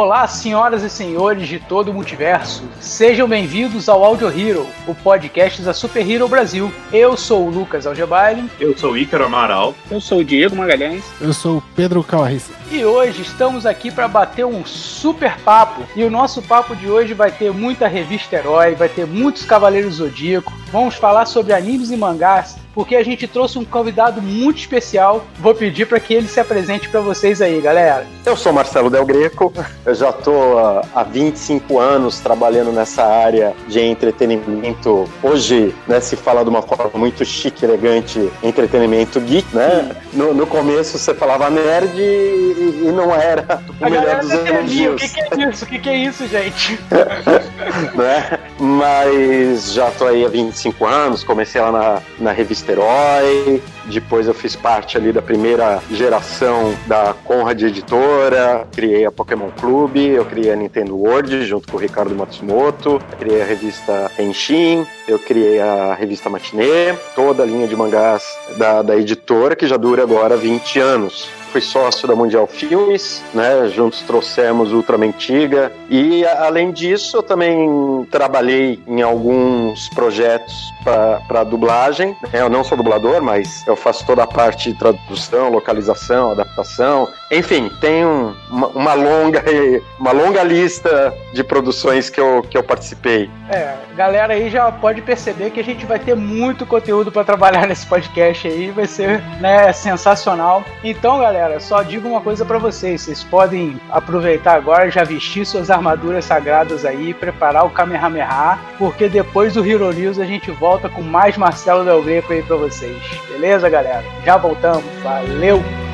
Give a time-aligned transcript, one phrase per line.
[0.00, 2.64] Olá, senhoras e senhores de todo o multiverso.
[2.80, 6.72] Sejam bem-vindos ao Audio Hero, o podcast da Super Hero Brasil.
[6.90, 8.50] Eu sou o Lucas Algebaile.
[8.58, 9.74] Eu sou o Ícaro Amaral.
[9.90, 11.04] Eu sou o Diego Magalhães.
[11.20, 12.50] Eu sou o Pedro Calarris.
[12.70, 15.82] E hoje estamos aqui para bater um super papo.
[15.94, 19.96] E o nosso papo de hoje vai ter muita revista herói, vai ter muitos Cavaleiros
[19.96, 20.50] Zodíaco.
[20.72, 25.24] Vamos falar sobre animes e mangás, porque a gente trouxe um convidado muito especial.
[25.38, 28.06] Vou pedir para que ele se apresente para vocês aí, galera.
[28.24, 29.52] Eu sou Marcelo Del Greco,
[29.84, 30.58] eu já estou
[30.94, 35.08] há 25 anos trabalhando nessa área de entretenimento.
[35.22, 39.96] Hoje, né, se fala de uma forma muito chique, elegante, entretenimento geek, né?
[40.12, 44.94] No, no começo você falava nerd e, e não era o a melhor dos elogios.
[44.94, 45.64] O que, que, é isso?
[45.64, 46.78] O que, que, é isso, gente?
[47.94, 48.38] né?
[48.58, 54.34] Mas já estou aí há 25 anos, comecei lá na, na revista Herói, depois eu
[54.34, 60.52] fiz parte ali da primeira geração da Conrad Editora, criei a Pokémon Clube, eu criei
[60.52, 65.94] a Nintendo World junto com o Ricardo Matsumoto, criei a revista Henshin, eu criei a
[65.94, 68.24] revista Matinê, toda a linha de mangás
[68.56, 73.68] da, da editora, que já dura agora 20 anos fui sócio da Mundial Filmes, né?
[73.68, 75.72] Juntos trouxemos Ultra Mentiga.
[75.88, 82.16] E além disso, eu também trabalhei em alguns projetos para dublagem.
[82.32, 82.40] Né?
[82.40, 87.08] Eu não sou dublador, mas eu faço toda a parte de tradução, localização, adaptação.
[87.30, 89.44] Enfim, tenho uma, uma longa
[89.98, 93.28] uma longa lista de produções que eu, que eu participei.
[93.48, 97.66] É, galera aí já pode perceber que a gente vai ter muito conteúdo para trabalhar
[97.68, 100.64] nesse podcast aí, vai ser né, sensacional.
[100.82, 105.46] Então, galera galera, só digo uma coisa para vocês: vocês podem aproveitar agora, já vestir
[105.46, 110.88] suas armaduras sagradas aí, preparar o Kamehameha, porque depois do Hero News a gente volta
[110.88, 112.96] com mais Marcelo Del Greco aí pra vocês.
[113.28, 114.04] Beleza, galera?
[114.24, 114.84] Já voltamos.
[115.02, 115.89] Valeu!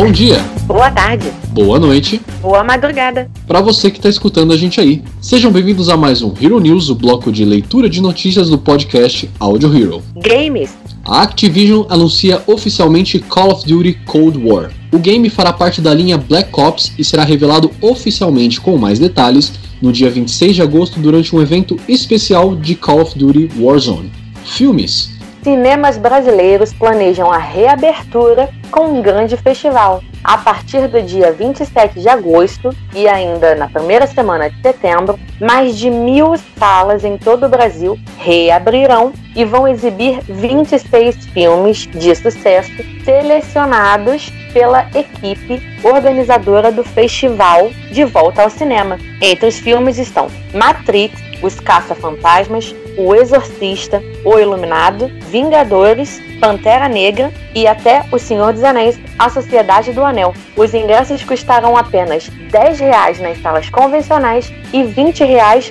[0.00, 0.38] Bom dia.
[0.66, 1.30] Boa tarde.
[1.48, 2.22] Boa noite.
[2.40, 3.30] Boa madrugada.
[3.46, 5.02] Para você que está escutando a gente aí.
[5.20, 9.28] Sejam bem-vindos a mais um Hero News, o bloco de leitura de notícias do podcast
[9.38, 10.02] Audio Hero.
[10.16, 10.70] Games.
[11.04, 14.70] A Activision anuncia oficialmente Call of Duty Cold War.
[14.90, 19.52] O game fará parte da linha Black Ops e será revelado oficialmente com mais detalhes
[19.82, 24.10] no dia 26 de agosto durante um evento especial de Call of Duty Warzone.
[24.46, 30.02] Filmes cinemas brasileiros planejam a reabertura com um grande festival.
[30.22, 35.76] A partir do dia 27 de agosto e ainda na primeira semana de setembro, mais
[35.76, 42.70] de mil salas em todo o Brasil reabrirão e vão exibir 26 filmes de sucesso
[43.04, 48.98] selecionados pela equipe organizadora do festival De Volta ao Cinema.
[49.22, 57.66] Entre os filmes estão Matrix, Os Caça-Fantasmas, O Exorcista, O Iluminado, Vingadores, Pantera Negra e
[57.66, 60.34] até O Senhor dos Anéis, A Sociedade do Anel.
[60.56, 65.24] Os ingressos custarão apenas R$ 10 nas salas convencionais e R$ 20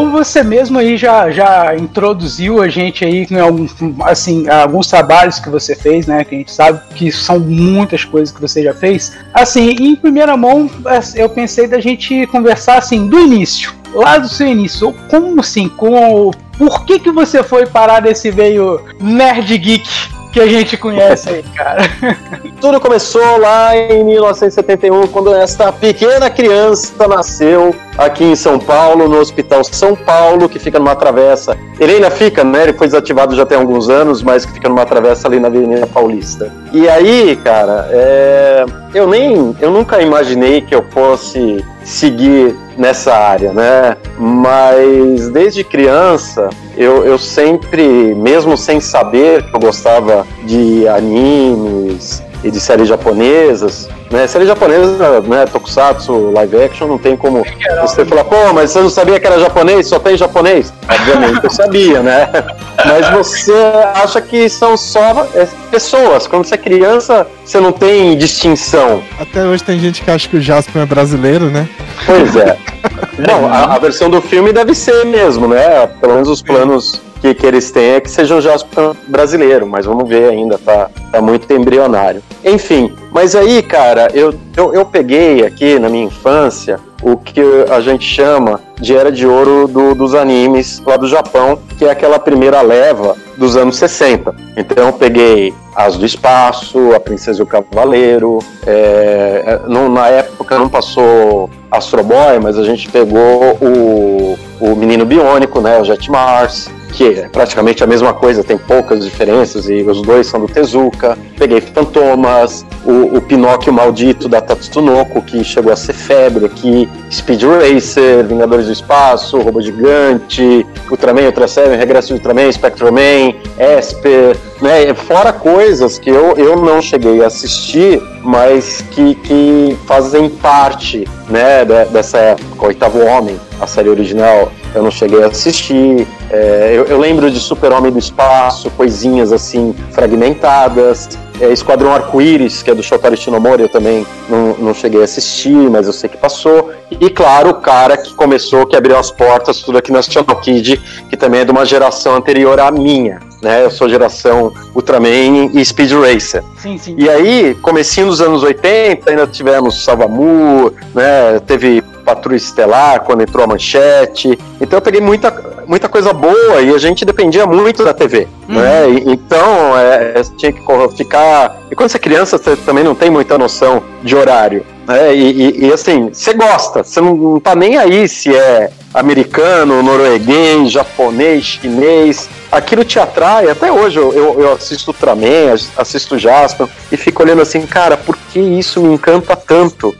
[0.00, 3.66] Como você mesmo aí já, já introduziu a gente aí em algum,
[4.04, 6.24] assim, alguns trabalhos que você fez, né?
[6.24, 9.12] Que a gente sabe que são muitas coisas que você já fez.
[9.34, 10.70] Assim, em primeira mão,
[11.14, 14.94] eu pensei da gente conversar assim do início, lá do seu início.
[15.10, 15.68] Como assim?
[15.68, 20.19] Com por que que você foi parar nesse meio nerd geek?
[20.32, 21.82] Que a gente conhece aí, cara.
[22.60, 29.18] Tudo começou lá em 1971, quando esta pequena criança nasceu aqui em São Paulo, no
[29.18, 31.56] Hospital São Paulo, que fica numa travessa.
[31.78, 32.64] Ele ainda fica, né?
[32.64, 35.86] Ele foi desativado já tem alguns anos, mas que fica numa travessa ali na Avenida
[35.86, 36.52] Paulista.
[36.72, 38.64] E aí, cara, é...
[38.94, 43.96] eu nem, eu nunca imaginei que eu fosse seguir nessa área, né?
[44.18, 52.50] Mas desde criança eu, eu sempre, mesmo sem saber que eu gostava de animes e
[52.50, 54.26] de séries japonesas, né?
[54.26, 55.46] Série japonesa, né?
[55.46, 57.44] Tokusatsu, live action, não tem como
[57.80, 59.86] você falar, pô, mas você não sabia que era japonês?
[59.86, 60.72] Só tem japonês?
[60.88, 62.28] Obviamente eu sabia, né?
[62.82, 63.52] Mas você
[63.94, 66.26] acha que são só é, pessoas.
[66.26, 69.02] Quando você é criança, você não tem distinção.
[69.18, 71.68] Até hoje tem gente que acha que o Jasper é brasileiro, né?
[72.06, 72.56] Pois é.
[73.18, 75.86] Não, a, a versão do filme deve ser mesmo, né?
[76.00, 79.86] Pelo menos os planos que, que eles têm é que seja um Jasper brasileiro, mas
[79.86, 82.22] vamos ver ainda, tá, tá muito embrionário.
[82.44, 87.40] Enfim, mas aí, cara, eu, eu, eu peguei aqui na minha infância o que
[87.70, 91.90] a gente chama de era de ouro do, dos animes lá do Japão, que é
[91.90, 94.34] aquela primeira leva dos anos 60.
[94.56, 100.58] Então peguei As do Espaço, A Princesa e o Cavaleiro, é, é não, na época
[100.58, 106.10] não passou Astro Boy, mas a gente pegou o, o Menino Biônico, né, o Jet
[106.10, 110.46] Mars, que é praticamente a mesma coisa, tem poucas diferenças, e os dois são do
[110.46, 111.16] Tezuka.
[111.38, 117.42] Peguei Fantomas, o, o Pinóquio Maldito da Tatsunoko, que chegou a ser febre aqui, Speed
[117.42, 124.92] Racer, Vingadores do Espaço, Robô Gigante, Ultraman, Ultra Seven, Regresso de Ultraman, Spectreman, Esper, né?
[124.94, 131.64] Fora coisas que eu, eu não cheguei a assistir, mas que, que fazem parte né,
[131.90, 132.66] dessa época.
[132.66, 136.06] Oitavo Homem, a série original, eu não cheguei a assistir.
[136.30, 141.08] É, eu, eu, lembro de Super-Homem do Espaço, coisinhas assim fragmentadas.
[141.40, 145.70] É, Esquadrão Arco-Íris, que é do Shotaro Shinomori, eu também não, não cheguei a assistir,
[145.70, 146.70] mas eu sei que passou.
[146.90, 150.76] E claro, o cara que começou, que abriu as portas, tudo aqui National Kid,
[151.08, 153.20] que também é de uma geração anterior à minha.
[153.40, 153.64] né?
[153.64, 156.44] Eu sou geração Ultraman e Speed Racer.
[156.58, 156.94] Sim, sim.
[156.98, 161.40] E aí, comecinho dos anos 80, ainda tivemos Salvamur, né?
[161.46, 161.82] Teve
[162.14, 164.38] Patrulha Estelar, quando entrou a manchete.
[164.60, 168.26] Então eu peguei muita, muita coisa boa e a gente dependia muito da TV.
[168.48, 168.54] Uhum.
[168.56, 168.90] Né?
[168.90, 170.60] E- então é, tinha que
[170.96, 171.56] ficar.
[171.70, 174.64] E quando você é criança, você também não tem muita noção de horário.
[174.86, 175.14] Né?
[175.14, 179.82] E, e- e, assim, você gosta, você não, não tá nem aí se é americano,
[179.82, 182.28] norueguês, japonês, chinês.
[182.50, 187.40] Aquilo te atrai, até hoje eu, eu, eu assisto Ultraman, assisto Jasper e fico olhando
[187.42, 189.94] assim, cara, por que isso me encanta tanto?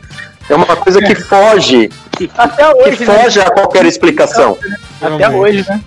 [0.51, 3.19] É uma coisa que foge, que, Até que hoje, né?
[3.23, 4.57] foge a qualquer explicação.
[5.01, 5.81] Até hoje, né?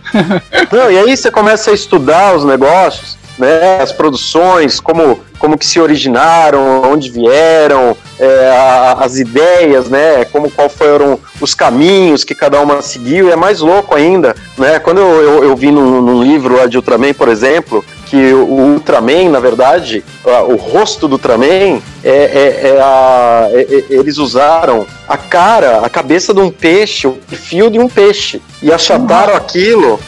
[0.73, 5.67] Não, e aí você começa a estudar os negócios, né, as produções, como, como que
[5.67, 12.33] se originaram, onde vieram, é, a- as ideias, né, como qual foram os caminhos que
[12.35, 16.01] cada uma seguiu, e é mais louco ainda, né, quando eu, eu, eu vi num,
[16.01, 21.15] num livro lá de Ultraman, por exemplo, que o Ultraman, na verdade, o rosto do
[21.15, 26.51] Ultraman, é, é- é a- é- é- eles usaram a cara, a cabeça de um
[26.51, 29.99] peixe, o perfil de um peixe, e achataram aquilo.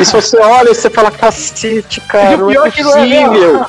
[0.00, 3.60] E se você olha, você fala, cacete, cara, não é que não é possível.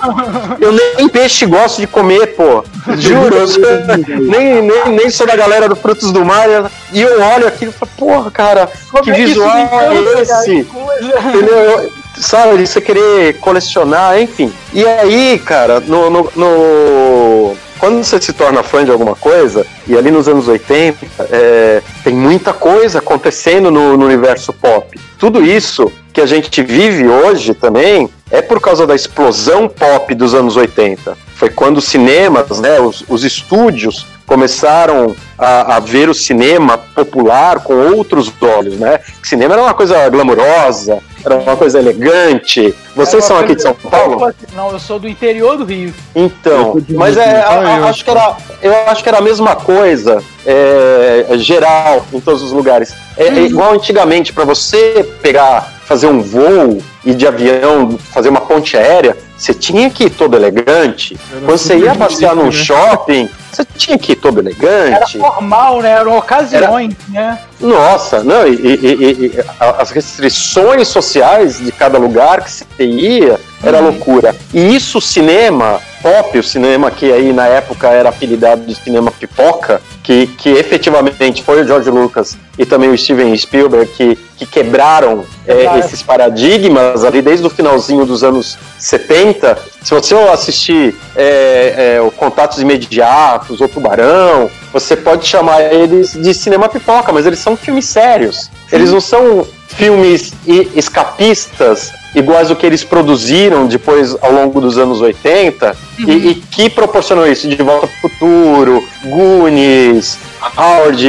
[0.59, 2.63] Eu nem peixe gosto de comer, pô.
[2.97, 3.61] Juro, eu sou-
[4.07, 6.47] nem, nem, nem sou da galera do Frutos do Mar.
[6.93, 10.63] E eu olho aquilo e falo, porra, cara, Como que é visual é esse?
[10.63, 11.19] Que coisa.
[11.29, 11.91] Entendeu?
[12.19, 14.51] Sabe, você querer colecionar, enfim.
[14.73, 19.95] E aí, cara, no, no- no- quando você se torna fã de alguma coisa, e
[19.95, 24.99] ali nos anos 80, é, tem muita coisa acontecendo no, no universo pop.
[25.19, 30.33] Tudo isso que a gente vive hoje também é por causa da explosão pop dos
[30.33, 31.15] anos 80.
[31.35, 37.59] Foi quando os cinemas, né, os, os estúdios começaram a, a ver o cinema popular
[37.59, 38.99] com outros olhos, né?
[39.23, 40.97] Cinema era uma coisa glamurosa,
[41.27, 42.73] era uma coisa elegante.
[42.95, 44.33] Vocês são aqui de São Paulo?
[44.55, 45.93] Não, eu sou do interior do Rio.
[46.15, 49.55] Então, mas é, a- a- eu acho que era, eu acho que era a mesma
[49.55, 52.93] coisa, é, geral, em todos os lugares.
[53.17, 58.41] É, é igual antigamente, para você pegar, fazer um voo e de avião, fazer uma
[58.41, 61.17] ponte aérea, você tinha que ir todo elegante.
[61.31, 62.51] Era Quando você ia passear num né?
[62.51, 65.17] shopping, você tinha que ir todo Era elegante.
[65.17, 65.91] formal, né?
[65.91, 67.39] Eram ocasiões, né?
[67.61, 73.39] Nossa, não, e, e- e- e as restrições sociais de cada lugar que você ia
[73.63, 74.35] era loucura.
[74.53, 79.11] E isso, o cinema pop, o cinema que aí na época era apelidado de cinema
[79.11, 84.45] pipoca, que, que efetivamente foi o George Lucas e também o Steven Spielberg que, que
[84.45, 89.57] quebraram é, esses paradigmas ali desde o finalzinho dos anos 70.
[89.83, 96.33] Se você assistir é, é, o Contatos Imediatos ou Tubarão, você pode chamar eles de
[96.33, 98.49] cinema pipoca, mas eles são filmes sérios.
[98.71, 100.33] Eles não são filmes
[100.75, 106.69] escapistas iguais ao que eles produziram depois ao longo dos anos 80 e, e que
[106.69, 110.17] proporcionou isso de Volta pro Futuro, Goonies,
[110.57, 111.07] Howard,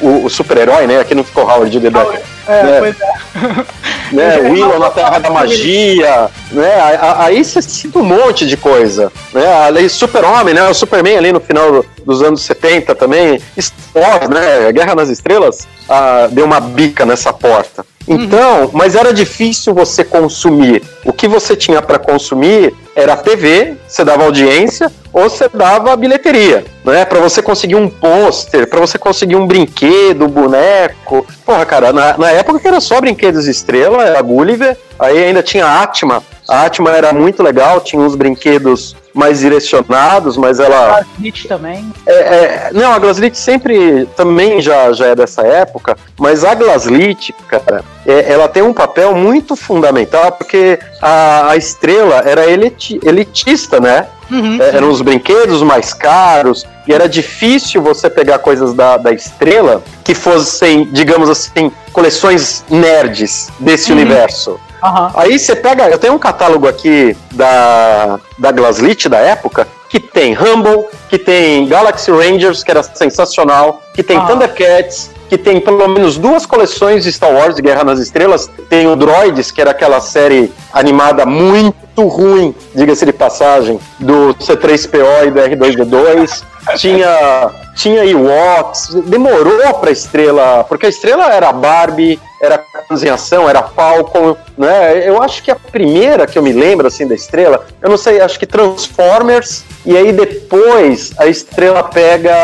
[0.00, 0.98] o, o- o super-herói, né?
[1.00, 2.12] Aqui não ficou Howard de Dedeco
[2.48, 2.78] É, É.
[2.80, 3.64] pois é.
[4.12, 4.38] né?
[4.50, 6.74] Willow na Terra da Magia, né?
[6.74, 9.46] A- a- Aí você cita um monte de coisa, né?
[9.64, 10.68] Ali Super-Homem, né?
[10.68, 14.72] O Superman ali no final do- dos anos 70 também, Star Wars, né?
[14.72, 17.84] Guerra nas Estrelas ah, deu uma bica nessa porta.
[18.08, 20.82] Então, mas era difícil você consumir.
[21.04, 25.92] O que você tinha para consumir era a TV, você dava audiência ou você dava
[25.92, 27.04] a bilheteria, né?
[27.04, 31.26] Para você conseguir um pôster, para você conseguir um brinquedo, boneco.
[31.44, 35.66] Porra, cara, na, na época que era só brinquedos estrela, era Gulliver, aí ainda tinha
[35.66, 36.22] a Atma.
[36.48, 41.92] A Atma era muito legal, tinha uns brinquedos mais direcionados, mas ela A Nietzsche também.
[42.06, 47.34] é, é, não, a Glaslit sempre também já, já é dessa época, mas a Glaslit,
[47.48, 53.80] cara, é, ela tem um papel muito fundamental porque a, a estrela era eliti- elitista,
[53.80, 54.06] né?
[54.30, 54.58] Uhum.
[54.62, 59.82] É, eram os brinquedos mais caros e era difícil você pegar coisas da, da estrela
[60.04, 63.98] que fossem, digamos assim, coleções nerds desse Uhum.
[63.98, 64.60] universo.
[64.82, 65.12] Aham.
[65.16, 70.34] Aí você pega, eu tenho um catálogo aqui da, da Glaslit da época, que tem
[70.34, 74.26] Rumble, que tem Galaxy Rangers, que era sensacional, que tem Ah.
[74.26, 78.96] Thundercats, que tem pelo menos duas coleções de Star Wars Guerra nas Estrelas, tem o
[78.96, 81.76] Droids, que era aquela série animada muito
[82.06, 86.42] ruim, diga-se de passagem, do C3PO e do R2D2,
[86.76, 93.48] tinha tinha Ewoks, demorou pra estrela, porque a estrela era Barbie, era Carros em Ação,
[93.48, 95.08] era Falcon, né?
[95.08, 98.20] Eu acho que a primeira que eu me lembro assim da estrela, eu não sei,
[98.20, 102.34] acho que Transformers, e aí depois a estrela pega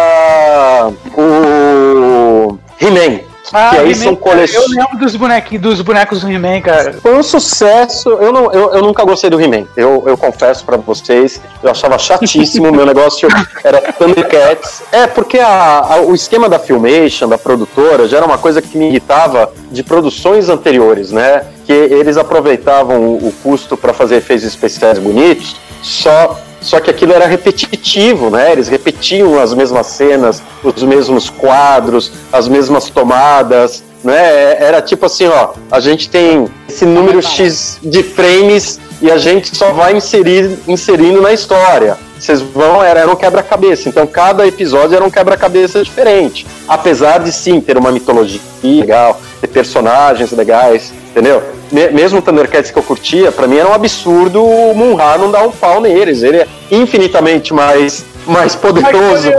[1.16, 3.33] o He-Man.
[3.52, 4.54] Ah, que aí são coleções.
[4.54, 6.94] Eu lembro dos bonequinhos, dos bonecos do He-Man, cara.
[6.94, 8.08] Foi um sucesso.
[8.10, 9.66] Eu, não, eu, eu nunca gostei do He-Man.
[9.76, 11.40] Eu, eu confesso pra vocês.
[11.62, 12.72] Eu achava chatíssimo.
[12.72, 13.28] meu negócio
[13.62, 14.82] era Thundercats.
[14.92, 18.76] É, porque a, a- o esquema da Filmation, da produtora, já era uma coisa que
[18.78, 21.44] me irritava de produções anteriores, né?
[21.66, 26.38] Que eles aproveitavam o, o custo pra fazer efeitos especiais bonitos, só.
[26.64, 28.52] Só que aquilo era repetitivo, né?
[28.52, 34.56] Eles repetiam as mesmas cenas, os mesmos quadros, as mesmas tomadas, né?
[34.58, 39.54] Era tipo assim, ó, a gente tem esse número X de frames e a gente
[39.54, 41.98] só vai inserir, inserindo na história.
[42.24, 43.88] Vocês vão, era, era um quebra-cabeça.
[43.88, 46.46] Então cada episódio era um quebra-cabeça diferente.
[46.66, 51.42] Apesar de sim ter uma mitologia legal, ter personagens legais, entendeu?
[51.70, 55.30] Me- mesmo o Thundercats que eu curtia, pra mim era um absurdo o Munra não
[55.30, 56.22] dar um pau neles.
[56.22, 59.32] Ele é infinitamente mais, mais poderoso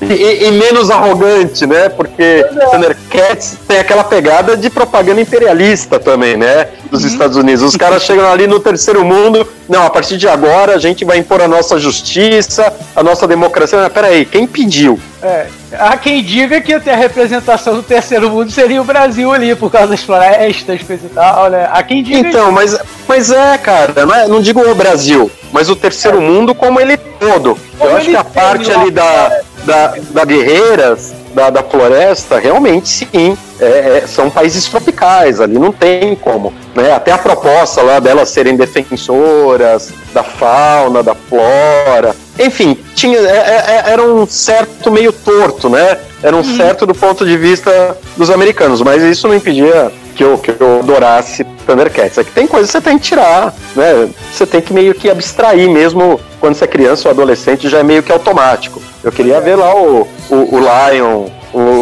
[0.00, 1.88] e, e menos arrogante, né?
[1.88, 6.68] Porque Thundercats tem aquela pegada de propaganda imperialista também, né?
[6.90, 7.62] Dos Estados Unidos.
[7.62, 11.18] Os caras chegam ali no terceiro mundo, não, a partir de agora a gente vai
[11.18, 13.78] impor a nossa justiça, a nossa democracia.
[13.78, 14.98] Mas peraí, quem pediu?
[15.22, 15.46] É,
[15.78, 19.70] há quem diga que até a representação do terceiro mundo seria o Brasil ali, por
[19.70, 21.68] causa das florestas, coisa e tal, né?
[21.70, 25.68] Há quem diga Então, mas, mas é, cara, não, é- não digo o Brasil, mas
[25.68, 27.58] o terceiro mundo como ele todo.
[27.78, 32.88] Como Eu acho que a parte ali da, da, da Guerreiras, da, da floresta, realmente
[32.88, 33.64] sim, é,
[33.98, 36.52] é, são países tropicais, ali não tem como.
[36.74, 36.92] Né?
[36.92, 42.14] Até a proposta lá delas serem defensoras da fauna, da flora.
[42.40, 45.98] Enfim, tinha, é- é- é- era um certo meio torto, né?
[46.22, 50.36] Era um certo do ponto de vista dos americanos, mas isso não impedia que eu,
[50.36, 52.18] que eu adorasse Thundercats.
[52.18, 54.08] É que tem coisas que você tem que tirar, né?
[54.32, 57.82] Você tem que meio que abstrair mesmo quando você é criança ou adolescente, já é
[57.82, 58.82] meio que automático.
[59.02, 61.26] Eu queria ver lá o, o, o Lion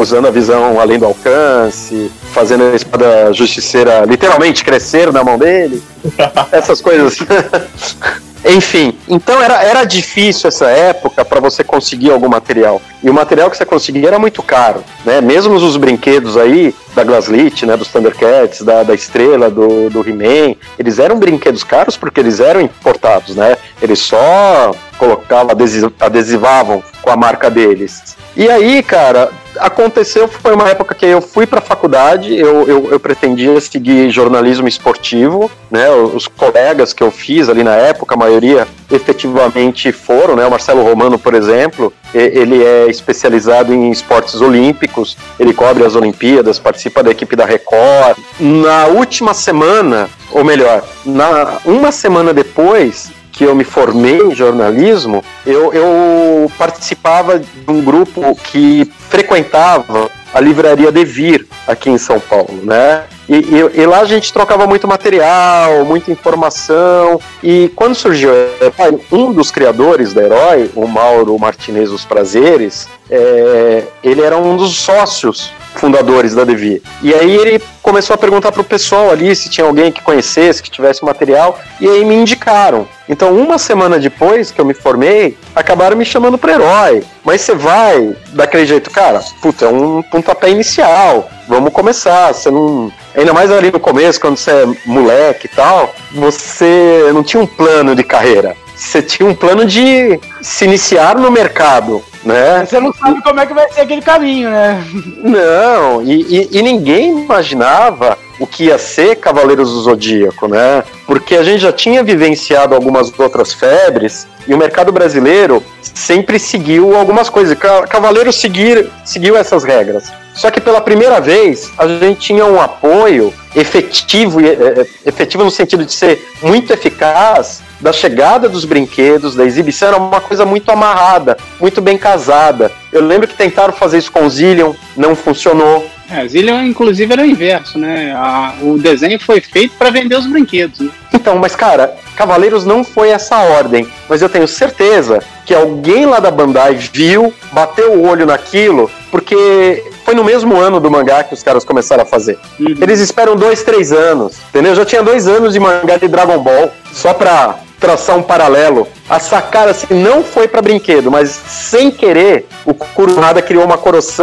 [0.01, 5.83] usando a visão além do alcance, fazendo a espada justiceira literalmente crescer na mão dele.
[6.53, 7.19] Essas coisas.
[8.45, 12.81] Enfim, então era, era difícil essa época para você conseguir algum material.
[13.03, 15.21] E o material que você conseguia era muito caro, né?
[15.21, 20.55] Mesmo os brinquedos aí da Glaslit, né, dos Thundercats, da, da Estrela, do, do He-Man,
[20.79, 23.57] eles eram brinquedos caros porque eles eram importados, né?
[23.83, 28.17] Eles só colocavam, adesi- adesivavam com a marca deles.
[28.37, 32.89] E aí, cara, aconteceu, foi uma época que eu fui para a faculdade, eu, eu,
[32.91, 35.91] eu pretendia seguir jornalismo esportivo, né?
[35.91, 40.47] Os colegas que eu fiz ali na época, a maioria efetivamente foram, né?
[40.47, 46.59] O Marcelo Romano, por exemplo, ele é especializado em esportes olímpicos, ele cobre as Olimpíadas,
[46.59, 48.17] participa da equipe da Record.
[48.41, 55.25] Na última semana, ou melhor, na uma semana depois que eu me formei em jornalismo,
[55.47, 62.61] eu, eu participava de um grupo que frequentava a livraria Devir aqui em São Paulo,
[62.65, 63.05] né?
[63.29, 67.21] E, e- e lá a gente trocava muito material, muita informação.
[67.43, 73.85] E quando surgiu Herói, um dos criadores da Herói, o Mauro Martinez dos Prazeres, é,
[74.03, 76.83] ele era um dos sócios fundadores da Devir.
[77.03, 80.71] E aí ele começou a perguntar pro pessoal ali se tinha alguém que conhecesse, que
[80.71, 82.89] tivesse material, e aí me indicaram.
[83.09, 87.03] Então, uma semana depois que eu me formei, acabaram me chamando para herói.
[87.25, 91.31] Mas você vai daquele jeito, cara, puta, é um pontapé inicial.
[91.49, 92.33] Vamos começar.
[92.33, 92.93] Você não.
[93.17, 97.47] Ainda mais ali no começo, quando você é moleque e tal, você não tinha um
[97.47, 98.55] plano de carreira.
[98.77, 102.65] Você tinha um plano de se iniciar no mercado, né?
[102.65, 104.85] Você não sabe como é que vai ser aquele caminho, né?
[105.17, 110.85] Não, e, e- e ninguém imaginava o que ia ser Cavaleiros do Zodíaco, né?
[111.07, 116.97] Porque a gente já tinha vivenciado algumas outras febres e o mercado brasileiro sempre seguiu
[116.97, 117.59] algumas coisas.
[117.59, 120.05] Ca- Cavaleiros seguir, seguiu essas regras.
[120.39, 125.51] Só que pela primeira vez a gente tinha um apoio efetivo, é, é, efetivo no
[125.51, 130.71] sentido de ser muito eficaz da chegada dos brinquedos, da exibição, era uma coisa muito
[130.71, 132.71] amarrada, muito bem casada.
[132.93, 135.85] Eu lembro que tentaram fazer isso com o Zillion, não funcionou.
[136.09, 138.13] É, Zillion, inclusive, era o inverso, né?
[138.17, 140.79] A- o desenho foi feito para vender os brinquedos.
[140.79, 140.91] Né?
[141.13, 146.21] Então, mas cara, Cavaleiros não foi essa ordem, mas eu tenho certeza que alguém lá
[146.21, 151.35] da Bandai viu, bateu o olho naquilo, porque foi no mesmo ano do mangá que
[151.35, 152.39] os caras começaram a fazer.
[152.59, 152.77] Uhum.
[152.81, 154.75] Eles esperam dois, três anos, entendeu?
[154.75, 158.87] Já tinha dois anos de mangá de Dragon Ball, só pra traçar um paralelo.
[159.09, 163.77] A sacada, assim, não foi pra brinquedo, mas sem querer, o Kurumada criou uma,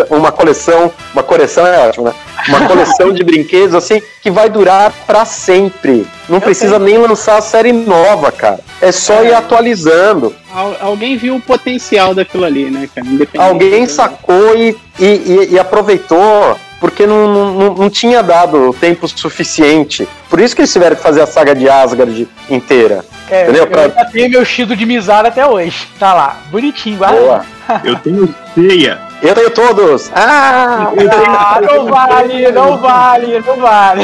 [0.09, 2.13] uma coleção, uma coleção é ótimo, né?
[2.49, 6.05] Uma coleção de brinquedos, assim, que vai durar pra sempre.
[6.29, 8.59] Não precisa nem lançar a série nova, cara.
[8.81, 10.35] É só ir atualizando.
[10.53, 13.07] Al- alguém viu o potencial daquilo ali, né, cara?
[13.37, 20.07] Alguém sacou e, e, e- e aproveitou porque não, não, não tinha dado tempo suficiente.
[20.29, 23.03] Por isso que eles tiveram que fazer a saga de Asgard inteira.
[23.29, 23.63] É, Entendeu?
[23.63, 25.87] eu Pra- ainda tenho meu Shido de Mizar até hoje.
[25.99, 27.17] Tá lá, bonitinho, guarda.
[27.19, 27.45] Boa.
[27.83, 28.99] Eu tenho ceia.
[29.25, 30.11] Eu tenho todos!
[30.15, 30.91] Ah!
[31.27, 34.03] Ah, não vale, não vale, não vale.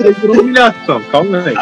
[0.00, 1.54] Eu por humilhação, calma aí.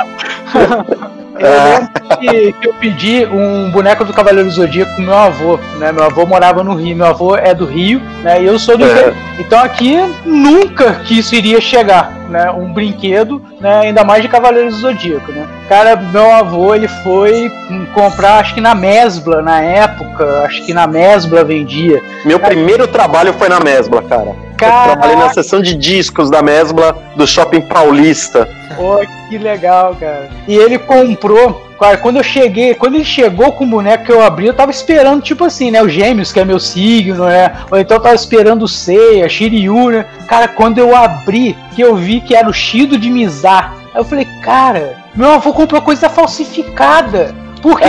[1.37, 5.59] Eu lembro que, que eu pedi um boneco do Cavaleiro do Zodíaco pro meu avô,
[5.79, 5.91] né?
[5.93, 8.41] Meu avô morava no Rio, meu avô é do Rio, né?
[8.43, 8.91] E eu sou do É.
[8.91, 9.15] interior.
[9.39, 12.51] Então aqui nunca que isso iria chegar, né?
[12.53, 13.81] Um brinquedo, né?
[13.81, 15.49] Ainda mais de Cavaleiro do Zodíaco, né?
[15.69, 17.51] Cara, meu avô, ele foi
[17.95, 22.01] comprar, acho que na Mesbla, na época, acho que na Mesbla vendia.
[22.27, 24.27] Meu primeiro trabalho foi na Mesbla, cara.
[24.27, 24.93] Eu Caraca!
[24.93, 28.47] trabalhei na seção de discos da Mesbla do Shopping Paulista.
[28.77, 30.31] Pô, que legal, cara.
[30.47, 31.65] E ele comprou.
[31.79, 34.71] Cara, quando eu cheguei, quando ele chegou com o boneco que eu abri, eu tava
[34.71, 35.83] esperando, tipo assim, né?
[35.83, 37.53] Os gêmeos, que é meu signo, né?
[37.71, 40.07] Ou então eu tava esperando o Seiya, Shiryu, né?
[40.29, 43.75] Cara, quando eu abri, que eu vi que era o Shido de Mizar.
[43.93, 47.35] Aí eu falei, cara, meu avô comprou coisa falsificada.
[47.65, 47.87] Porque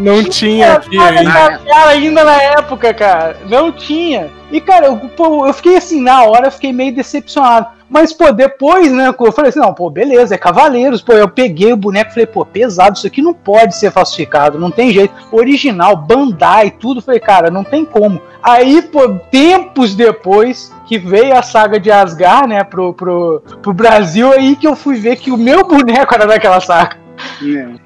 [0.00, 1.60] não Não tinha aqui ainda.
[1.86, 3.36] ainda na época, cara.
[3.48, 4.28] Não tinha.
[4.50, 7.68] E, cara, eu, pô, eu fiquei assim, na hora eu fiquei meio decepcionado.
[7.88, 11.02] Mas, pô, depois, né, eu falei assim, não, pô, beleza, é Cavaleiros.
[11.02, 14.58] Pô, eu peguei o boneco e falei, pô, pesado, isso aqui não pode ser falsificado,
[14.58, 15.14] não tem jeito.
[15.30, 17.00] Original, Bandai, tudo.
[17.00, 18.20] Falei, cara, não tem como.
[18.42, 24.32] Aí, pô, tempos depois que veio a saga de Asgard, né, pro, pro, pro Brasil,
[24.32, 26.99] aí que eu fui ver que o meu boneco era daquela saga.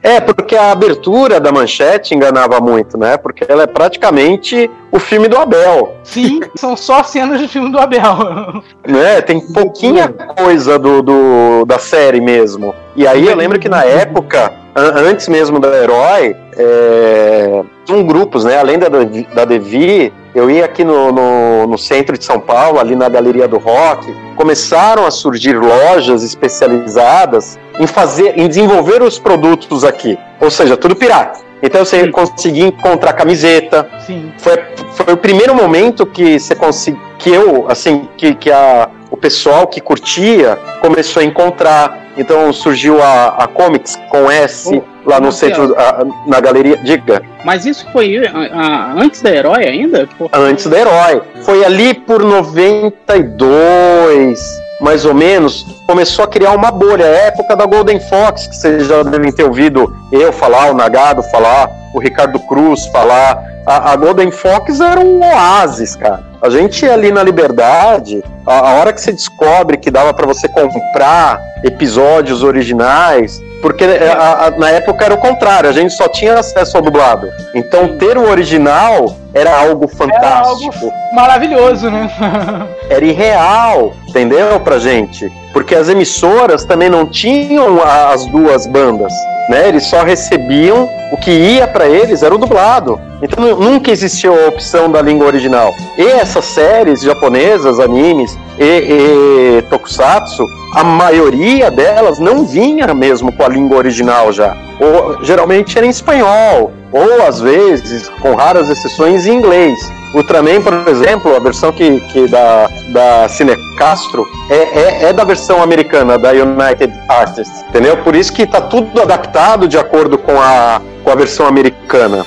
[0.03, 3.17] É, porque a abertura da manchete enganava muito, né?
[3.17, 5.95] Porque ela é praticamente o filme do Abel.
[6.03, 8.63] Sim, são só cenas do filme do Abel.
[8.87, 9.21] né?
[9.21, 12.75] Tem pouquinha coisa do, do- da série mesmo.
[12.97, 18.45] E aí eu lembro que na época, an- antes mesmo da Herói, é, tinham grupos,
[18.45, 18.59] né?
[18.59, 22.97] Além da, da Devi, eu ia aqui no, no, no centro de São Paulo, ali
[22.97, 29.85] na Galeria do Rock, começaram a surgir lojas especializadas em fazer, em desenvolver os produtos
[29.85, 30.19] aqui.
[30.41, 31.41] Ou seja, tudo pirata.
[31.65, 34.31] Então você conseguia encontrar camiseta, Sim.
[34.39, 34.59] foi,
[34.93, 39.67] foi o primeiro momento que você consegui, que eu, assim, que, que a, o pessoal
[39.67, 42.05] que curtia começou a encontrar.
[42.17, 46.77] Então surgiu a, a Comics com S Ô, lá no centro, a- na galeria.
[46.77, 48.23] Diga, Mas isso foi
[48.53, 50.09] ah, antes da Herói ainda?
[50.17, 51.23] Porque- antes da Herói.
[51.43, 54.39] Foi ali por 92,
[54.85, 57.05] mais ou menos, começou a criar uma bolha.
[57.05, 60.75] É a época da Golden Fox, que vocês já devem ter ouvido eu falar, o
[60.75, 63.43] Nagado falar, o Ricardo Cruz falar.
[63.67, 66.23] A, a Golden Fox era um oásis, cara.
[66.43, 70.27] A gente ia ali na Liberdade, a, a hora que você descobre que dava pra
[70.27, 75.95] você comprar episódios originais, porque é, a- a- na época era o contrário, a gente
[75.95, 77.27] só tinha acesso ao dublado.
[77.55, 82.11] Então ter o original era algo fantástico Maravilhoso, né?
[82.91, 84.61] era irreal, entendeu?
[84.61, 85.33] Pra gente.
[85.55, 89.13] Porque as emissoras também não tinham as duas bandas,
[89.49, 89.67] né?
[89.69, 93.01] Eles só recebiam o que ia pra eles era o dublado.
[93.23, 95.73] Então nu- nunca existiu a opção da língua original.
[95.97, 103.45] E essas séries japonesas, animes e, e tokusatsu, a maioria delas não vinha mesmo com
[103.45, 104.57] a língua original já.
[104.81, 109.79] Ou, geralmente era em espanhol, ou às vezes, com raras exceções, em inglês.
[110.15, 115.25] Ultraman, por exemplo, a versão que, que da, da Cine Castro é, é, é da
[115.25, 117.97] versão americana, da United Artists, entendeu?
[117.97, 122.25] Por isso que tá tudo adaptado de acordo com a, com a versão americana.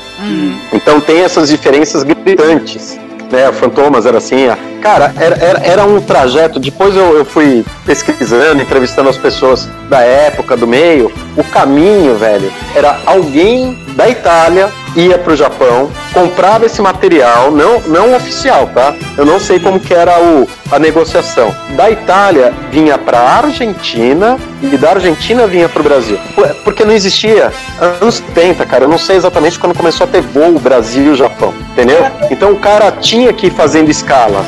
[0.73, 2.99] Então tem essas diferenças gritantes.
[3.31, 6.59] Né, Fantomas era assim, a- cara, era, era, era um trajeto.
[6.59, 11.11] Depois eu, eu fui pesquisando, entrevistando as pessoas da época, do meio.
[11.35, 18.15] O caminho, velho, era alguém da Itália ia pro Japão, comprava esse material, não, não
[18.15, 18.95] oficial, tá?
[19.15, 21.53] Eu não sei como que era o, a negociação.
[21.75, 26.17] Da Itália vinha pra Argentina e da Argentina vinha pro Brasil.
[26.33, 27.51] Por- Porque não existia.
[27.79, 31.53] Anos 70, cara, eu não sei exatamente quando começou a ter voo Brasil e Japão,
[31.71, 32.03] entendeu?
[32.31, 34.45] Então o cara tinha que ir fazendo escalas.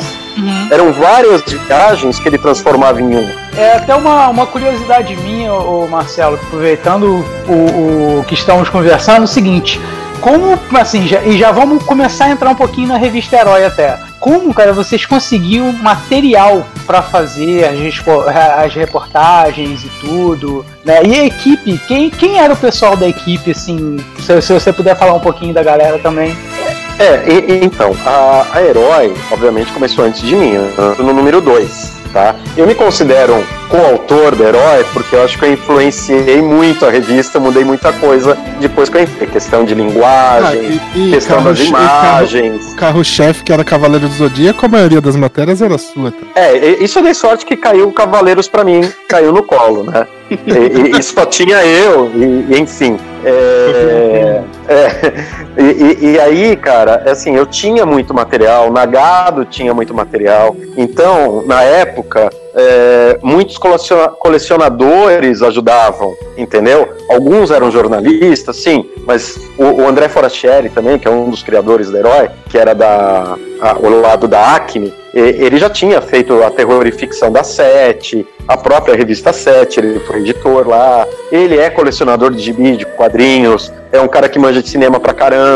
[0.70, 3.40] Eram várias viagens que ele transformava em uma.
[3.56, 9.24] É até uma, uma curiosidade minha, ô Marcelo, aproveitando o, o que estamos conversando, é
[9.24, 9.80] o seguinte.
[10.20, 13.98] Como, assim, já, e já vamos começar a entrar um pouquinho na revista Herói até.
[14.18, 21.02] Como, cara, vocês conseguiam material pra fazer as, as reportagens e tudo, né?
[21.04, 24.94] E a equipe, quem, quem era o pessoal da equipe, assim, se, se você puder
[24.94, 26.36] falar um pouquinho da galera também.
[27.00, 30.52] É, e- então, a, a Herói, obviamente, começou antes de mim,
[30.98, 31.98] no número 2.
[32.12, 32.34] tá?
[32.56, 36.90] Eu me considero um coautor do Herói porque eu acho que eu influenciei muito a
[36.90, 39.28] revista, mudei muita coisa depois que eu entrei.
[39.28, 41.70] Questão de linguagem, Ah, e- e questão carro- das carro-
[42.18, 42.72] imagens.
[42.72, 46.10] O carro-chefe, que era Cavaleiro do Zodíaco, a maioria das matérias era sua.
[46.10, 46.18] Tá?
[46.34, 50.06] É, isso eu dei sorte que caiu Cavaleiros pra mim, caiu no colo, né?
[50.30, 50.34] E,
[50.94, 52.96] e- e só tinha eu, e, e enfim.
[53.24, 55.24] É, é,
[55.60, 60.56] e, e- e aí, cara, assim, eu tinha muito material, Nagado tinha muito material.
[60.76, 66.88] Então, na época, é, muitos coleciona- colecionadores ajudavam, entendeu?
[67.08, 71.90] Alguns eram jornalistas, sim, mas o, o André Forastieri também, que é um dos criadores
[71.90, 73.36] do Herói, que era da
[73.82, 78.56] o lado da Acme, ele já tinha feito a terror e ficção da Sete, a
[78.56, 84.00] própria revista Sete, ele foi editor lá, ele é colecionador de gibi, de quadrinhos, é
[84.00, 85.49] um cara que manja de cinema pra caramba,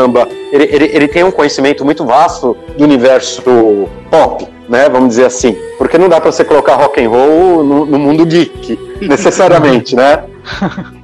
[0.51, 3.41] ele, ele, ele tem um conhecimento muito vasto do universo
[4.09, 7.85] pop, né, vamos dizer assim, porque não dá pra você colocar rock and roll no,
[7.85, 10.23] no mundo geek, necessariamente, né?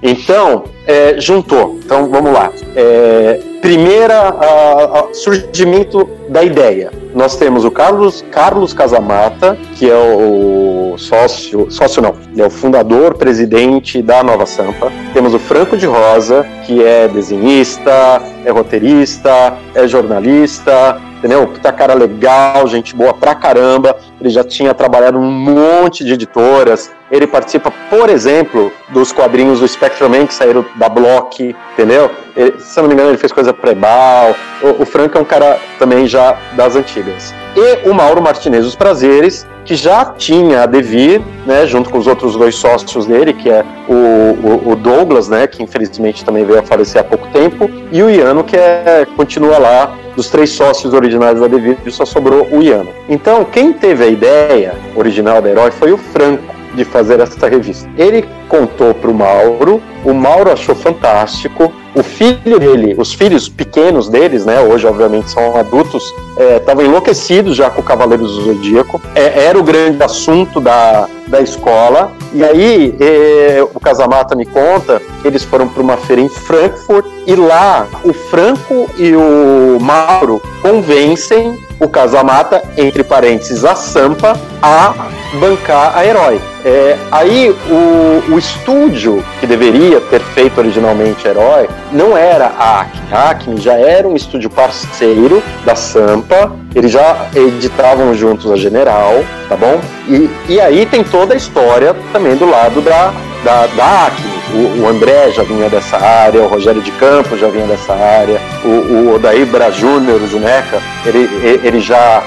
[0.04, 1.80] Então, é, juntou.
[1.84, 2.52] Então, vamos lá.
[2.76, 6.92] É, primeira, a- a- surgimento da ideia.
[7.14, 12.50] Nós temos o Carlos, Carlos Casamata, que é o sócio, sócio não, ele é o
[12.50, 14.92] fundador, presidente da Nova Sampa.
[15.14, 21.48] Temos o Franco de Rosa, que é desenhista, é roteirista, é jornalista, entendeu?
[21.48, 23.96] Puta cara legal, gente boa pra caramba.
[24.20, 26.92] Ele já tinha trabalhado num monte de editoras.
[27.12, 32.10] Ele participa, por exemplo, dos quadrinhos do Spectrum Man que saíram da Block, entendeu?
[32.36, 34.34] Ele, se eu não me engano, ele fez coisa pré-bal.
[34.62, 37.34] O, o Franco é um cara também já das antigas.
[37.54, 42.08] E o Mauro Martinez dos Prazeres, que já tinha a Devir, né, junto com os
[42.08, 46.60] outros dois sócios dele, que é o, o, o Douglas, né, que infelizmente também veio
[46.60, 50.94] a falecer há pouco tempo, e o Iano, que é, continua lá dos três sócios
[50.94, 52.90] originais da Devir, só sobrou o Iano.
[53.10, 57.90] Então, quem teve a ideia original da Herói foi o Franco de fazer essa revista.
[57.98, 61.72] Ele contou para o Mauro, o Mauro achou fantástico.
[61.94, 66.14] O filho dele, os filhos pequenos deles, né, hoje obviamente são adultos,
[66.58, 69.02] estavam enlouquecidos já com o Cavaleiros do Zodíaco.
[69.14, 72.14] É, era o grande assunto da, da escola.
[72.34, 77.36] E aí é, o Casamata me conta, eles foram para uma feira em Frankfurt e
[77.36, 84.94] lá o Franco e o Mauro convencem o Casamata, entre parênteses, a Sampa, a
[85.40, 86.40] bancar a Herói.
[86.64, 93.02] É, aí o, o estúdio que deveria ter feito originalmente Herói não era a Acme.
[93.12, 99.24] A Acme já era um estúdio parceiro da Sampa, eles já editavam juntos a General,
[99.50, 99.80] tá bom?
[100.08, 104.41] E, e aí tem toda a história também do lado da, da, da Acme.
[104.54, 108.40] O, o André já vinha dessa área, o Rogério de Campos já vinha dessa área,
[108.64, 111.30] o, o Odair Bra Júnior, o Juneca, ele,
[111.64, 112.24] ele já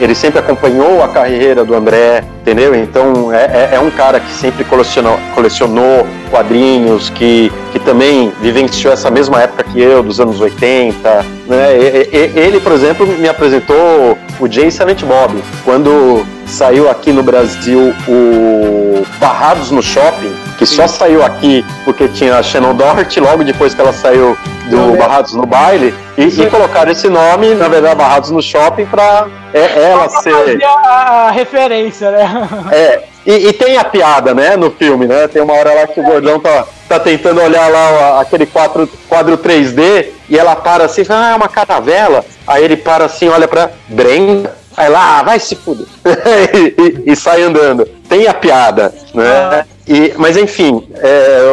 [0.00, 2.74] ele, sempre acompanhou a carreira do André, entendeu?
[2.74, 8.92] Então é, é, é um cara que sempre colecionou, colecionou quadrinhos, que, que também vivenciou
[8.92, 11.26] essa mesma época que eu, dos anos 80.
[11.46, 11.76] Né?
[12.10, 15.42] Ele, por exemplo, me apresentou o Jay Silent Bob.
[15.64, 22.36] Quando saiu aqui no Brasil o Barrados no Shopping, que só saiu aqui porque tinha
[22.36, 24.36] a Shannon Doherty, logo depois que ela saiu
[24.68, 29.26] do Barrados no Baile, e, e colocaram esse nome, na verdade, Barrados no Shopping, pra
[29.54, 30.34] é, ela ser.
[30.34, 32.48] Fazia a, a referência, né?
[32.70, 35.26] É, e, e tem a piada, né, no filme, né?
[35.28, 39.38] Tem uma hora lá que o gordão tá, tá tentando olhar lá aquele quadro, quadro
[39.38, 42.22] 3D e ela para assim, fala, ah, é uma caravela.
[42.46, 45.86] Aí ele para assim, olha pra Brenda, aí lá, ah, vai se fuder.
[46.54, 46.74] e,
[47.08, 47.86] e- e sai andando.
[48.08, 49.64] Tem a piada, né?
[49.92, 51.50] E, mas enfim, é,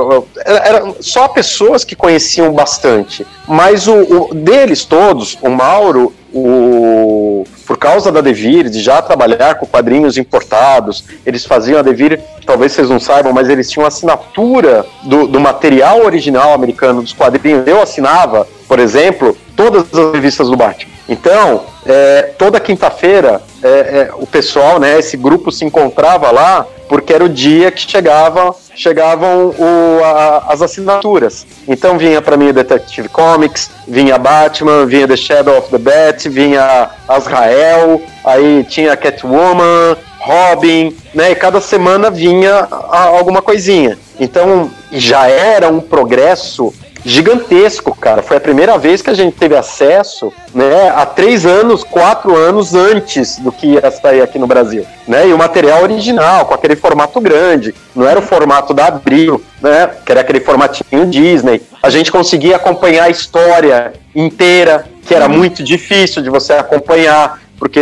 [0.69, 3.25] eram só pessoas que conheciam bastante.
[3.47, 9.55] Mas o, o- deles todos, o Mauro, o, por causa da Devir, de já trabalhar
[9.55, 14.85] com quadrinhos importados, eles faziam a Devir, talvez vocês não saibam, mas eles tinham assinatura
[15.01, 17.65] do, do material original americano dos quadrinhos.
[17.65, 20.91] Eu assinava, por exemplo, todas as revistas do Batman.
[21.09, 27.13] Então, é, toda quinta-feira, é, é, o pessoal, né, esse grupo se encontrava lá, porque
[27.13, 31.45] era o dia que chegava, chegavam o- a- as assinaturas.
[31.67, 36.89] Então vinha para mim Detective Comics, vinha Batman, vinha The Shadow of the Bat, vinha
[37.07, 41.31] Azrael, aí tinha Catwoman, Robin, né?
[41.31, 43.97] E cada semana vinha alguma coisinha.
[44.19, 46.73] Então já era um progresso
[47.05, 48.21] gigantesco, cara.
[48.21, 52.73] Foi a primeira vez que a gente teve acesso, né, há três anos, quatro anos
[52.73, 55.27] antes do que ia sair aqui no Brasil, né?
[55.27, 59.89] E o material original, com aquele formato grande, não era o formato da Abril, né?
[60.05, 61.61] Que era aquele formatinho Disney.
[61.81, 67.39] A gente conseguia acompanhar a história inteira, que era muito difícil de você acompanhar.
[67.57, 67.81] Porque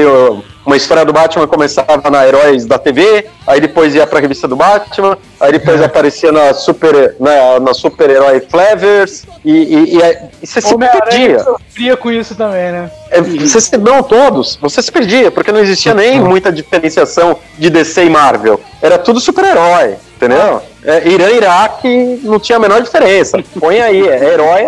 [0.65, 4.55] uma história do Batman começava na Heróis da TV, aí depois ia pra revista do
[4.55, 10.01] Batman, aí depois aparecia na Super, na, na Super Herói Flavors, e, e, e,
[10.41, 11.39] e você se perdia.
[11.39, 12.91] sofria com isso também, né?
[13.11, 17.69] É, Você se, não todos, você se perdia, porque não existia nem muita diferenciação de
[17.69, 18.59] DC e Marvel.
[18.81, 20.61] Era tudo super-herói, entendeu?
[20.85, 23.43] É, Irã e Iraque não tinha a menor diferença.
[23.59, 24.67] Põe aí, é herói.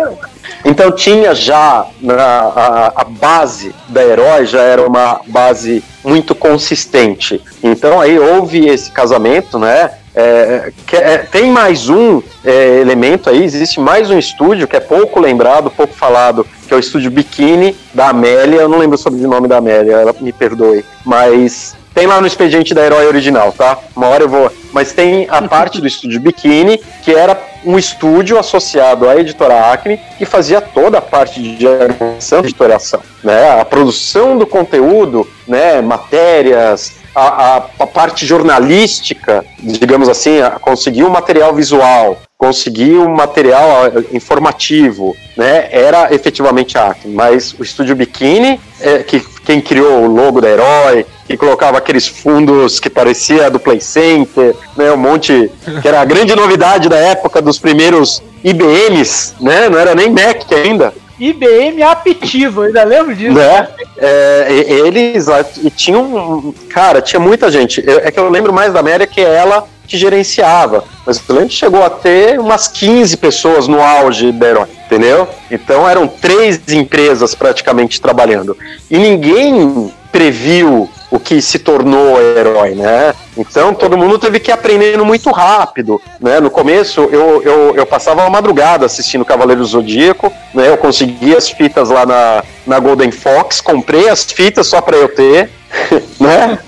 [0.64, 7.40] Então tinha já na, a, a base da herói já era uma base muito consistente.
[7.62, 9.90] Então aí houve esse casamento, né?
[10.14, 14.80] É, que é- tem mais um é, elemento aí, existe mais um estúdio que é
[14.80, 18.62] pouco lembrado, pouco falado, que é o estúdio Bikini da Amélia.
[18.62, 20.84] Eu não lembro sobre o nome da Amélia, ela me perdoe.
[21.04, 23.76] Mas tem lá no expediente da Herói original, tá?
[23.96, 24.52] Uma hora eu vou.
[24.72, 29.98] Mas tem a parte do estúdio Bikini, que era um estúdio associado à editora Acme,
[30.16, 33.60] que fazia toda a parte de diagramação de editoração, né?
[33.60, 35.80] A produção do conteúdo, né?
[35.80, 43.08] Matérias, a, a- a parte jornalística, digamos assim, a, conseguir o material visual, conseguir o
[43.08, 45.68] material ah, informativo, né?
[45.72, 50.50] Era efetivamente a Acme, mas o estúdio Bikini, é, que quem criou o logo da
[50.50, 56.02] Herói, que colocava aqueles fundos que parecia do Play Center, né, um monte, que era
[56.02, 61.82] a grande novidade da época dos primeiros IBMs, né, não era nem Mac ainda, IBM
[61.82, 63.34] Aptivo, ainda lembro disso.
[63.34, 68.52] né, é, eles lá, e tinham, cara, tinha muita gente, Eu- é que eu lembro
[68.52, 73.16] mais da Amélia que ela que gerenciava, mas lembro que chegou a ter umas 15
[73.16, 75.26] pessoas no auge da Herói, entendeu?
[75.50, 78.54] Então eram três empresas praticamente trabalhando,
[78.90, 83.14] e ninguém previu o que se tornou herói, né?
[83.36, 86.40] Então todo mundo teve que ir aprendendo muito rápido, né?
[86.40, 90.68] No começo eu, eu, eu passava a madrugada assistindo Cavaleiro Zodíaco, né?
[90.68, 95.08] Eu consegui as fitas lá na, na Golden Fox, comprei as fitas só para eu
[95.08, 95.50] ter,
[96.20, 96.58] né?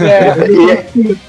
[0.00, 0.50] É,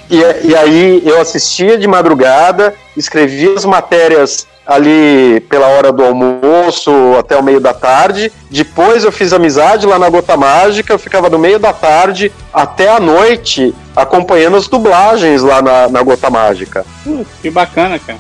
[0.10, 6.04] E, e, e aí eu assistia de madrugada, escrevia as matérias ali pela hora do
[6.04, 8.32] almoço até o meio da tarde.
[8.52, 12.90] Depois eu fiz amizade lá na Gota Mágica, eu ficava do meio da tarde até
[12.90, 16.84] a noite acompanhando as dublagens lá na, na Gota Mágica.
[17.04, 18.18] Putz, que bacana, cara.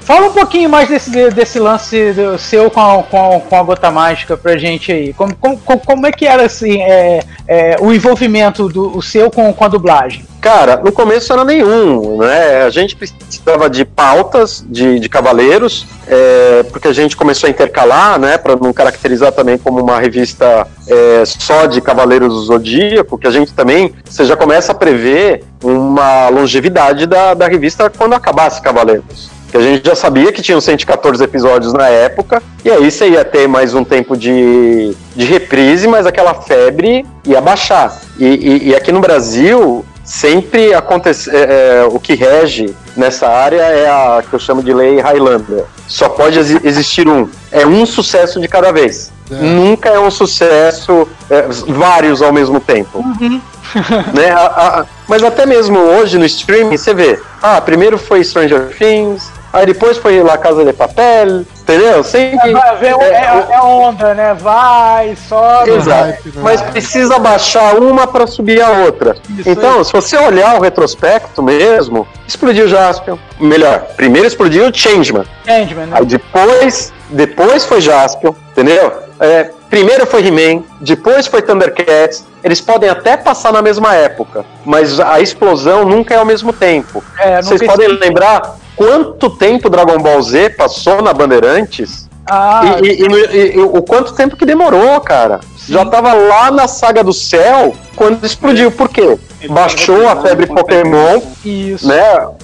[0.00, 3.62] Fala um pouquinho mais desse, desse lance do seu com a, com, a, com a
[3.62, 5.12] gota mágica pra gente aí.
[5.12, 9.52] Como, como, como é que era assim, é, é, o envolvimento do o seu com,
[9.52, 10.24] com a dublagem?
[10.40, 12.62] Cara, no começo era nenhum, né?
[12.62, 18.18] A gente precisava de pautas de, de cavaleiros, é, porque a gente começou a intercalar,
[18.18, 18.36] né?
[18.36, 23.30] Para não caracterizar também como uma revista é, só de Cavaleiros do Zodíaco, que a
[23.30, 29.30] gente também, você já começa a prever uma longevidade da, da revista quando acabasse Cavaleiros.
[29.50, 33.24] Que a gente já sabia que tinham 114 episódios na época, e aí você ia
[33.24, 38.00] ter mais um tempo de, de reprise, mas aquela febre ia baixar.
[38.16, 43.62] E, e- e aqui no Brasil, sempre acontece é, é, o que rege nessa área
[43.62, 45.64] é a que eu chamo de lei Highlander.
[45.86, 47.28] Só pode exi- existir um.
[47.50, 49.12] É um sucesso de cada vez.
[49.30, 53.02] Nunca é um sucesso é, vários ao mesmo tempo.
[54.12, 54.30] né?
[54.32, 57.20] A- a- mas até mesmo hoje no streaming você vê.
[57.40, 62.02] Ah, primeiro foi Stranger Things, aí depois foi La Casa de Papel, entendeu?
[62.02, 62.52] Sempre.
[62.52, 64.34] Vai, vem, é, é, é onda, né?
[64.34, 65.70] Vai, sobe.
[65.70, 66.06] Exato.
[66.06, 66.18] né?
[66.36, 69.16] Mas precisa baixar uma para subir a outra.
[69.38, 73.16] Isso então, se você olhar o retrospecto mesmo, explodiu Jaspion.
[73.38, 75.24] Melhor, primeiro explodiu o Changeman.
[75.44, 75.98] Changeman, né?
[75.98, 78.92] Aí depois, depois foi Jaspion, entendeu?
[79.20, 82.24] É, primeiro foi He-Man, depois foi Thundercats.
[82.42, 87.04] Eles podem até passar na mesma época, mas a explosão nunca é ao mesmo tempo.
[87.18, 92.08] É, Vocês podem lembrar quanto tempo Dragon Ball Z passou na Bandeirantes?
[92.26, 95.40] Ah, E, e- e- o quanto tempo que demorou, cara.
[95.68, 98.70] Já tava lá na saga do céu quando explodiu.
[98.70, 99.18] Por quê?
[99.50, 101.86] Baixou a febre Pokémon, isso.
[101.86, 102.00] né?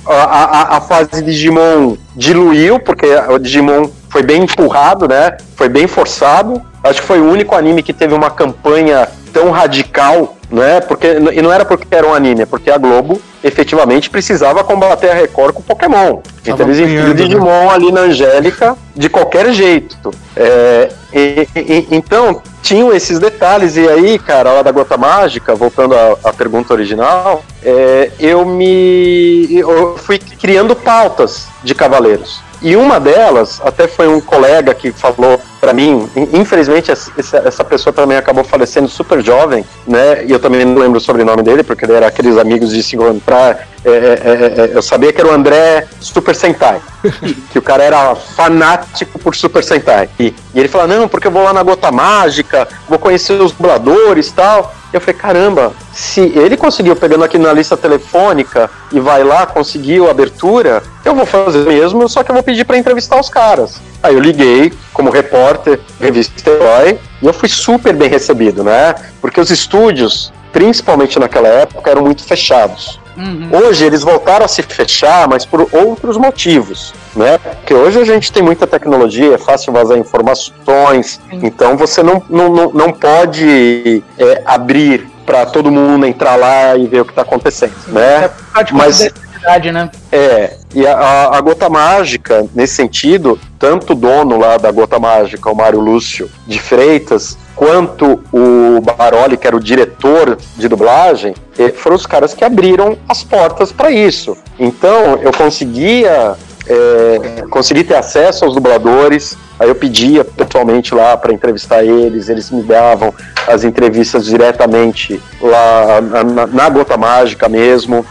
[0.07, 5.38] A, a- a fase Digimon diluiu, porque o Digimon foi bem empurrado, né?
[5.57, 6.61] Foi bem forçado.
[6.85, 10.80] Acho que foi o único anime que teve uma campanha tão radical, né?
[10.80, 15.11] Porque, e não era porque era um anime, é porque a Globo efetivamente precisava combater
[15.11, 16.20] a Record com Pokémon.
[16.46, 17.14] Então eles enfiam o né?
[17.14, 20.11] Digimon ali na Angélica de qualquer jeito.
[20.37, 23.76] É, e- e- então, tinham esses detalhes.
[23.76, 29.48] E aí, cara, hora da gota mágica, voltando à, à pergunta original, é, eu me.
[29.59, 32.40] Eu fui criando pautas de cavaleiros.
[32.62, 37.92] E uma delas, até foi um colega que falou pra mim, in- infelizmente essa, pessoa
[37.92, 40.25] também acabou falecendo super jovem, né?
[40.25, 42.97] E eu também não lembro o sobrenome dele, porque ele era aqueles amigos de se
[42.97, 43.66] encontrar.
[43.85, 46.81] é, é, é, é, eu sabia que era o André Super Sentai,
[47.53, 50.09] que o cara era fanático por Super Sentai.
[50.19, 53.53] E, e ele falou: Não, porque eu vou lá na Gota Mágica, vou conhecer os
[53.53, 54.75] dubladores e tal.
[54.96, 60.09] Eu falei, caramba, se ele conseguiu pegando aqui na lista telefônica e vai lá, conseguiu
[60.09, 63.78] a abertura, eu vou fazer mesmo, só que eu vou pedir para entrevistar os caras.
[64.02, 68.94] Aí eu liguei como repórter, revista Herói, e eu fui super bem recebido, né?
[69.20, 72.99] Porque os estúdios, principalmente naquela época, eram muito fechados.
[73.17, 73.49] Uhum.
[73.53, 77.39] Hoje eles voltaram a se fechar, mas por outros motivos, né?
[77.39, 82.71] Porque hoje a gente tem muita tecnologia, é fácil vazar informações, então você não, não,
[82.73, 87.75] não, pode é, abrir para todo mundo entrar lá e ver o que está acontecendo,
[87.89, 88.31] né?
[88.53, 88.71] Mas...
[88.73, 89.88] Mas- Verdade, né?
[90.11, 95.49] É, e a- a, Gota Mágica, nesse sentido, tanto o dono lá da Gota Mágica,
[95.49, 101.32] o Mário Lúcio de Freitas, quanto o Baroli, que era o diretor de dublagem,
[101.76, 104.36] foram os caras que abriram as portas para isso.
[104.59, 106.34] Então, eu conseguia,
[106.68, 112.51] é, consegui ter acesso aos dubladores, aí eu pedia pessoalmente lá para entrevistar eles, eles
[112.51, 113.14] me davam
[113.47, 118.05] as entrevistas diretamente lá na- na- na Gota Mágica mesmo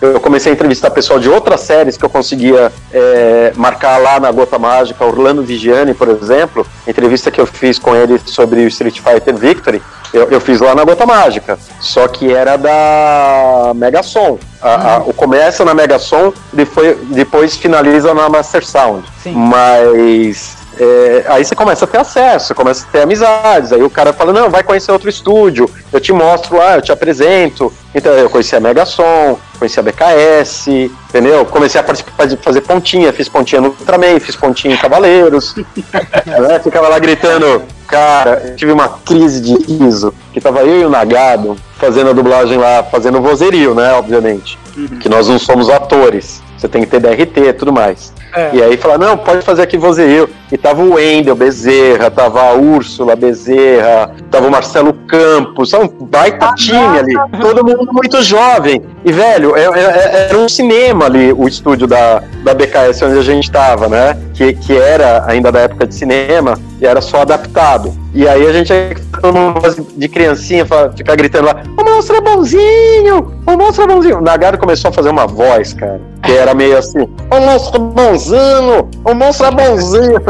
[0.00, 4.30] eu comecei a entrevistar pessoal de outras séries que eu conseguia é, marcar lá na
[4.30, 8.98] Gota Mágica, Orlando Vigiani, por exemplo, entrevista que eu fiz com ele sobre o Street
[9.00, 9.82] Fighter Victory,
[10.12, 14.38] eu, eu fiz lá na Gota Mágica, só que era da Megason.
[14.60, 19.06] A- a- o começa na Megason, depois, depois finaliza na Master Sound.
[19.22, 19.32] Sim.
[19.34, 23.70] Mas é, aí você começa a ter acesso, começa a ter amizades.
[23.70, 26.90] Aí o cara fala: Não, vai conhecer outro estúdio, eu te mostro lá, eu te
[26.90, 27.70] apresento.
[27.94, 30.68] Então eu conheci a Megason, conheci a BKS,
[31.10, 31.44] entendeu?
[31.44, 35.54] Comecei a participar de fazer pontinha, fiz pontinha no Ultraman, fiz pontinha em Cavaleiros.
[36.24, 36.58] né?
[36.64, 37.62] Ficava lá gritando.
[37.86, 42.12] Cara, eu tive uma crise de riso, que tava eu e o Nagado fazendo a
[42.14, 43.92] dublagem lá, fazendo vozerio, né?
[43.92, 44.58] Obviamente.
[45.00, 46.40] Que nós não somos atores.
[46.56, 48.12] Você tem que ter DRT e tudo mais.
[48.34, 48.50] É.
[48.54, 50.28] E aí fala, não, pode fazer aqui vozerio.
[50.52, 55.88] E tava o Wendel Bezerra, tava a Úrsula Bezerra, tava o Marcelo Campos, tava um
[56.06, 57.14] baita time ali.
[57.40, 58.82] Todo mundo muito jovem.
[59.04, 63.18] E, velho, é- é- é- era um cinema ali, o estúdio da, da BKS onde
[63.18, 64.16] a gente tava, né?
[64.34, 67.92] Que, que era ainda da época de cinema e era só adaptado.
[68.12, 68.72] E aí a gente
[69.20, 73.32] todo mundo voz de criancinha ficar gritando lá, o monstro é bonzinho!
[73.46, 74.18] O monstro é bonzinho!
[74.18, 78.02] O Nagaro começou a fazer uma voz, cara, que era meio assim, o monstro é
[78.02, 78.88] bonzinho!
[79.04, 80.20] O monstro é bonzinho!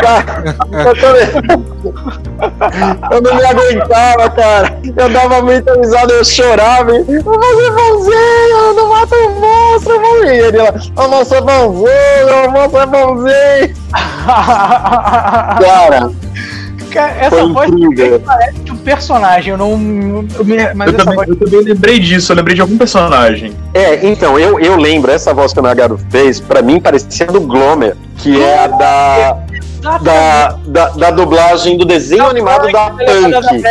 [0.00, 0.94] Cara, eu,
[3.10, 4.78] eu não me aguentava, cara.
[4.96, 6.92] Eu dava muita risada, eu chorava.
[6.94, 8.74] e, O monstro é bonzinho!
[8.74, 10.34] Não mata o monstro, é bonzinho!
[10.34, 12.46] E ele lá, o monstro é bonzinho!
[12.46, 13.84] O monstro é bonzinho!
[15.64, 16.10] Cara,
[16.94, 18.20] Cara, essa foi voz incrível.
[18.24, 19.72] parece de um personagem, eu não.
[19.72, 21.28] eu me- mas Eu essa também, voz.
[21.28, 23.52] eu também lembrei disso, eu lembrei de algum personagem.
[23.74, 27.40] É, então, eu, eu lembro, essa voz que o Nagaro fez, pra mim parecia do
[27.40, 29.38] Glomer, que é a da,
[30.02, 33.62] da, da, da dublagem do desenho animado da Punk,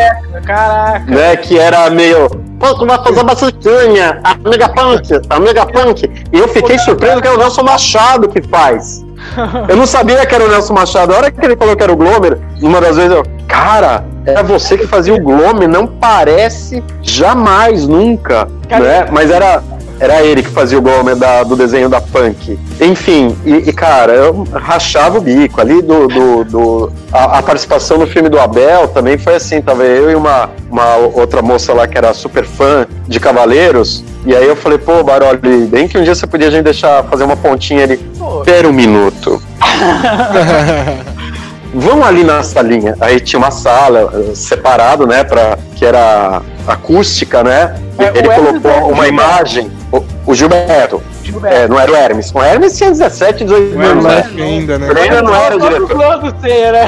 [0.45, 1.05] Caraca.
[1.11, 1.35] né?
[1.37, 2.29] Que era meio.
[2.59, 6.09] Pô, tu vai fazer bacitinha, a Mega Punk, a Mega Punk.
[6.31, 9.03] E eu fiquei surpreso que é o Nelson Machado que faz.
[9.67, 11.13] Eu não sabia que era o Nelson Machado.
[11.13, 13.23] A hora que ele falou que era o Glomer, uma das vezes eu.
[13.47, 18.47] Cara, era você que fazia o Glomer, não parece jamais, nunca.
[18.69, 19.05] Né?
[19.11, 19.61] Mas era.
[19.99, 22.59] Era ele que fazia o Glomer da- do desenho da Punk.
[22.81, 26.07] Enfim, e, e, cara, eu rachava o bico ali do.
[26.07, 30.15] do, do- a, a participação no filme do Abel também foi assim, tava eu e
[30.15, 34.03] uma, uma outra moça lá que era super fã de Cavaleiros.
[34.25, 37.03] E aí eu falei, pô, Baroli, bem que um dia você podia a gente deixar
[37.03, 37.97] fazer uma pontinha ali.
[38.39, 39.41] Espera um minuto.
[41.73, 42.95] Vamos ali na salinha.
[43.01, 47.75] Aí tinha uma sala eh, separado, né, para que era acústica, né?
[47.97, 49.71] É, Ele colocou é uma imagem.
[49.91, 51.01] O, o Gilberto.
[51.23, 51.55] Gilberto.
[51.55, 52.31] É, não era o Hermes.
[52.33, 54.25] O Hermes tinha 17, 18 Não era anos, né?
[54.37, 54.89] ainda, né?
[54.89, 55.97] Ele ainda não era o diretor.
[55.97, 56.85] né?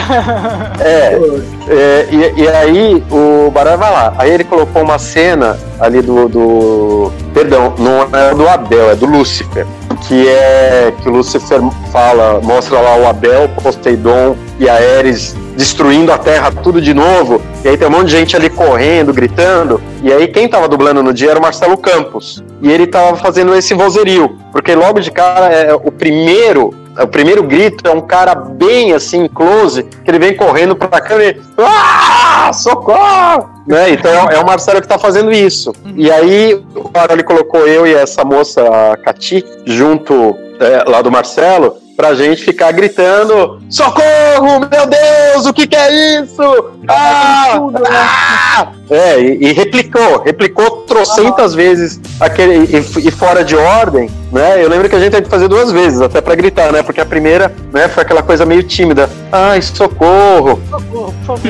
[0.80, 1.20] É,
[1.68, 4.14] é, e, e aí o Barão vai lá.
[4.18, 6.28] Aí ele colocou uma cena ali do.
[6.28, 9.66] do perdão, não é do Abel, é do Lúcifer.
[9.96, 11.60] Que é que Lúcifer
[11.92, 17.42] fala, mostra lá o Abel, Poseidon e a Ares destruindo a Terra tudo de novo.
[17.64, 19.82] E aí tem um monte de gente ali correndo, gritando.
[20.04, 22.44] E aí quem tava dublando no dia era o Marcelo Campos.
[22.62, 24.38] E ele tava fazendo esse vozerio.
[24.52, 29.28] Porque logo de cara é o primeiro o primeiro grito é um cara bem assim,
[29.28, 31.42] close, que ele vem correndo pra câmera e.
[31.58, 32.52] Ah!
[32.54, 33.55] Socorro!
[33.66, 33.92] Né?
[33.92, 35.74] Então é, é o Marcelo que tá fazendo isso.
[35.96, 41.12] E aí o Baroli colocou eu e essa moça, a Cati, junto é, lá do
[41.12, 44.60] Marcelo, pra gente ficar gritando: Socorro!
[44.72, 45.46] Meu Deus!
[45.46, 46.42] O que, que é isso?
[46.88, 47.60] Ah!
[47.90, 48.68] Ah!
[48.90, 54.64] É, e, e replicou, replicou trocentas vezes aquele e, e fora de ordem, né?
[54.64, 56.84] Eu lembro que a gente teve que fazer duas vezes, até pra gritar, né?
[56.84, 59.10] Porque a primeira, né, foi aquela coisa meio tímida.
[59.32, 60.62] Ai, socorro!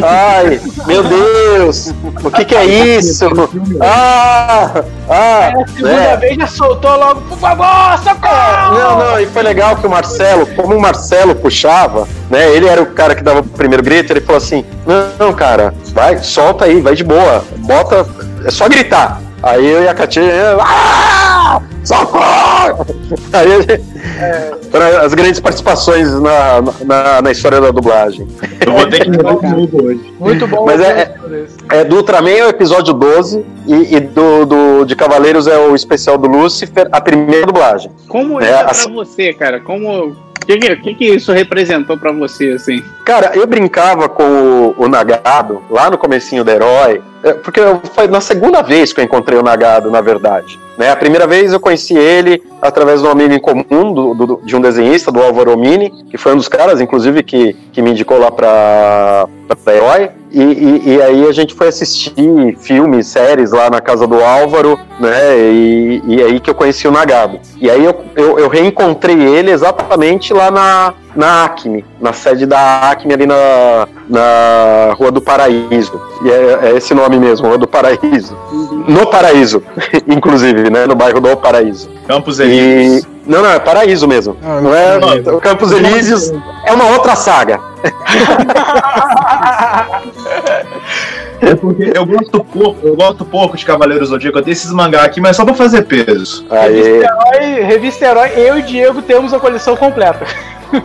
[0.02, 1.94] Ai, meu Deus!
[2.24, 3.26] O que que é isso?
[3.82, 4.84] Ah!
[5.10, 5.52] Ah!
[5.62, 6.18] A segunda né?
[6.18, 8.80] vez já soltou logo, por favor, socorro!
[8.80, 12.50] Não, não, e foi legal que o Marcelo, como o Marcelo puxava, né?
[12.56, 15.74] Ele era o cara que dava o primeiro grito, ele falou assim: Não, não, cara,
[15.94, 18.08] vai, solta aí, vai de boa, bota,
[18.44, 19.22] é só gritar.
[19.44, 21.62] Aí eu e a Katia, ah!
[21.84, 22.84] Socorro!
[23.32, 23.50] Aí
[24.72, 28.28] foram as grandes participações na, na, na história da dublagem.
[28.66, 30.14] Eu vou ter que hoje.
[30.20, 30.66] Muito bom.
[30.66, 31.14] Mas é-
[31.72, 35.76] É, do Ultraman é o episódio 12 e, e do, do de Cavaleiros é o
[35.76, 37.92] especial do Lúcifer, a primeira dublagem.
[38.08, 39.60] Como É, é, pra assim- você, cara?
[39.60, 40.16] Como.
[40.46, 42.84] O que, que, que isso representou pra você, assim?
[43.04, 47.60] Cara, eu brincava com o, o Nagado lá no comecinho do Herói, é, porque
[47.94, 50.60] foi na segunda vez que eu encontrei o Nagado, na verdade.
[50.78, 50.92] Né?
[50.92, 54.56] A primeira vez eu conheci ele através de um amigo em comum, do, do- de
[54.56, 58.20] um desenhista, do Álvaro Mini, que foi um dos caras, inclusive, que, que me indicou
[58.20, 59.28] lá pra
[59.68, 60.10] Herói.
[60.32, 62.14] E, e- e aí a gente foi assistir
[62.60, 65.38] filmes, séries lá na casa do Álvaro, né?
[65.38, 67.40] E, e aí que eu conheci o Nagado.
[67.62, 72.90] E aí eu, eu, eu reencontrei ele exatamente lá na, na Acme, na sede da
[72.90, 76.02] Acme ali na, na Rua do Paraíso.
[76.26, 78.38] E é, é esse nome mesmo, Rua do Paraíso.
[78.88, 79.64] No Paraíso,
[80.08, 80.86] inclusive, né?
[80.86, 81.90] No bairro do Paraíso.
[82.08, 82.44] Campos E.
[82.44, 83.08] Elíseos.
[83.26, 84.38] Não, não, é Paraíso mesmo.
[84.44, 85.36] Ah, Não é não.
[85.38, 86.32] o Campos Elíseos,
[86.66, 87.60] é uma outra saga.
[91.46, 94.38] É porque eu gosto pouco, eu gosto pouco de Cavaleiros do Zodíaco.
[94.40, 96.46] Eu tenho esses mangá aqui, mas só pra fazer peso.
[96.50, 100.26] Revista Herói, Revista Herói, eu e o Diego temos a coleção completa.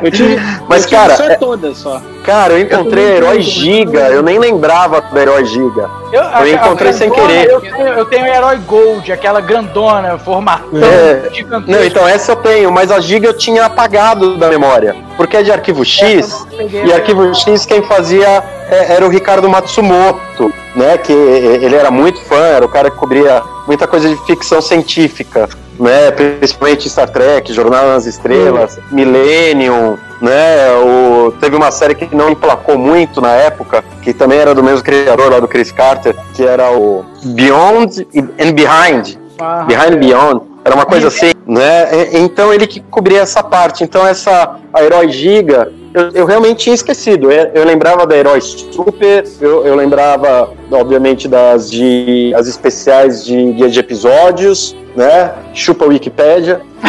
[0.00, 0.36] Eu tive,
[0.68, 2.00] Mas, eu tive cara, só é- todas só.
[2.24, 5.90] cara, eu encontrei Eu Herói Giga, eu nem lembrava do Herói Giga.
[6.12, 7.50] Eu, Eu encontrei sem querer.
[7.50, 11.30] Eu tenho, eu tenho Herói Gold, aquela grandona, formatão, É.
[11.66, 14.96] Não, então essa eu tenho, mas a Giga eu tinha apagado da memória.
[15.16, 16.46] Porque é de arquivo X,
[16.84, 20.96] e arquivo X quem fazia é, era o Ricardo Matsumoto, né?
[20.98, 25.48] Que ele era muito fã, era o cara que cobria muita coisa de ficção científica,
[25.78, 26.10] né?
[26.10, 30.72] Principalmente Star Trek, Jornada nas Estrelas, Millennium, né?
[30.72, 34.82] O, teve uma série que não emplacou muito na época, que também era do mesmo
[34.82, 39.16] criador lá do Chris Carter, que era o Beyond and Behind.
[39.40, 40.42] Ah, Behind and Beyond.
[40.64, 41.88] Era uma coisa assim, né?
[42.12, 43.84] Então ele que cobria essa parte.
[43.84, 47.32] Então essa a Herói Giga, eu, eu realmente tinha esquecido.
[47.32, 53.52] Eu, eu lembrava da Herói Super, eu, eu lembrava, obviamente, das de as especiais de
[53.52, 55.32] guia de episódios, né?
[55.54, 56.60] Chupa a Wikipédia.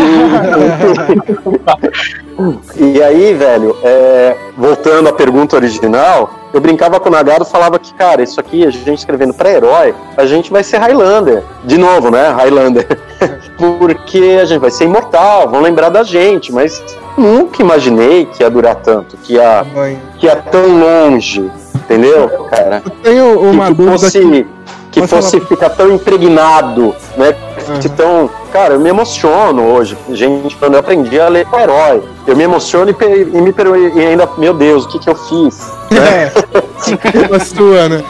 [2.76, 7.94] E, aí, velho, é, voltando à pergunta original, eu brincava com o Nagado falava que,
[7.94, 11.44] cara, isso aqui, a gente escrevendo pra herói, a gente vai ser Highlander.
[11.66, 12.30] De novo, né?
[12.32, 12.88] Highlander.
[13.58, 16.82] Porque a gente vai ser imortal, vão lembrar da gente, mas
[17.18, 20.02] nunca imaginei que ia durar tanto, que ia, Mãe.
[20.18, 22.82] que ia tão longe, entendeu, cara?
[22.86, 24.48] Eu tenho uma que, que dúvida fosse,
[24.92, 25.48] que Pode fosse falar.
[25.48, 27.36] ficar tão impregnado, né?
[27.70, 27.82] Aham.
[27.86, 29.97] Então, cara, eu me emociono hoje.
[30.11, 33.53] Gente, quando eu aprendi a ler com herói, eu me emociono e, e me
[33.95, 35.72] e ainda, meu Deus, o que, que eu fiz?
[35.91, 36.32] É,
[37.36, 38.03] a sua, né?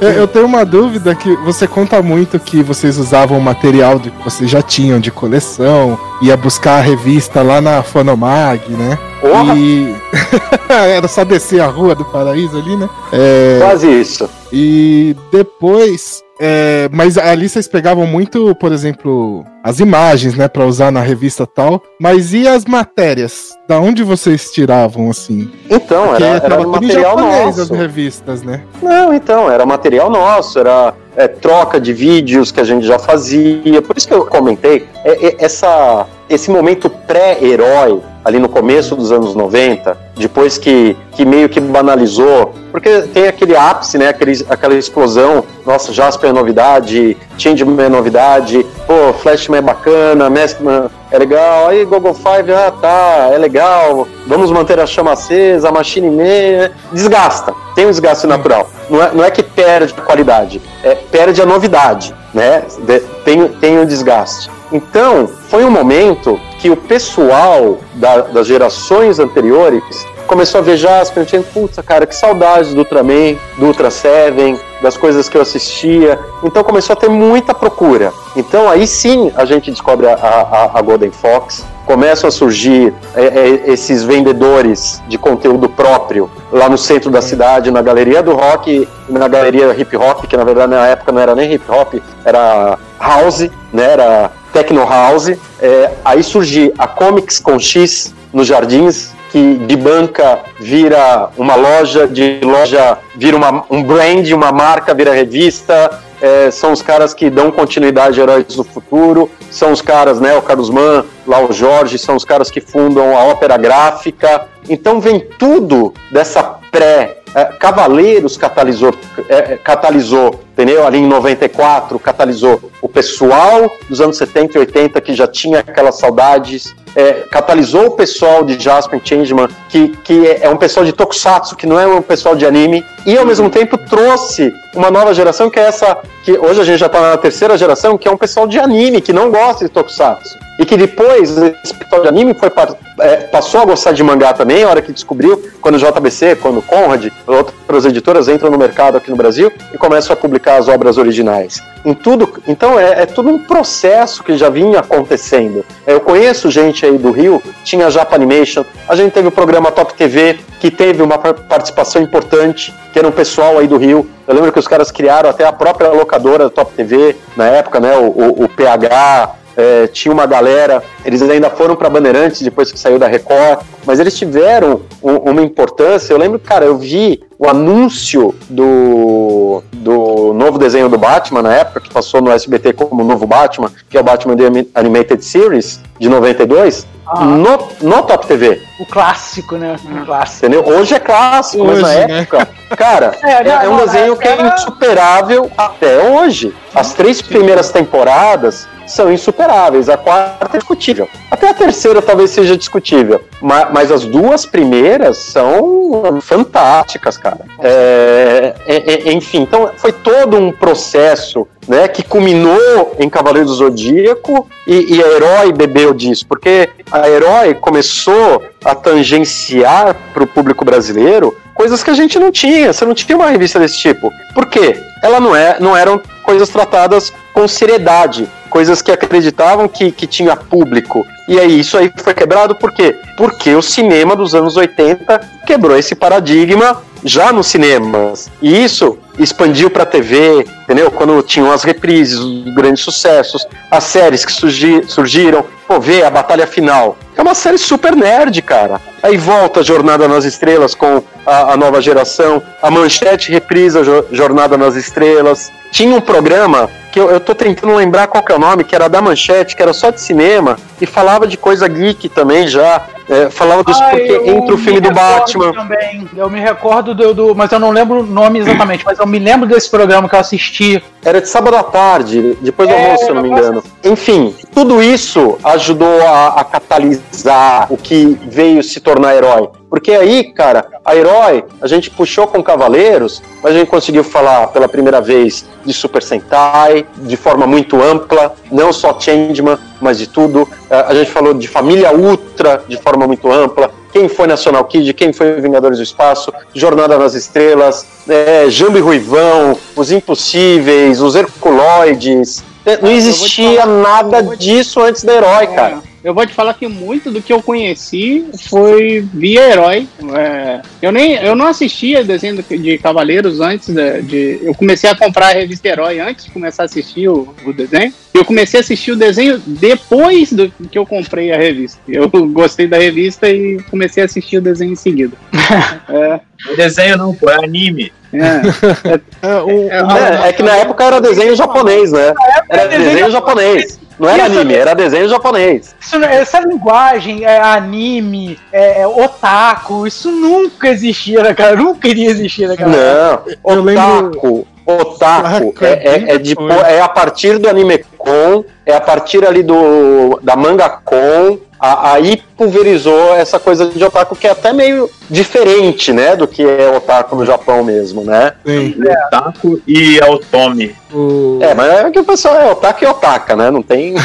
[0.00, 4.48] Eu, tenho uma dúvida que você conta muito que vocês usavam o material que vocês
[4.48, 8.96] já tinham de coleção, ia buscar a revista lá na Fonomag, né?
[9.20, 9.92] Porra, E
[10.70, 12.88] era só descer a rua do paraíso ali, né?
[13.12, 14.30] É, quase isso.
[14.52, 16.22] E depois.
[16.40, 21.46] É, mas ali vocês pegavam muito, por exemplo, as imagens, né, Pra usar na revista
[21.46, 21.82] tal.
[22.00, 23.56] Mas e as matérias?
[23.68, 25.50] Da onde vocês tiravam assim?
[25.68, 27.74] Então, Porque era, era material japonês as nosso.
[27.74, 28.62] revistas, né?
[28.82, 33.82] Não, então, era material nosso, era é, troca de vídeos que a gente já fazia.
[33.82, 39.10] Por isso que eu comentei, é, é, essa, esse momento pré-herói, ali no começo dos
[39.10, 44.74] anos 90, depois que, que meio que banalizou, porque tem aquele ápice, né, aquele, aquela
[44.74, 51.68] explosão, nossa, Jasper é novidade, Changeman é novidade, pô, Flashman é bacana, Maskman é legal,
[51.68, 56.70] aí Google Five, ah tá, é legal, vamos manter a chama acesa, a Machine Man,
[56.92, 58.68] desgasta, tem um desgaste natural.
[58.88, 62.62] Não é, não é que perde a qualidade, é, perde a novidade, né?
[62.80, 64.50] De- tem, tem um desgaste.
[64.72, 69.82] Então, foi um momento que o pessoal da- das gerações anteriores
[70.28, 74.60] começou a ver Jasper, a gente, putz, cara, que saudades do Ultraman, do Ultra Seven,
[74.80, 76.18] das coisas que eu assistia.
[76.44, 78.12] Então começou a ter muita procura.
[78.36, 83.24] Então aí sim a gente descobre a, a, a Golden Fox, começam a surgir é,
[83.24, 88.86] é, esses vendedores de conteúdo próprio lá no centro da cidade, na galeria do rock,
[89.08, 92.78] na galeria hip hop, que na verdade na época não era nem hip hop, era
[93.00, 93.92] house, né?
[93.92, 95.32] Era techno house.
[95.60, 102.06] É, aí surge a Comics com X nos Jardins, que de banca vira uma loja,
[102.06, 106.02] de loja vira uma, um brand, uma marca, vira revista.
[106.20, 110.36] É, são os caras que dão continuidade a Heróis do Futuro, são os caras, né,
[110.36, 114.48] o Carlos Mann, lá o Jorge, são os caras que fundam a ópera gráfica.
[114.68, 118.94] Então vem tudo dessa pré é, Cavaleiros catalisou,
[119.28, 120.84] é, catalisou, entendeu?
[120.84, 125.96] Ali em 94, catalisou o pessoal dos anos 70 e 80 que já tinha aquelas
[126.00, 131.54] saudades, é, catalisou o pessoal de Jasper Changeman, que, que é um pessoal de tokusatsu,
[131.54, 135.48] que não é um pessoal de anime, e ao mesmo tempo trouxe uma nova geração
[135.48, 138.16] que é essa, que hoje a gente já está na terceira geração, que é um
[138.16, 140.48] pessoal de anime, que não gosta de tokusatsu.
[140.58, 142.50] E que depois esse pessoal de anime foi,
[142.98, 146.58] é, passou a gostar de mangá também, a hora que descobriu, quando o JBC, quando
[146.58, 150.68] o Conrad, outras editoras entram no mercado aqui no Brasil e começam a publicar as
[150.68, 151.62] obras originais.
[151.84, 155.64] Em tudo, então é, é tudo um processo que já vinha acontecendo.
[155.86, 159.32] É, eu conheço gente aí do Rio, tinha a Japa Animation, a gente teve o
[159.32, 164.08] programa Top TV, que teve uma participação importante, que era um pessoal aí do Rio.
[164.26, 167.78] Eu lembro que os caras criaram até a própria locadora do Top TV na época,
[167.78, 167.96] né?
[167.96, 172.78] O, o, o PH, é, tinha uma galera, eles ainda foram para Bandeirantes depois que
[172.78, 176.12] saiu da Record, mas eles tiveram um, uma importância.
[176.12, 181.80] Eu lembro, cara, eu vi o anúncio do, do novo desenho do Batman na época,
[181.80, 186.08] que passou no SBT como novo Batman, que é o Batman The Animated Series de
[186.08, 186.86] 92.
[187.10, 187.24] Ah.
[187.24, 188.60] No, no Top TV.
[188.78, 189.76] O clássico, né?
[189.84, 190.46] O clássico.
[190.46, 190.66] Entendeu?
[190.66, 192.20] Hoje é clássico, hoje, mas na né?
[192.20, 196.54] época, cara, é, é, é, um desenho que é insuperável até hoje.
[196.74, 199.88] As três primeiras temporadas são insuperáveis.
[199.88, 201.08] A quarta é discutível.
[201.30, 203.22] Até a terceira talvez seja discutível.
[203.40, 207.40] Mas, mas as duas primeiras são fantásticas, cara.
[207.60, 213.54] É, é, é, enfim, então foi todo um processo né, que culminou em Cavaleiro do
[213.54, 220.26] Zodíaco e, e a Herói bebeu disso, porque a Herói começou a tangenciar para o
[220.26, 222.72] público brasileiro coisas que a gente não tinha.
[222.72, 224.12] Você não tinha uma revista desse tipo.
[224.34, 224.80] Por quê?
[225.02, 230.36] Ela não, é, não eram coisas tratadas com seriedade, coisas que acreditavam que, que tinha
[230.36, 231.06] público.
[231.28, 232.96] E aí isso aí foi quebrado por quê?
[233.16, 238.30] Porque o cinema dos anos 80 quebrou esse paradigma já nos cinemas.
[238.40, 240.90] E isso expandiu para TV, entendeu?
[240.90, 245.44] Quando tinham as reprises, os grandes sucessos, as séries que surgi, surgiram.
[245.66, 246.96] Pô, vê a Batalha Final.
[247.16, 248.80] É uma série super nerd, cara.
[249.02, 252.42] Aí volta a Jornada nas Estrelas com a, a nova geração.
[252.62, 255.52] A Manchete reprisa a Jornada nas Estrelas.
[255.70, 258.74] Tinha um programa que eu, eu tô tentando lembrar qual que é o nome, que
[258.74, 262.86] era da Manchete, que era só de cinema, e falava de coisa geek também já.
[263.08, 265.52] É, falava dos ah, porque entre o filme do Batman.
[265.52, 266.06] Também.
[266.14, 269.18] Eu me recordo do, do, Mas eu não lembro o nome exatamente, mas eu me
[269.18, 270.82] lembro desse programa que eu assisti.
[271.04, 273.62] Era de sábado à tarde, depois do é, almoço, se eu não me engano.
[273.84, 279.48] Enfim, tudo isso ajudou a, a catalisar o que veio se tornar herói.
[279.70, 284.48] Porque aí, cara, a herói, a gente puxou com Cavaleiros, mas a gente conseguiu falar
[284.48, 290.06] pela primeira vez de Super Sentai, de forma muito ampla, não só Changeman, mas de
[290.06, 290.48] tudo.
[290.70, 293.70] A gente falou de Família Ultra, de forma muito ampla.
[293.92, 298.80] Quem foi National Kid, quem foi Vingadores do Espaço, Jornada nas Estrelas, é, Jambo e
[298.80, 302.44] Ruivão, Os Impossíveis, Os Herculoides.
[302.82, 307.20] Não existia nada disso antes da Herói, cara eu vou te falar que muito do
[307.20, 309.88] que eu conheci foi via herói.
[310.14, 314.96] É, eu nem eu não assistia desenho de Cavaleiros antes de, de, Eu comecei a
[314.96, 317.92] comprar a revista Herói antes de começar a assistir o, o desenho.
[318.14, 321.80] Eu comecei a assistir o desenho depois do que eu comprei a revista.
[321.88, 325.16] Eu gostei da revista e comecei a assistir o desenho em seguida.
[325.88, 326.20] é.
[326.56, 327.92] Desenho não, pô, é anime.
[328.12, 328.18] É.
[328.18, 332.14] É, é, é, é, que na época era desenho japonês, né?
[332.48, 333.78] Era desenho japonês.
[333.98, 335.74] Não era anime, era desenho japonês.
[335.80, 341.56] Isso, essa linguagem, é, anime, é, é, otaku, isso nunca existia, né, cara?
[341.56, 342.70] Nunca iria existir, né, cara?
[342.70, 344.46] Não, otaku.
[344.64, 346.34] Otaku é, é, é, de,
[346.66, 351.92] é a partir do anime com, é a partir ali do da manga com, a-
[351.92, 356.70] aí pulverizou essa coisa de otaku que é até meio diferente, né, do que é
[356.76, 358.32] otaku no Japão mesmo, né?
[358.46, 358.74] Sim.
[359.10, 360.74] Taco e Automi.
[360.92, 363.50] O, É, mas é que o pessoal é otaku e otaka, né?
[363.50, 363.94] Não tem.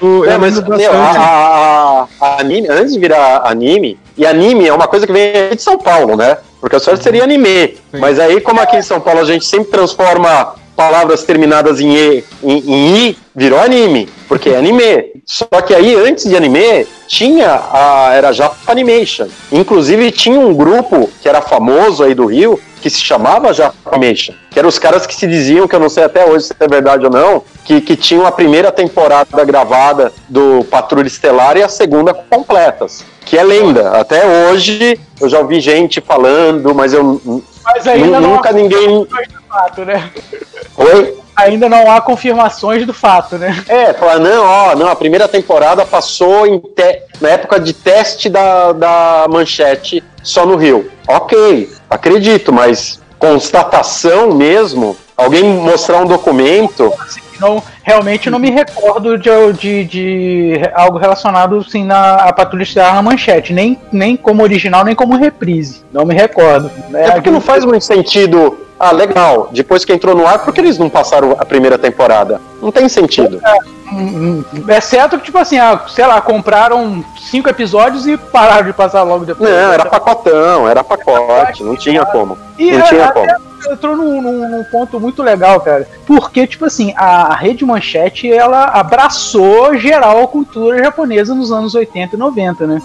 [0.00, 0.86] o, É, mas meu, bastante.
[1.18, 5.32] a, a- a anime, antes de virar anime, e anime é uma coisa que vem
[5.54, 6.36] de São Paulo, né?
[6.60, 7.78] Porque o certo seria anime.
[7.92, 12.24] Mas aí, como aqui em São Paulo a gente sempre transforma palavras terminadas em E
[12.42, 15.09] em, em I, virou anime, porque é anime.
[15.32, 18.10] Só que aí, antes de anime, tinha a.
[18.14, 19.28] Era Japanimation.
[19.52, 24.34] Inclusive, tinha um grupo que era famoso aí do Rio, que se chamava Japanimation.
[24.50, 26.66] Que eram os caras que se diziam, que eu não sei até hoje se é
[26.66, 31.68] verdade ou não, que, que tinham a primeira temporada gravada do Patrulha Estelar e a
[31.68, 33.04] segunda completas.
[33.24, 33.92] Que é lenda.
[33.92, 37.20] Até hoje eu já ouvi gente falando, mas eu
[37.64, 39.06] Mas não nunca há ninguém.
[39.48, 40.10] fato, né?
[40.76, 41.19] Oi?
[41.36, 43.64] Ainda não há confirmações do fato, né?
[43.68, 48.28] É, falar, não, ó, não, a primeira temporada passou em te- na época de teste
[48.28, 50.90] da, da manchete só no Rio.
[51.08, 56.92] Ok, acredito, mas constatação mesmo, alguém mostrar um documento,
[57.40, 62.94] Não, realmente não me recordo de, de, de algo relacionado assim, na a Patrulha Estelar
[62.94, 65.82] na manchete, nem, nem como original, nem como reprise.
[65.92, 66.70] Não me recordo.
[66.94, 68.58] é porque não faz muito sentido.
[68.78, 72.40] Ah, legal, depois que entrou no ar, por que eles não passaram a primeira temporada?
[72.62, 73.38] Não tem sentido.
[73.92, 78.72] Hum, hum, Exceto que, tipo assim, ah, sei lá, compraram cinco episódios e pararam de
[78.72, 79.50] passar logo depois.
[79.50, 82.38] Não, era pacotão, era pacote, não tinha como.
[82.58, 83.49] Não é, tinha como.
[83.68, 85.86] Entrou num, num- num ponto muito legal, cara.
[86.06, 92.16] Porque, tipo assim, a Rede Manchete, ela abraçou geral a cultura japonesa nos anos 80
[92.16, 92.80] e 90, né?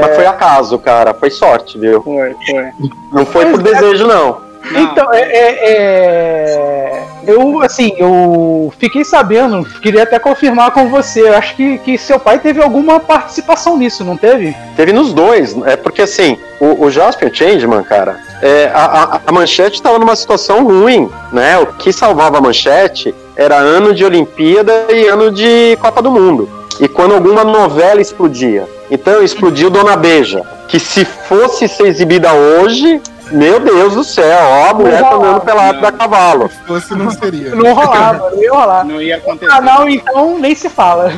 [0.00, 2.02] Mas foi acaso, cara, foi sorte, viu?
[2.02, 2.72] Foi, foi.
[3.12, 3.62] Não foi por é.
[3.62, 4.47] desejo, não.
[4.70, 4.80] Não.
[4.82, 11.54] Então, é, é- é- eu, assim, eu fiquei sabendo, queria até confirmar com você, acho
[11.56, 14.56] que, que seu pai teve alguma participação nisso, não teve?
[14.76, 19.76] Teve nos dois, é porque assim, o, o Jaspion Changeman, cara, é, a, a- manchete
[19.76, 21.58] estava numa situação ruim, né?
[21.58, 26.48] O que salvava a manchete era ano de Olimpíada e ano de Copa do Mundo.
[26.80, 28.66] E quando alguma novela explodia.
[28.90, 33.00] Então explodiu Dona Beija, que se fosse ser exibida hoje,
[33.30, 36.48] meu Deus do céu, ó, a mulher tá andando pelado da cavalo.
[36.48, 37.54] Se fosse, não seria.
[37.54, 38.84] Não rolava, não ia rolar.
[38.84, 39.50] Não ia O acontecer.
[39.50, 41.12] canal, então, nem se fala.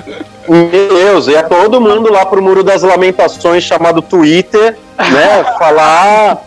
[0.48, 5.44] Meu Deus, ia todo mundo lá pro Muro das Lamentações, chamado Twitter, né?
[5.58, 6.42] Falar.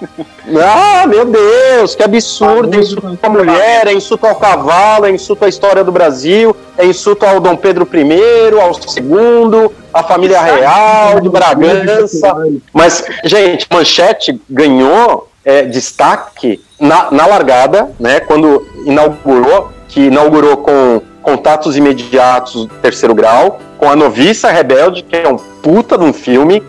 [0.61, 2.75] Ah, meu Deus, que absurdo!
[2.75, 6.85] É insulto à mulher, é insulto ao cavalo, é insulto à história do Brasil, é
[6.85, 12.35] insulto ao Dom Pedro I, ao segundo, à família real de Bragança.
[12.73, 18.19] Mas, gente, Manchete ganhou é, destaque na, na largada, né?
[18.19, 25.27] Quando inaugurou, que inaugurou com contatos imediatos terceiro grau, com a Noviça Rebelde, que é
[25.27, 26.61] um puta de um filme,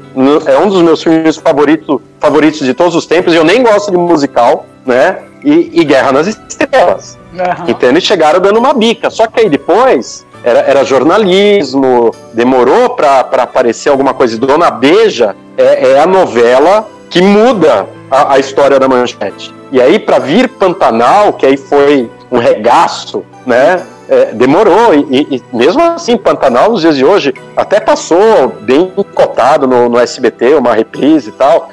[0.47, 3.91] é um dos meus filmes favoritos, favoritos de todos os tempos, e eu nem gosto
[3.91, 5.19] de musical, né?
[5.45, 7.19] E, e Guerra nas Estrelas.
[7.39, 7.65] Aham.
[7.69, 9.11] Então eles chegaram dando uma bica.
[9.11, 14.39] Só que aí depois era, era jornalismo, demorou pra pra aparecer alguma coisa.
[14.39, 19.55] Dona Beija é, é a novela que muda a, a história da manchete.
[19.73, 23.85] E aí, pra vir Pantanal, que aí foi um regaço, né?
[24.09, 24.95] é, demorou.
[24.95, 29.99] E, e- mesmo assim, Pantanal, nos dias de hoje, até passou bem cotado no, no
[29.99, 31.69] SBT, uma reprise e tal.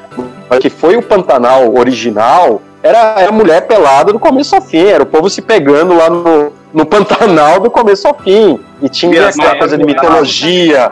[0.60, 5.06] Que foi o Pantanal original, era, era mulher pelada do começo ao fim, era o
[5.06, 8.60] povo se pegando lá no, no Pantanal do começo ao fim.
[8.82, 10.90] E tinha as essa coisa de mitologia.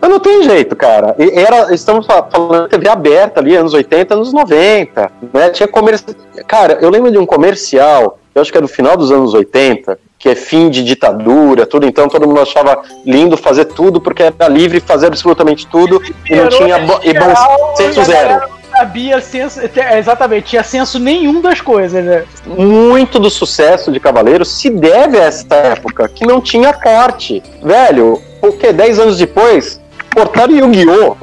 [0.00, 1.14] Mas não tem jeito, cara.
[1.18, 5.10] Era, estamos fa- falando de TV aberta ali, anos 80, anos 90.
[5.32, 5.50] Né?
[5.50, 6.14] Tinha comercial.
[6.46, 9.98] Cara, eu lembro de um comercial, eu acho que é do final dos anos 80,
[10.18, 11.86] que é fim de ditadura, tudo.
[11.86, 16.48] Então todo mundo achava lindo fazer tudo, porque era livre fazer absolutamente tudo e não
[16.48, 18.57] tinha e bom senso zero.
[18.70, 19.60] Sabia senso,
[19.96, 22.24] exatamente, tinha senso nenhum das coisas, né?
[22.46, 27.42] muito do sucesso de Cavaleiros se deve a essa época, que não tinha corte.
[27.62, 29.80] Velho, porque 10 anos depois,
[30.14, 31.16] cortaram Yu-Gi-Oh!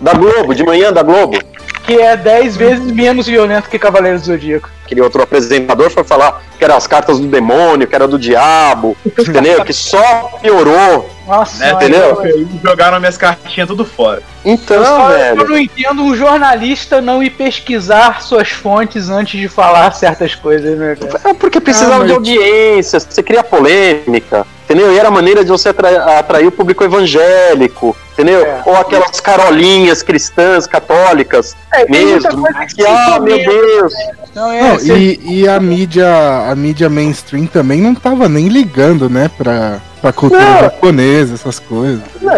[0.00, 1.38] da Globo, de manhã da Globo.
[1.84, 4.68] Que é 10 vezes menos violento que Cavaleiros do Zodíaco.
[4.84, 8.96] Aquele outro apresentador foi falar que era as cartas do demônio, que era do diabo,
[9.06, 9.64] entendeu?
[9.64, 11.08] Que só piorou.
[11.26, 12.20] Nossa, Né, entendeu?
[12.24, 14.22] eu- Jogaram minhas cartinhas tudo fora.
[14.44, 15.48] Então, Eu, só, eu velho.
[15.48, 20.96] não entendo um jornalista não ir pesquisar suas fontes antes de falar certas coisas, né,
[21.00, 21.30] cara?
[21.30, 24.92] É porque precisava Ah, mas- de audiência, você cria polêmica, entendeu?
[24.92, 28.44] E era a maneira de você atrair, atrair o público evangélico, entendeu?
[28.44, 28.62] É.
[28.66, 32.44] Ou aquelas carolinhas cristãs, católicas, É, mesmo.
[32.74, 33.36] que ah, meu.
[33.38, 33.92] Deus!
[34.34, 36.06] Não, é, Não, e, e a mídia,
[36.50, 40.60] a mídia mainstream também não tava nem ligando, né, pra, pra cultura Não.
[40.60, 42.00] japonesa, essas coisas.
[42.20, 42.32] Não,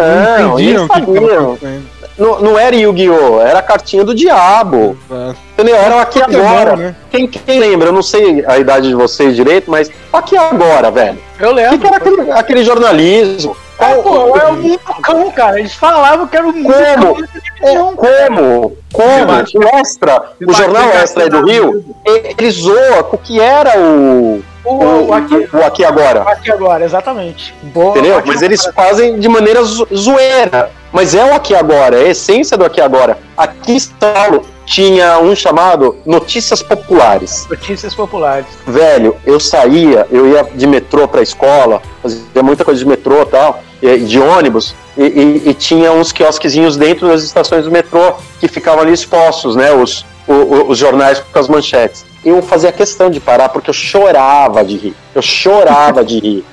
[0.55, 1.43] entendiam eles o que que tava sabiam.
[1.53, 1.95] acontecendo.
[2.17, 3.41] Não, não era Yu-Gi-Oh!
[3.41, 4.97] Era a cartinha do diabo.
[5.11, 5.35] Exato.
[5.53, 5.75] Entendeu?
[5.75, 6.75] Era o aqui Pokémon, agora.
[6.77, 6.95] né?
[7.11, 7.89] Quem, quem lembra?
[7.89, 11.17] Eu não sei a idade de vocês direito, mas aqui agora, velho.
[11.39, 11.79] eu O que, lembro.
[11.79, 13.57] que era aquele, aquele jornalismo?
[13.77, 15.59] Ah, Qual- pô, é o mundo cão, cara.
[15.59, 16.53] Eles falavam que era o
[17.65, 18.05] Como?
[18.05, 18.77] É, como?
[18.93, 19.33] Como?
[19.65, 24.43] O Extra, o jornal Extra aí do Rio, ele zoa com o que era o,
[24.63, 26.21] O, o, o aqui, o aqui agora.
[26.23, 27.53] aqui agora, exatamente.
[27.63, 28.21] Boa, Entendeu?
[28.25, 30.69] Mas eles fazem de maneira zo- zoeira.
[30.91, 33.17] Mas é o aqui agora, é a essência do aqui agora.
[33.37, 37.45] Aqui em São Paulo tinha um chamado Notícias Populares.
[37.49, 38.45] Notícias populares.
[38.65, 43.25] Velho, eu saía, eu ia de metrô pra escola, fazia muita coisa de metrô e
[43.27, 43.59] tal,
[43.97, 48.81] de ônibus, e, e- e tinha uns quiosquezinhos dentro das estações do metrô que ficavam
[48.81, 49.71] ali expostos, né?
[49.71, 52.05] Os, os jornais com as manchetes.
[52.23, 54.95] Eu fazia questão de parar porque eu chorava de rir.
[55.13, 56.45] Eu chorava de rir.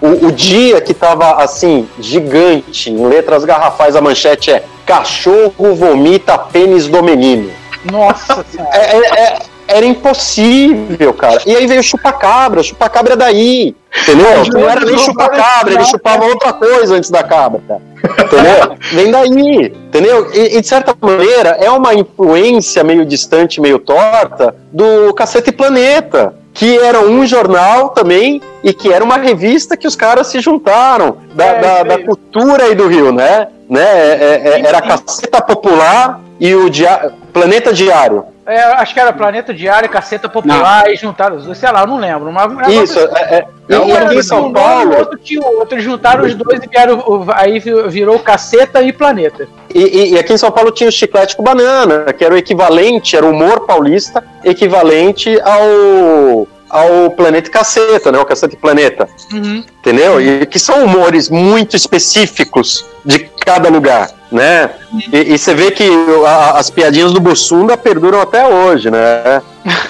[0.00, 6.36] O, o dia que tava assim, gigante, em letras garrafais, a manchete é Cachorro vomita
[6.38, 7.50] pênis do menino.
[7.90, 8.70] Nossa senhora.
[8.76, 11.40] É- é- é- era impossível, cara.
[11.46, 13.74] E aí veio o chupacabra, o chupacabra é daí.
[14.02, 14.44] Entendeu?
[14.52, 17.60] Não era nem chupacabra, ele chupava outra coisa antes da cabra.
[18.02, 18.76] Entendeu?
[18.92, 19.66] Vem daí.
[19.86, 20.30] Entendeu?
[20.34, 26.34] E, e, de certa maneira, é uma influência meio distante, meio torta, do Cacete Planeta.
[26.56, 31.16] Que era um jornal também e que era uma revista que os caras se juntaram
[31.34, 33.48] da, É, da, da cultura aí do Rio, né?
[33.68, 33.82] né?
[33.82, 34.88] É- é- é- era Sim.
[34.88, 37.12] Caceta Popular e o dia...
[37.32, 38.26] Planeta Diário.
[38.46, 41.58] É, acho que era Planeta Diário, Caceta Popular e juntaram os dois.
[41.58, 42.30] Sei lá, eu não lembro.
[42.30, 45.18] Mas, Isso, é, é, e, Um e era aqui em São nome, O Paulo, outro
[45.18, 45.80] tinha o outro.
[45.80, 47.02] Juntaram os dois e vieram,
[47.34, 49.48] aí vi- virou Caceta e Planeta.
[49.74, 52.38] e, e- e aqui em São Paulo tinha o chiclete com banana, que era o
[52.38, 58.18] equivalente, era o humor paulista, equivalente ao, ao Planeta Caceta, né?
[58.18, 59.08] O Caceta e Planeta,
[59.78, 60.20] entendeu?
[60.20, 64.70] E que são humores muito específicos de cada lugar, né?
[65.12, 65.88] E, e você vê que
[66.26, 69.40] a- as piadinhas do Bussunda perduram até hoje, né?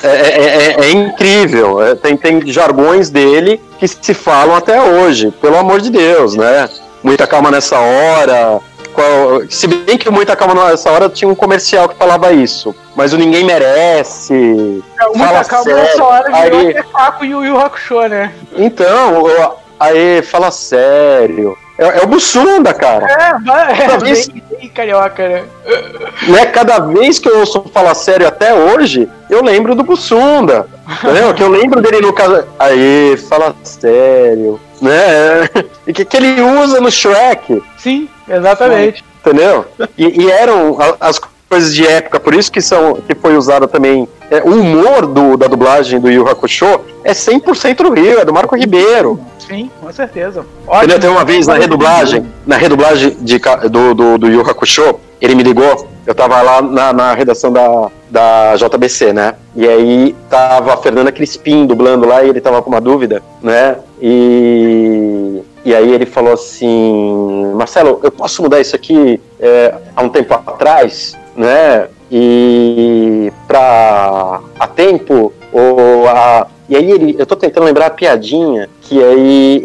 [0.03, 1.83] É, é- é- é incrível.
[1.83, 6.69] É, tem, tem jargões dele que se falam até hoje, pelo amor de Deus, né?
[7.03, 8.61] Muita calma nessa hora.
[8.93, 12.73] Qual- se bem que Muita Calma nessa hora tinha um comercial que falava isso.
[12.95, 14.83] Mas o Ninguém Merece.
[15.15, 15.83] Muita Fala calma sério.
[15.83, 18.33] nessa hora virou Aí- e o Yu Hakusho, né?
[18.57, 21.57] Então, o- aí, fala sério.
[21.77, 23.05] É, é o Bussunda, cara.
[23.07, 25.45] É, é Toda vez- bem, bem carioca, né?
[26.29, 30.69] né, cada vez que eu ouço falar sério até hoje, eu lembro do Bussunda.
[31.03, 31.35] Entendeu?
[31.35, 32.45] que eu lembro dele no caso.
[32.59, 34.61] Aí, fala sério.
[34.81, 35.49] Né?
[35.87, 37.63] E que, que ele usa no Shrek.
[37.79, 39.03] Sim, exatamente.
[39.25, 39.65] Entendeu?
[39.97, 41.19] E, e eram as
[41.55, 44.09] coisas de época, por isso que, são, que foi usado também.
[44.29, 48.33] é, o humor do, da dublagem do Yu Hakusho é 100% do Rio, é do
[48.33, 49.21] Marco Ribeiro.
[49.39, 50.45] Sim, com certeza.
[50.67, 50.99] Entendeu?
[50.99, 53.39] Tem uma vez na redublagem, na redublagem de,
[53.71, 57.89] do, do, do Yu Hakusho, ele me ligou, eu tava lá na, na redação da,
[58.11, 59.35] da JBC, né?
[59.55, 63.77] E aí tava a Fernanda Crispim dublando lá e ele tava com uma dúvida, né?
[64.03, 70.09] E, e aí ele falou assim, Marcelo, eu posso mudar isso aqui é, há um
[70.09, 71.89] tempo atrás, né?
[72.11, 78.71] E pra a tempo ou a e aí ele, eu tô tentando lembrar a piadinha,
[78.81, 79.63] que aí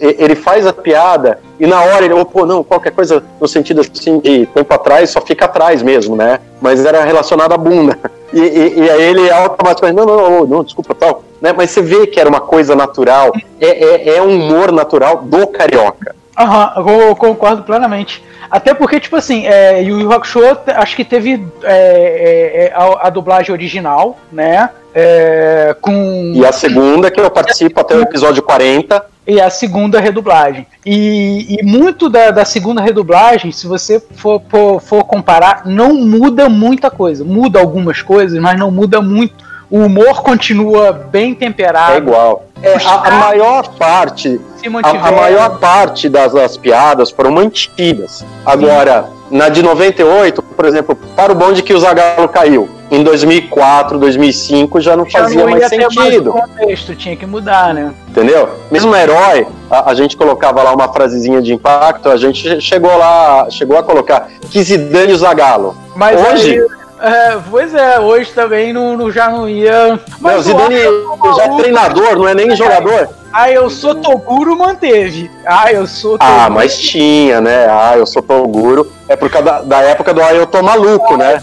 [0.00, 3.82] ele faz a piada e na hora ele, oh, pô, não, qualquer coisa no sentido
[3.82, 6.40] assim, de tempo atrás só fica atrás mesmo, né?
[6.62, 7.98] Mas era relacionado à bunda.
[8.32, 11.22] E, e- e aí ele automaticamente, não, não, não, não, desculpa, tal.
[11.42, 11.52] Né?
[11.54, 13.30] Mas você vê que era uma coisa natural,
[13.60, 16.16] é, é, é um humor natural do carioca.
[16.36, 16.72] Aham,
[17.08, 18.22] eu concordo plenamente.
[18.50, 20.40] Até porque, tipo assim, é, Yu Yu Hakusho,
[20.76, 24.70] acho que teve é, é, é, a, a dublagem original, né?
[24.94, 30.00] É, com E a segunda, que eu participo até o episódio 40, e a segunda
[30.00, 30.66] redublagem.
[30.84, 36.48] E, e muito da, da segunda redublagem, se você for, for, for comparar, não muda
[36.48, 37.24] muita coisa.
[37.24, 39.34] Muda algumas coisas, mas não muda muito.
[39.74, 41.98] O humor continua bem é temperado.
[41.98, 42.44] igual.
[42.62, 44.40] É, a, a maior parte
[44.84, 48.24] a, a maior parte das, das piadas foram mantidas.
[48.46, 53.98] Agora, na de 98, por exemplo, para o bonde que o Zagalo caiu, em 2004,
[53.98, 57.92] 2005 já não já fazia não mais mais sentido, o contexto, tinha que mudar, né?
[58.08, 58.48] entendeu?
[58.70, 62.60] Mesmo no herói, a, a gente colocava lá uma frasezinha de impacto, a gente che-
[62.60, 65.76] chegou lá, chegou a colocar que Zidane o Zagalo.
[65.96, 66.60] Mas Hoje?
[66.60, 69.88] aí, é, pois é, hoje também não, não- já não ia.
[69.88, 73.08] Não, o Mas o Zidane Arthur já é maluco, treinador, não é nem jogador.
[73.36, 75.28] Ah, eu sou Toguro manteve.
[75.44, 76.38] Ah, eu sou Toguro.
[76.40, 77.66] Ah, mas tinha, né?
[77.68, 78.90] Ah, eu sou Toguro.
[79.08, 81.42] É por causa da, da época do Ah, eu tô maluco, né?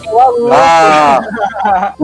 [0.50, 1.22] Ah,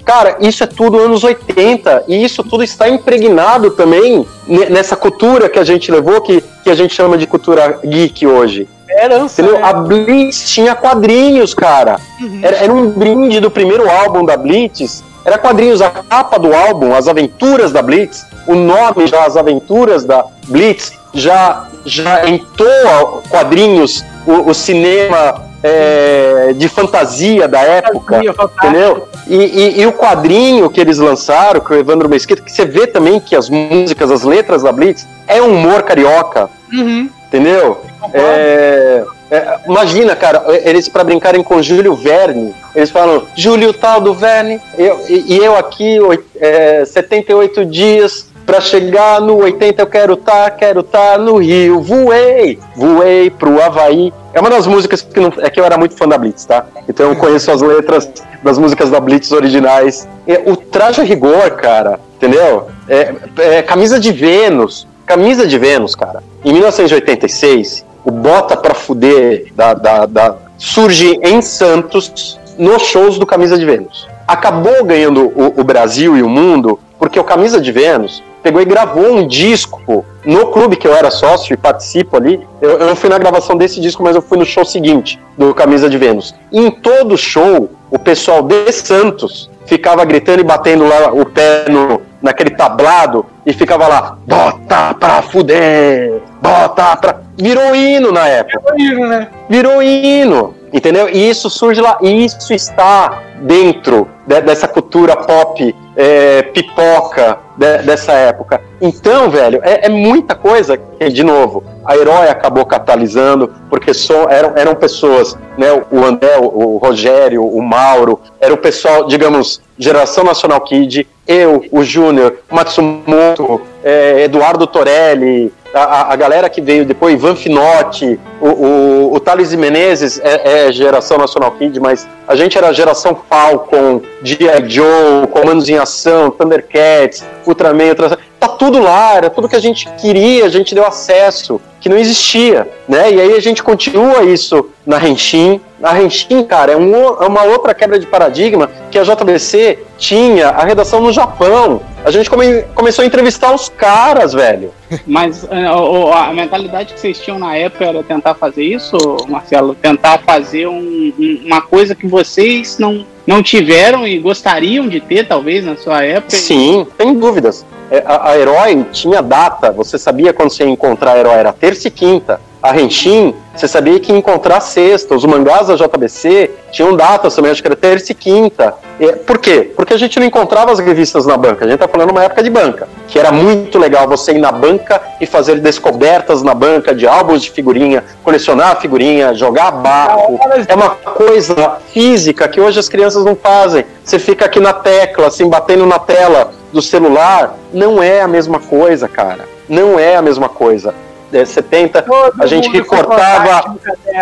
[0.04, 5.48] cara, isso é tudo anos 80 e isso tudo está impregnado também ne- nessa cultura
[5.48, 8.68] que a gente levou, que, que a gente chama de cultura geek hoje.
[8.98, 9.42] Herança.
[9.42, 9.60] Entendeu?
[9.62, 9.68] né?
[9.68, 12.00] A Blitz tinha quadrinhos, cara.
[12.42, 15.04] Era, era um brinde do primeiro álbum da Blitz.
[15.26, 20.06] Era quadrinhos, a capa do álbum, As Aventuras da Blitz, o nome já As Aventuras
[20.06, 28.22] da Blitz, já, já entrou quadrinhos, o, o cinema é, de fantasia da época.
[28.34, 28.70] Fantasia.
[28.70, 29.08] Entendeu?
[29.28, 32.88] E, e- e o quadrinho que eles lançaram, que o Evandro Mesquita, que você vê
[32.88, 37.10] também que as músicas, as letras da Blitz, é humor carioca, Uhum.
[37.28, 37.82] entendeu?
[38.14, 44.14] É, é, imagina, cara, eles para brincarem com Júlio Verne, eles falam, Júlio tal do
[44.14, 45.98] Verne, eu, e, eu aqui,
[46.40, 52.58] é, 78 dias para chegar no 80 eu quero tá, quero tá no Rio, voei,
[52.78, 54.14] voei pro Havaí.
[54.34, 56.66] É uma das músicas que, não, é que eu era muito fã da Blitz, tá?
[56.88, 58.10] Então eu conheço as letras
[58.42, 60.08] das músicas da Blitz originais.
[60.26, 62.68] É, o traje a rigor, cara, entendeu?
[62.88, 66.24] É, é, camisa de Vênus, camisa de Vênus, cara.
[66.46, 73.26] Em 1986, o Bota Pra Fuder da, da, da- surge em Santos nos shows do
[73.26, 74.08] Camisa de Vênus.
[74.26, 78.66] Acabou ganhando o, o Brasil e o mundo porque o Camisa de Vênus pegou e
[78.66, 82.48] gravou um disco no clube que eu era sócio e participo ali.
[82.62, 85.54] Eu, eu não fui na gravação desse disco, mas eu fui no show seguinte do
[85.54, 86.34] Camisa de Vênus.
[86.50, 91.66] E em todo show, o pessoal de Santos ficava gritando e batendo lá o pé
[91.70, 97.22] no, naquele tablado e ficava lá, bota pra fuder, bota pra.
[97.40, 99.28] Virou hino na época Hino, né?
[99.48, 101.10] virou hino, entendeu?
[101.10, 107.80] E isso surge lá, e isso está dentro de- dessa cultura pop é, pipoca de-
[107.80, 108.62] dessa época.
[108.80, 114.28] Então, velho, é, é muita coisa que, de novo, a Herói acabou catalisando, porque só
[114.30, 115.68] eram, eram pessoas, né?
[115.92, 121.84] O André, o, Rogério, o Mauro, era o pessoal, digamos, geração Nacional Kid, eu, o
[121.84, 125.52] Júnior, Matsumoto, é, Eduardo Torelli,
[125.84, 130.72] a, a- galera que veio depois, Ivan Finotti, o, o, o Thales Menezes é, é
[130.72, 134.70] geração Nacional Kid, mas a gente era geração Falcon, G.I.
[134.70, 138.18] Joe, Comandos em Ação, Thundercats, Ultraman, Ultra...
[138.40, 141.98] tá tudo lá, era tudo que a gente queria, a gente deu acesso, que não
[141.98, 143.12] existia, né?
[143.12, 145.62] E aí a gente continua isso na Henshin.
[145.84, 150.50] A Henshin, cara, é, um é uma outra quebra de paradigma que a JBC tinha
[150.50, 151.82] a redação no Japão.
[152.04, 154.72] A gente come- começou a entrevistar os caras, velho.
[155.06, 158.98] Mas é, o- o- a mentalidade que vocês tinham na época era tentar fazer isso,
[159.28, 159.76] Marcelo?
[159.76, 161.14] Tentar fazer um-
[161.46, 166.36] uma coisa que vocês não, não tiveram e gostariam de ter, talvez, na sua época?
[166.36, 167.66] Sim, sem dúvidas.
[167.92, 171.52] É, A, a Herói tinha data, você sabia quando você ia encontrar a Herói, era
[171.52, 172.40] terça e quinta.
[172.62, 175.16] A Henshin, você sabia que ia encontrar sexta.
[175.16, 178.74] Os mangás da JBC tinham datas também, acho que era terça e quinta.
[179.00, 179.72] É, por quê?
[179.76, 181.66] Porque a gente não encontrava as revistas na banca.
[181.66, 184.52] A gente tá falando uma época de banca, que era muito legal você ir na
[184.52, 190.40] banca e fazer descobertas na banca de álbuns de figurinha, colecionar figurinha, jogar barco.
[190.68, 193.86] É uma coisa física que hoje as crianças não fazem.
[194.04, 197.56] Você fica aqui na tecla, assim, batendo na tela do celular.
[197.72, 199.46] Não é a mesma coisa, cara.
[199.70, 200.94] Não é a mesma coisa.
[201.34, 202.06] É, 70,
[202.40, 203.76] a gente recortava,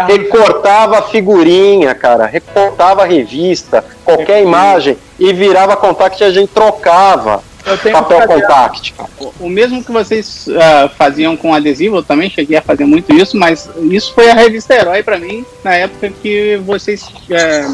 [0.07, 7.43] recortava figurinha, cara, recortava revista, qualquer imagem e virava contact e a gente trocava
[7.91, 8.93] papel um contact.
[9.39, 13.37] O- mesmo que vocês ah, faziam com adesivo, eu também cheguei a fazer muito isso,
[13.37, 17.05] mas isso foi a revista Herói pra mim, na época que vocês.
[17.29, 17.65] eh,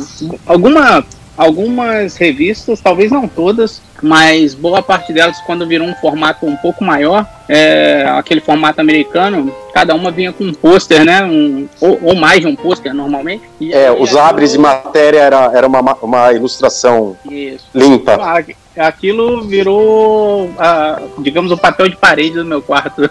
[0.45, 1.05] alguma,
[1.41, 6.83] algumas revistas, talvez não todas, mas boa parte delas, quando virou um formato um pouco
[6.83, 11.23] maior, eh, aquele formato americano, cada uma vinha com um pôster, né?
[11.23, 13.43] Um, ou, ou mais de um pôster normalmente.
[13.59, 17.65] E É, os abres de matéria era, era uma, uma ilustração Isso.
[17.73, 18.19] limpa.
[18.21, 18.43] Ah,
[18.77, 23.09] Aquilo virou, ah, digamos, o papel de parede do meu quarto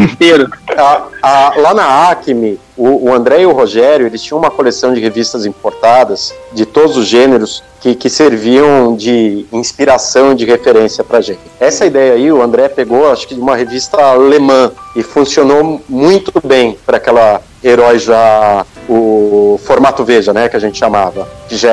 [0.00, 0.48] inteiro.
[0.76, 4.92] A- a- lá na Acme, o, o André e o Rogério, eles tinham uma coleção
[4.92, 11.02] de revistas importadas de todos os gêneros que, que serviam de inspiração e de referência
[11.04, 11.40] pra gente.
[11.60, 16.32] Essa ideia aí, o André pegou, acho que de uma revista alemã e funcionou muito
[16.44, 21.70] bem para aquela herói já o formato Veja, né, que a gente chamava, que já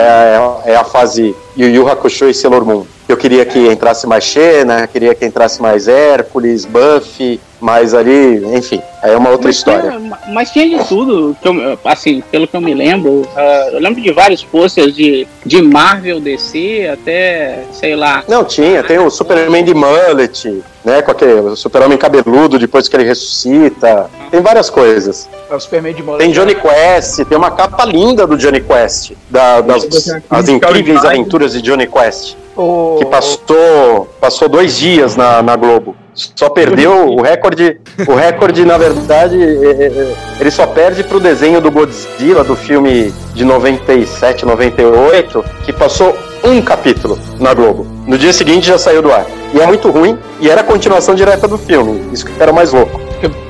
[0.66, 2.86] é, é a fase Yu Yu Hakusho e Sailor Moon.
[3.08, 8.82] Eu queria que entrasse mais Xena, queria que entrasse mais Hércules, Buffy, mais ali, enfim,
[9.02, 9.92] aí é uma outra mas história.
[9.92, 13.28] Tinha, mas tinha de tudo, eu- assim, pelo que eu me lembro.
[13.36, 18.24] ah, eu lembro de vários posters de, de Marvel, DC, até, sei lá.
[18.28, 21.02] Não, tinha, tem o Superman de Mullet, né?
[21.02, 24.10] Com aquele super-homem cabeludo depois que ele ressuscita.
[24.32, 25.30] Tem várias coisas.
[25.50, 29.62] É o Superman de Tem Johnny Quest, tem uma capa linda do Johnny Quest, da-
[29.62, 29.84] das
[30.30, 32.96] as incríveis aventuras de Johnny Quest, O...
[33.00, 35.96] que passou, passou dois dias na, na Globo.
[36.16, 37.80] Só perdeu o recorde.
[38.08, 42.56] O recorde, na verdade, é- é- é- ele só perde pro desenho do Godzilla, do
[42.56, 47.88] filme de 97, 98, que passou um capítulo na Globo.
[48.08, 49.26] No dia seguinte já saiu do ar.
[49.54, 52.04] E é muito ruim, e era a continuação direta do filme.
[52.12, 53.02] Isso que era mais louco.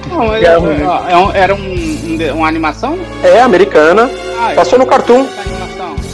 [0.09, 2.97] Não, um- era um, um- uma animação?
[3.24, 4.09] É americana,
[4.39, 5.26] Ah, Passou no Cartoon.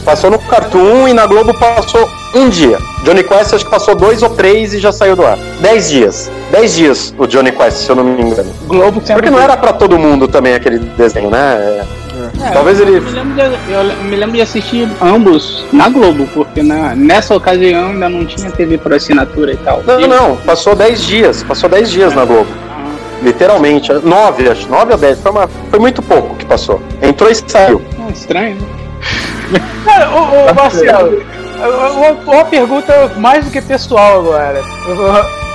[0.04, 2.78] passou no Cartoon e na Globo passou um dia.
[3.02, 5.36] Johnny Quest acho que passou dois ou três e já saiu do ar.
[5.60, 6.30] Dez dias.
[6.60, 8.52] Dez dias o Johnny Quest, se eu não me engano.
[8.66, 9.14] Globo sempre.
[9.14, 11.38] Porque não era pra todo mundo também aquele desenho, né?
[12.42, 15.88] É, Talvez eu, ele- Eu me, lembro de, eu me lembro de assistir ambos na
[15.88, 19.82] Globo, porque na, nessa ocasião ainda não tinha TV por assinatura e tal.
[19.86, 21.42] Não, não, passou dez dias.
[21.42, 22.48] Passou dez dias na Globo.
[22.70, 22.90] Ah,
[23.22, 23.90] Literalmente.
[23.92, 24.68] Nove, acho.
[24.68, 25.18] Nove ou dez.
[25.20, 26.82] Foi, uma- foi muito pouco que passou.
[27.00, 27.80] Entrou e saiu.
[28.06, 28.56] é estranho,
[29.50, 29.60] né?
[29.86, 31.22] Cara, ô, ô, Marcelo,
[32.26, 34.60] uma, uma pergunta mais do que pessoal agora.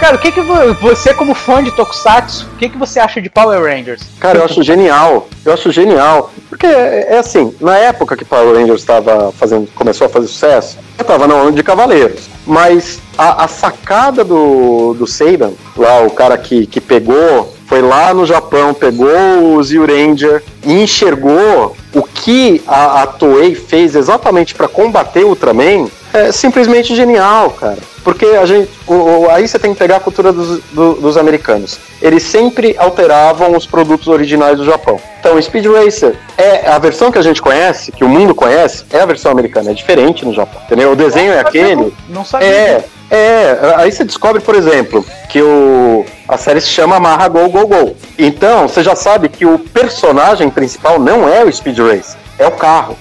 [0.05, 3.19] Cara, o que que vo- você, como fã de Tokusatsu, o que que você acha
[3.19, 4.03] de Power Rangers?
[4.19, 5.27] Cara, eu acho genial.
[5.43, 6.31] Eu acho genial.
[6.47, 10.77] Porque é é assim, na época que Power Rangers estava fazendo, começou a fazer sucesso,
[10.95, 12.29] eu tava na onda de Cavaleiros.
[12.45, 18.13] Mas a, a sacada do, do Seiban, lá o cara que, que pegou, foi lá
[18.13, 24.53] no Japão, pegou o Zio Ranger e enxergou o que a, a Toei fez exatamente
[24.53, 27.77] para combater o Ultraman, é simplesmente genial, cara.
[28.03, 28.69] Porque a gente.
[28.85, 28.93] o-
[29.23, 31.79] o- aí você tem que pegar a cultura dos, do- dos americanos.
[32.01, 34.99] Eles sempre alteravam os produtos originais do Japão.
[35.19, 38.99] Então, Speed Racer é a versão que a gente conhece, que o mundo conhece, é
[38.99, 40.61] a versão americana, é diferente no Japão.
[40.65, 40.91] Entendeu?
[40.91, 41.91] O desenho é aquele.
[42.07, 42.47] Não sabia.
[42.47, 43.73] É, é.
[43.77, 47.95] Aí você descobre, por exemplo, que o, a série se chama Marra Go Go Go.
[48.19, 52.51] Então, você já sabe que o personagem principal não é o Speed Racer, é o
[52.51, 52.97] carro.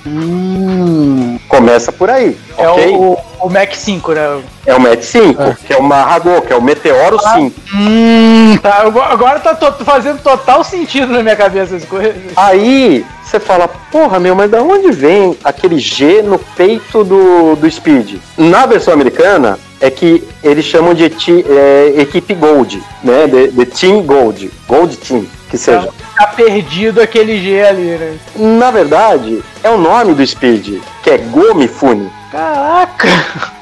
[1.48, 2.36] Começa por aí.
[2.56, 2.88] É ok?
[2.94, 4.40] o, o Mac 5, né?
[4.66, 7.52] É o Met 5, que é o Marrago, que é o Meteoro 5.
[7.74, 8.82] Hum, tá.
[9.10, 12.14] Agora- tá to- fazendo total sentido na minha cabeça as coisas.
[12.36, 17.70] Aí você fala, porra, meu, mas da onde vem aquele G no peito do, do
[17.70, 18.16] Speed?
[18.38, 23.26] Na versão americana, é que eles chamam de é, equipe Gold, né?
[23.26, 25.88] De, de Team Gold, Gold Team, que seja.
[26.16, 28.18] Tá perdido aquele G ali, né?
[28.36, 32.10] Na verdade, é o nome do Speed, que é Gomifune.
[32.30, 33.08] Caraca!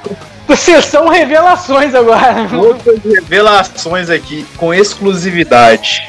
[0.46, 2.46] Vocês são revelações agora.
[2.55, 6.03] Outras revelações aqui com exclusividade.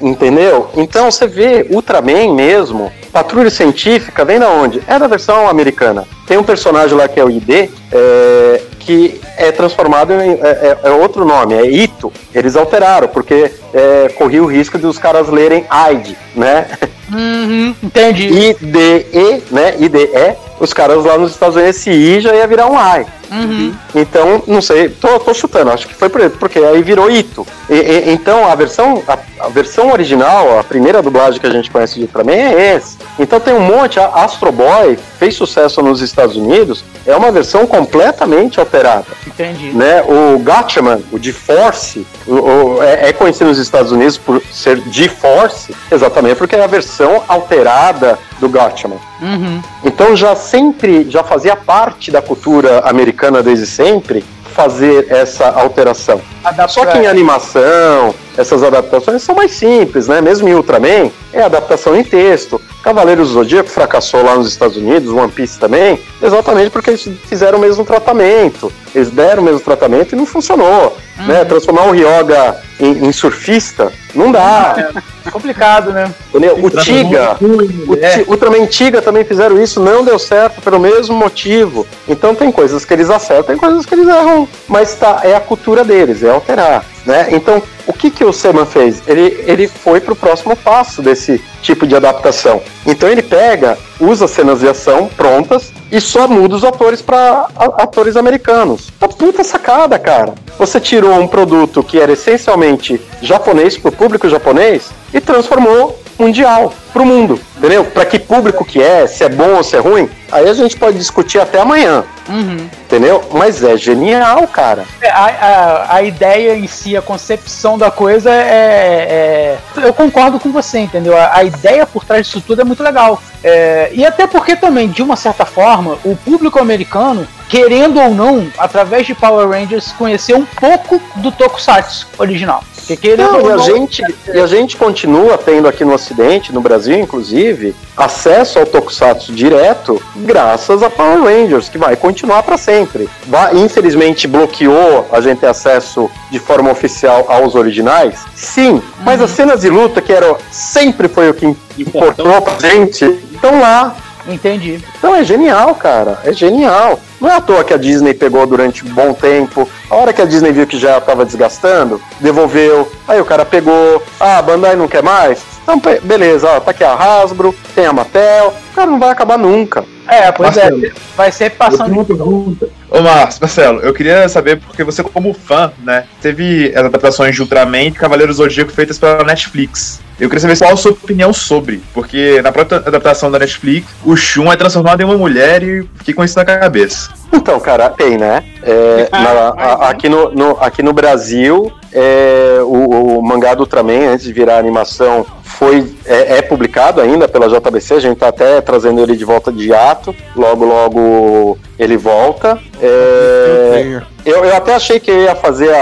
[0.00, 0.70] Entendeu?
[0.76, 4.82] Então você vê Ultraman mesmo, Patrulha Científica, vem da onde?
[4.86, 6.06] É da versão americana.
[6.26, 10.88] Tem um personagem lá que é o ID, é, que é transformado em é, é-
[10.88, 12.10] é outro nome, é Ito.
[12.34, 16.66] Eles alteraram, porque é, corria o risco de os caras lerem ID, né?
[17.12, 18.28] Uhum, entendi.
[18.28, 19.74] IDE, né?
[19.78, 23.06] IDE, os caras lá nos Estados Unidos, esse I já ia virar um I.
[23.30, 23.74] Uhum.
[23.94, 27.46] Então, não sei, tô, tô chutando, acho que foi por porque aí virou Ito.
[27.68, 31.70] E- e- então, a versão, a, a versão original, a primeira dublagem que a gente
[31.70, 32.96] conhece de Ultraman é esse.
[33.18, 37.66] Então tem um monte, a Astro Boy fez sucesso nos Estados Unidos, é uma versão
[37.66, 39.04] completamente alterada.
[39.26, 39.72] Entendi.
[39.72, 40.02] Né?
[40.08, 42.32] O Gatchaman, o D-Force, o-
[42.78, 47.22] o- é, é conhecido nos Estados Unidos por ser D-Force, exatamente porque é a versão
[47.28, 48.96] alterada do Gatchaman.
[49.20, 49.62] Uhum.
[49.84, 54.24] Então já sempre, já fazia parte da cultura americana desde sempre
[54.54, 56.20] fazer essa alteração.
[56.42, 60.20] Adaptar- Só que em animação, essas adaptações são mais simples, né?
[60.20, 62.60] Mesmo em Ultraman, é adaptação em texto.
[62.84, 67.58] Cavaleiros do Zodíaco fracassou lá nos Estados Unidos, One Piece também, exatamente porque eles fizeram
[67.58, 68.72] o mesmo tratamento.
[68.94, 70.96] Eles deram o mesmo tratamento e não funcionou.
[71.26, 71.44] Né?
[71.44, 74.92] Transformar o Ryoga em, em surfista, não dá.
[75.26, 76.14] É complicado, né?
[76.32, 78.24] O Tiga, o É.
[78.28, 81.86] Ultraman Tiga também fizeram isso, não deu certo pelo mesmo motivo.
[82.08, 85.40] Então tem coisas que eles acertam, tem coisas que eles erram, mas tá, é a
[85.40, 87.28] cultura deles, é alterar, né?
[87.30, 89.02] Então, o que que o Seman fez?
[89.06, 92.60] Ele, ele foi pro próximo passo desse tipo de adaptação.
[92.86, 98.14] Então ele pega, usa cenas de ação prontas e só muda os atores para atores
[98.14, 98.90] americanos.
[99.00, 100.34] Uma puta sacada, cara.
[100.58, 107.04] Você tirou um produto que era essencialmente japonês pro público japonês e transformou mundial pro
[107.04, 107.84] mundo, entendeu?
[107.84, 110.76] Para que público que é, se é bom ou se é ruim, aí a gente
[110.76, 112.68] pode discutir até amanhã, Uhum.
[112.84, 113.22] entendeu?
[113.32, 114.84] Mas é genial, cara.
[115.00, 119.56] É, A, a, a ideia em si, a concepção da coisa é.
[119.76, 121.16] é- eu concordo com você, entendeu?
[121.16, 123.22] A, a ideia por trás disso tudo é muito legal.
[123.42, 128.46] É, e até porque também, de uma certa forma, o público americano querendo ou não,
[128.58, 132.62] através de Power Rangers, conhecer um pouco do Tokusatsu original.
[132.76, 134.02] Porque querendo Não, ou e a, gente,
[134.34, 140.00] e a gente continua tendo aqui no Ocidente, no Brasil inclusive, acesso ao Tokusatsu direto
[140.16, 143.08] graças a Power Rangers, que vai continuar para sempre.
[143.26, 149.30] Vai- infelizmente bloqueou a gente ter acesso de forma oficial aos originais, sim, mas as
[149.30, 153.96] cenas de luta, que era, sempre foi o que importou pra gente, estão lá.
[154.28, 154.78] Entendi.
[154.98, 156.18] Então é genial, cara.
[156.24, 157.00] É genial.
[157.20, 159.68] Não é à toa que a Disney pegou durante um bom tempo.
[159.90, 162.90] A hora que a Disney viu que já estava desgastando, devolveu.
[163.08, 164.02] Aí o cara pegou.
[164.20, 165.42] Ah, a Bandai não quer mais?
[165.62, 168.54] Então, beleza, ó, tá aqui a Hasbro, tem a Mattel.
[168.72, 169.84] O cara não vai acabar nunca.
[170.06, 170.92] É, pois Marcelo, é.
[171.14, 172.04] Vai ser Eu passando.
[172.04, 172.68] pergunta.
[172.90, 177.42] Ô, Marcos, Marcelo, eu queria saber, porque você, como fã, né, teve as adaptações de
[177.42, 180.00] Ultraman e Cavaleiros do Zodíaco feitas pela Netflix.
[180.20, 184.16] Eu queria saber qual a sua opinião sobre, porque na própria adaptação da Netflix, o
[184.16, 187.10] Shun é transformado em uma mulher e fiquei com isso na cabeça.
[187.32, 188.42] Então, cara, tem, né?
[188.62, 194.08] É, na- a- aqui, no, no- aqui no Brasil, é, o, o mangá do Ultraman,
[194.14, 198.60] antes de virar animação, foi, é, é publicado ainda pela JBC, a gente tá até
[198.60, 202.58] trazendo ele de volta de ato, logo, logo ele volta.
[202.80, 205.76] É, eu, eu até achei que eu ia fazer a,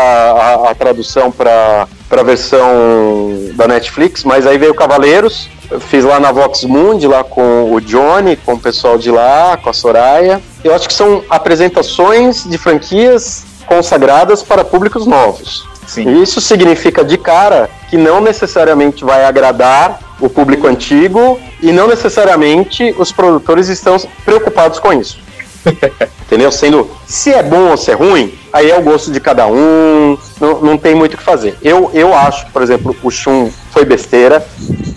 [0.66, 5.48] a- a tradução para a versão da Netflix, mas aí veio Cavaleiros.
[5.70, 9.58] Eu fiz lá na Vox Mundi, lá com o Johnny, com o pessoal de lá,
[9.60, 10.40] com a Soraya.
[10.62, 15.66] Eu acho que são apresentações de franquias consagradas para públicos novos.
[15.86, 16.22] Sim.
[16.22, 22.94] Isso significa de cara que não necessariamente vai agradar o público antigo e não necessariamente
[22.98, 25.18] os produtores estão preocupados com isso.
[26.26, 26.50] Entendeu?
[26.50, 30.18] Sendo se é bom ou se é ruim, aí é o gosto de cada um,
[30.40, 31.56] não, não tem muito o que fazer.
[31.62, 34.44] Eu, eu acho, por exemplo, o Shun foi besteira.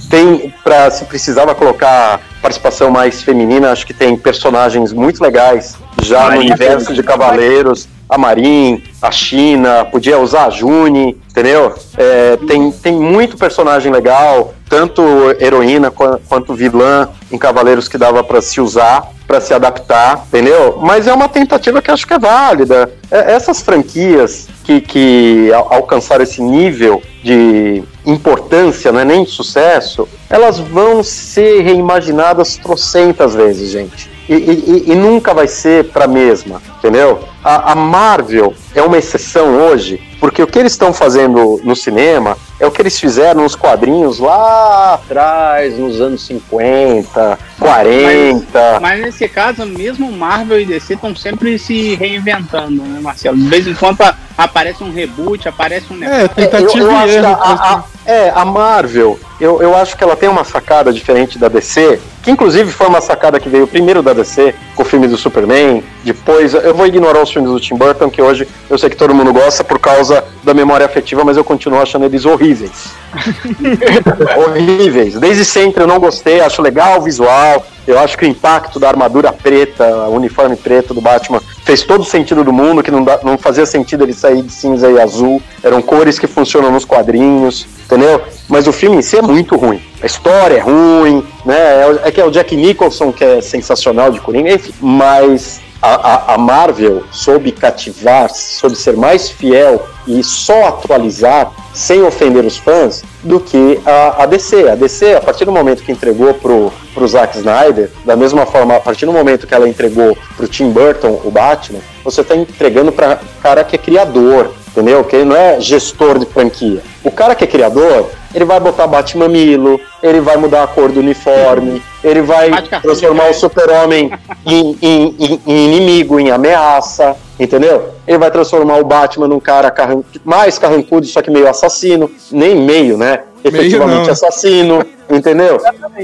[0.09, 6.23] Tem, pra, se precisava colocar participação mais feminina, acho que tem personagens muito legais já
[6.23, 7.87] no Marin, universo de Cavaleiros.
[8.09, 11.75] A Marin, a China, podia usar a Juni, entendeu?
[11.95, 15.01] É, tem, tem muito personagem legal, tanto
[15.39, 20.79] heroína qua- quanto vilã em Cavaleiros que dava pra se usar, pra se adaptar, entendeu?
[20.81, 22.91] Mas é uma tentativa que acho que é válida.
[23.11, 30.07] É, essas franquias que, que al- alcançaram esse nível de importância, não é nem sucesso,
[30.31, 34.09] elas vão ser reimaginadas trocentas vezes, gente.
[34.29, 37.19] E, e- e- nunca vai ser pra mesma, entendeu?
[37.43, 42.37] A, a Marvel é uma exceção hoje, porque o que eles estão fazendo no cinema
[42.59, 48.79] é o que eles fizeram nos quadrinhos lá atrás, nos anos 50, 40.
[48.81, 53.37] Mas nesse caso, mesmo Marvel e DC estão sempre se reinventando, né, Marcelo?
[53.37, 56.23] De vez em quando a- aparece um reboot, aparece um negócio.
[56.25, 59.75] É, tentativa eu, eu e acho que a, a- a- é, a Marvel, eu, eu
[59.75, 63.47] acho que ela tem uma sacada diferente da DC, que inclusive foi uma sacada que
[63.47, 67.51] veio primeiro da DC, com o filme do Superman, depois, eu vou ignorar os filmes
[67.51, 70.08] do Tim Burton, que hoje eu sei que todo mundo gosta por causa
[70.43, 72.89] da memória afetiva, mas eu continuo achando eles horríveis.
[74.37, 75.19] horríveis.
[75.19, 78.87] Desde sempre eu não gostei, acho legal o visual, eu acho que o impacto da
[78.87, 83.03] armadura preta, o uniforme preto do Batman, fez todo o sentido do mundo, que não,
[83.03, 85.41] dá- não fazia sentido ele sair de cinza e azul.
[85.63, 88.21] Eram cores que funcionam nos quadrinhos, entendeu?
[88.47, 89.81] Mas o filme em si é muito ruim.
[90.01, 91.55] A história é ruim, né?
[92.03, 94.73] É, é que é o Jack Nicholson que é sensacional de Coringa, enfim.
[94.79, 102.01] Mas a, a- a Marvel soube cativar, soube ser mais fiel e só atualizar sem
[102.03, 104.69] ofender os fãs do que a, a DC.
[104.69, 108.75] A DC, a partir do momento que entregou pro, pro Zack Snyder, da mesma forma,
[108.75, 112.91] a partir do momento que ela entregou pro Tim Burton o Batman, você tá entregando
[112.91, 114.51] para cara que é criador,
[114.81, 115.03] entendeu?
[115.03, 116.81] Que ele não é gestor de franquia.
[117.03, 120.99] O cara que é criador, ele vai botar Batmamilo, ele vai mudar a cor do
[120.99, 122.49] uniforme, ele vai
[122.81, 123.29] transformar né?
[123.31, 124.11] o super-homem
[124.45, 127.89] em, em- em- em inimigo, em ameaça, entendeu?
[128.07, 132.55] Ele vai transformar o Batman num cara carran- mais carrancudo, só que meio assassino, nem
[132.55, 133.19] meio, né?
[133.43, 134.11] Efetivamente não.
[134.13, 135.57] assassino, entendeu?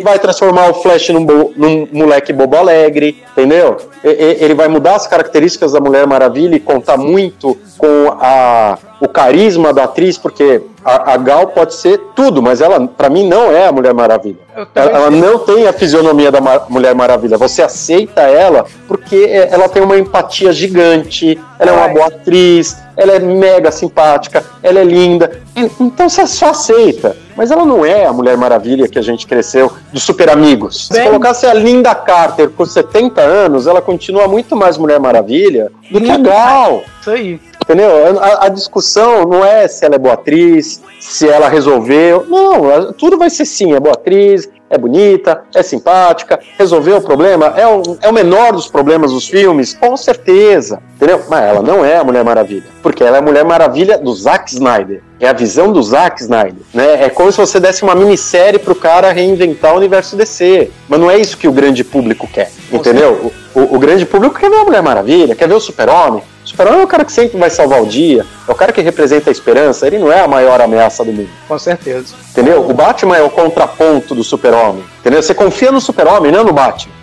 [0.03, 3.77] Vai transformar o Flash num, bo- num moleque bobo alegre, entendeu?
[4.03, 9.73] Ele vai mudar as características da Mulher Maravilha e contar muito com a, o carisma
[9.73, 13.67] da atriz, porque a, a Gal pode ser tudo, mas ela, pra mim, não é
[13.67, 14.37] a Mulher Maravilha.
[14.73, 17.37] Ela, ela não tem a fisionomia da Ma- Mulher Maravilha.
[17.37, 21.93] Você aceita ela porque é- ela tem uma empatia gigante, ela é uma Ai.
[21.93, 25.41] boa atriz, ela é mega simpática, ela é linda.
[25.79, 27.17] Então você só aceita.
[27.35, 30.87] Mas ela não é a Mulher Maravilha que a gente cresceu de super amigos.
[30.87, 35.69] Se Bem- colocasse a Linda Carter com 70 anos, ela continua muito mais Mulher Maravilha
[35.91, 36.81] do que a Gal.
[37.01, 37.41] Isso aí.
[37.61, 37.89] Entendeu?
[38.21, 42.25] A, a discussão não é se ela é boa atriz, se ela resolveu.
[42.25, 47.47] Não, tudo vai ser sim, é boa atriz, é bonita, é simpática, resolveu o problema,
[47.57, 51.21] é o, é o menor dos problemas dos filmes, com certeza, entendeu?
[51.29, 54.51] Mas ela não é a Mulher Maravilha, porque ela é a Mulher Maravilha do Zack
[54.51, 55.01] Snyder.
[55.19, 57.05] É a visão do Zack Snyder, né?
[57.05, 60.69] É como se você desse uma minissérie pro cara reinventar o universo DC.
[60.89, 63.31] Mas não é isso que o grande público quer, entendeu?
[63.55, 66.23] O, o, o grande público quer ver a Mulher Maravilha, quer ver o Super-Homem.
[66.43, 68.79] O Super-Homem é o cara que sempre vai salvar o dia, é o cara que
[68.79, 71.29] representa a esperança, ele não é a maior ameaça do mundo.
[71.47, 72.13] Com certeza.
[72.29, 72.69] Entendeu?
[72.69, 74.83] O Batman é o contraponto do Super-Homem.
[74.99, 75.23] Entendeu?
[75.23, 76.93] Você confia no Super-Homem, não no Batman.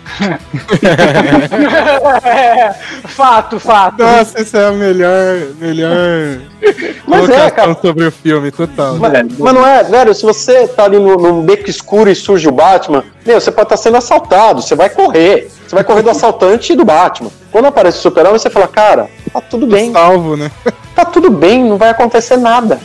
[2.23, 2.73] É,
[3.07, 4.03] fato, fato.
[4.03, 6.39] Nossa, essa é a melhor, melhor
[7.07, 7.77] Mas é, colocação cara.
[7.81, 8.97] sobre o filme, total.
[8.97, 12.47] Mas, mas não é, velho, se você tá ali no, num beco escuro e surge
[12.47, 15.49] o Batman, meu, você pode estar sendo assaltado, você vai correr.
[15.73, 17.31] Você vai correr do assaltante e do Batman.
[17.51, 19.91] Quando aparece o Super-Homem, você fala, cara, tá tudo bem.
[19.91, 20.51] Salvo, né?
[20.93, 22.79] Tá tudo bem, não vai acontecer nada.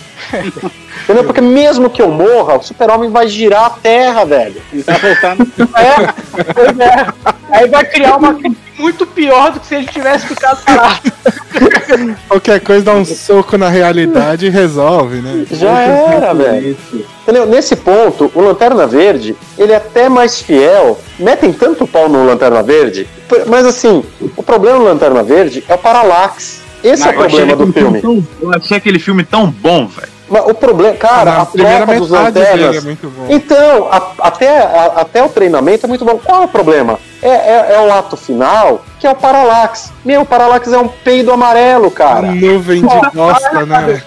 [1.05, 1.25] Entendeu?
[1.25, 4.63] Porque mesmo que eu morra, o super-homem vai girar a terra, velho.
[4.73, 5.53] Ele tá voltando.
[5.77, 7.07] É, pois é.
[7.51, 8.39] Aí vai criar uma
[8.79, 11.13] muito pior do que se a gente tivesse ficado parado.
[12.29, 15.45] Qualquer coisa dá um soco na realidade e resolve, né?
[15.51, 16.77] Já era, velho.
[17.23, 17.47] Entendeu?
[17.47, 20.99] Nesse ponto, o Lanterna Verde, ele é até mais fiel.
[21.19, 23.09] Metem tanto pau no Lanterna Verde,
[23.47, 24.05] mas assim,
[24.37, 26.63] o problema do Lanterna Verde é o Parallax.
[26.83, 28.01] Esse é o problema do filme.
[28.01, 30.18] tão- eu achei aquele filme tão bom, velho.
[30.31, 32.85] Mas o problema, cara, Na a primeira troca dos é lanternas.
[32.85, 33.27] muito bom.
[33.29, 36.19] Então, a- até, a- até o treinamento é muito bom.
[36.23, 36.99] Qual é o problema?
[37.23, 39.91] É, é- é o ato final, que é o Parallax.
[40.05, 42.27] Meu, o Parallax é um peido amarelo, cara.
[42.29, 44.03] Uma nuvem de bosta, né?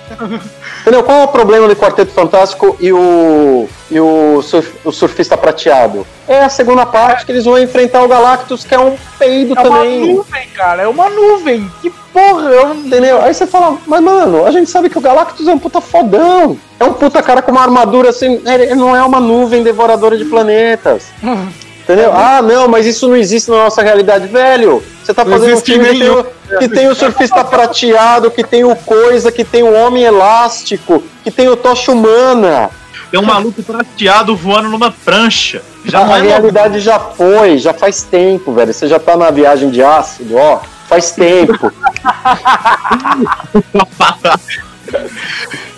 [0.81, 1.03] Entendeu?
[1.03, 6.05] Qual é o problema do Quarteto Fantástico e o, e o, surf- o Surfista Prateado?
[6.27, 9.61] É a segunda parte que eles vão enfrentar o Galactus, que é um peido É
[9.61, 10.13] uma também.
[10.15, 10.83] nuvem, cara.
[10.83, 11.69] É uma nuvem.
[11.81, 12.73] Que porra.
[12.73, 13.21] Entendeu?
[13.21, 16.57] Aí você fala, mas mano, a gente sabe que o Galactus é um puta fodão.
[16.79, 18.41] É um puta cara com uma armadura assim.
[18.45, 21.07] Ele não é uma nuvem devoradora de planetas.
[21.83, 22.13] Entendeu?
[22.13, 24.83] Ah, não, mas isso não existe na nossa realidade, velho.
[25.03, 26.25] Você tá Não fazendo um filme que tem, o,
[26.59, 31.31] que tem o surfista prateado, que tem o coisa, que tem o homem elástico, que
[31.31, 32.69] tem o tocha humana.
[33.09, 35.61] Tem um maluco prateado voando numa prancha.
[35.83, 38.73] Já a é realidade já foi, já faz tempo, velho.
[38.73, 40.61] Você já tá na viagem de ácido, ó.
[40.91, 41.71] Faz tempo.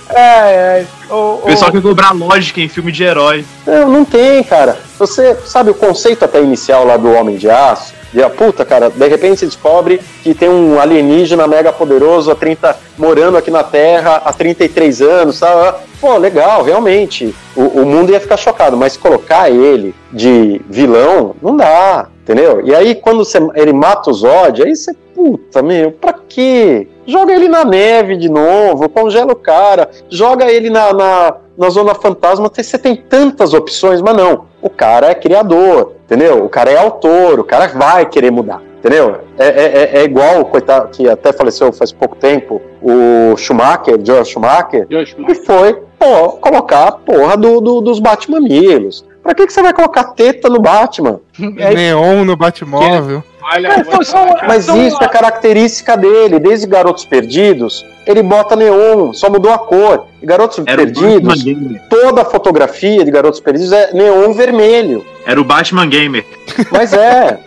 [0.10, 0.86] É, é.
[1.10, 3.46] O, O o- pessoal quer cobrar lógica em filme de herói.
[3.66, 4.76] Não, não tem, cara.
[4.98, 7.94] Você sabe o conceito até inicial lá do Homem de Aço?
[8.12, 12.36] E a puta, cara, de repente você descobre que tem um alienígena mega poderoso há
[12.36, 15.78] 30, morando aqui na Terra há 33 anos, sabe?
[16.02, 17.34] Pô, legal, realmente.
[17.56, 22.62] O, o mundo ia ficar chocado, mas colocar ele de vilão, não dá, entendeu?
[22.64, 26.88] E aí, quando você, ele mata o Zod, aí você, puta, meu, pra quê?
[27.06, 31.94] Joga ele na neve de novo, congela o cara, joga ele na, na, na Zona
[31.94, 34.46] Fantasma, você tem tantas opções, mas não.
[34.62, 36.46] O cara é criador, entendeu?
[36.46, 39.18] O cara é autor, o cara vai querer mudar, entendeu?
[39.38, 44.00] É, é, é- é igual o coitado que até faleceu faz pouco tempo, o Schumacher,
[44.02, 49.06] George Schumacher, Josh, que foi pô, colocar a porra do, do- dos Batmamilos.
[49.22, 51.20] Pra que, que você vai colocar teta no Batman?
[51.58, 53.24] É, Neon no Batmóvel.
[53.52, 59.14] Olha, É, falar, Mas Então, isso é característica dele, desde Garotos Perdidos, ele bota neon,
[59.14, 60.08] só mudou a cor.
[60.22, 61.82] E Garotos Era o Batman Perdidos, Gamer.
[61.90, 65.06] toda a fotografia de Garotos Perdidos é neon vermelho.
[65.26, 66.26] Era o Batman Gamer.
[66.72, 67.40] Mas é.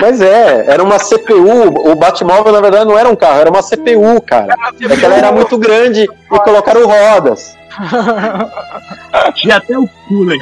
[0.00, 1.90] Mas é, era uma CPU.
[1.90, 4.54] O Batmóvel, na verdade, não era um carro, era uma CPU, cara.
[4.80, 7.56] É que ela era muito grande e colocaram rodas.
[9.44, 10.40] E até o cooler.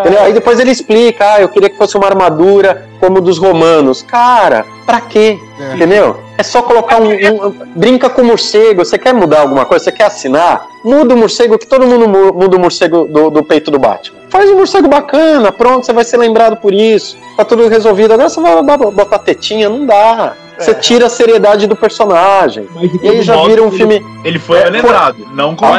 [0.00, 0.22] Entendeu?
[0.22, 4.02] Aí depois ele explica, ah, eu queria que fosse uma armadura como dos romanos.
[4.02, 5.38] Cara, pra quê?
[5.58, 5.74] É.
[5.74, 6.20] Entendeu?
[6.36, 8.84] É só colocar um, um- Brinca com o morcego.
[8.84, 9.84] Você quer mudar alguma coisa?
[9.84, 10.66] Você quer assinar?
[10.84, 14.18] Muda o morcego, que todo mundo mu- muda o morcego do, do peito do Batman.
[14.30, 17.16] Faz um morcego bacana, pronto, você vai ser lembrado por isso.
[17.36, 18.12] Tá tudo resolvido.
[18.12, 19.68] Agora você vai bo- botar tetinha?
[19.68, 20.34] Não dá.
[20.60, 20.74] Você É.
[20.74, 22.66] tira a seriedade do personagem.
[23.02, 24.06] E aí já vira um ele- filme.
[24.24, 25.26] Ele foi É, lembrado.
[25.34, 25.78] Não com a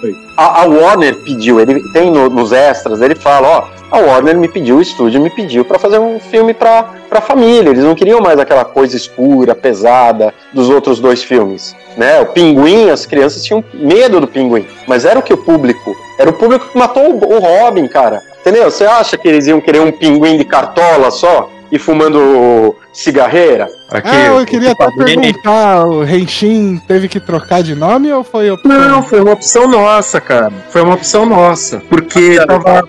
[0.00, 0.14] foi.
[0.36, 4.48] A, a Warner pediu, ele tem no- nos extras, ele fala, ó, a Warner me
[4.48, 7.70] pediu, o estúdio me pediu pra fazer um filme pra, pra família.
[7.70, 11.74] Eles não queriam mais aquela coisa escura, pesada dos outros dois filmes.
[11.96, 12.20] Né?
[12.20, 14.66] O pinguim, as crianças tinham medo do pinguim.
[14.86, 15.94] Mas era o que o público.
[16.18, 18.22] Era o público que matou o, o Robin, cara.
[18.40, 18.70] Entendeu?
[18.70, 21.50] Você acha que eles iam querer um pinguim de cartola só?
[21.70, 23.68] E fumando cigarreira?
[23.88, 24.08] Pra quê?
[24.10, 28.70] Ah, eu queria até perguntar, o Renshin teve que trocar de nome ou foi opção?
[28.70, 30.52] Não, foi uma opção nossa, cara.
[30.70, 31.80] Foi uma opção nossa.
[31.88, 32.84] Porque tava,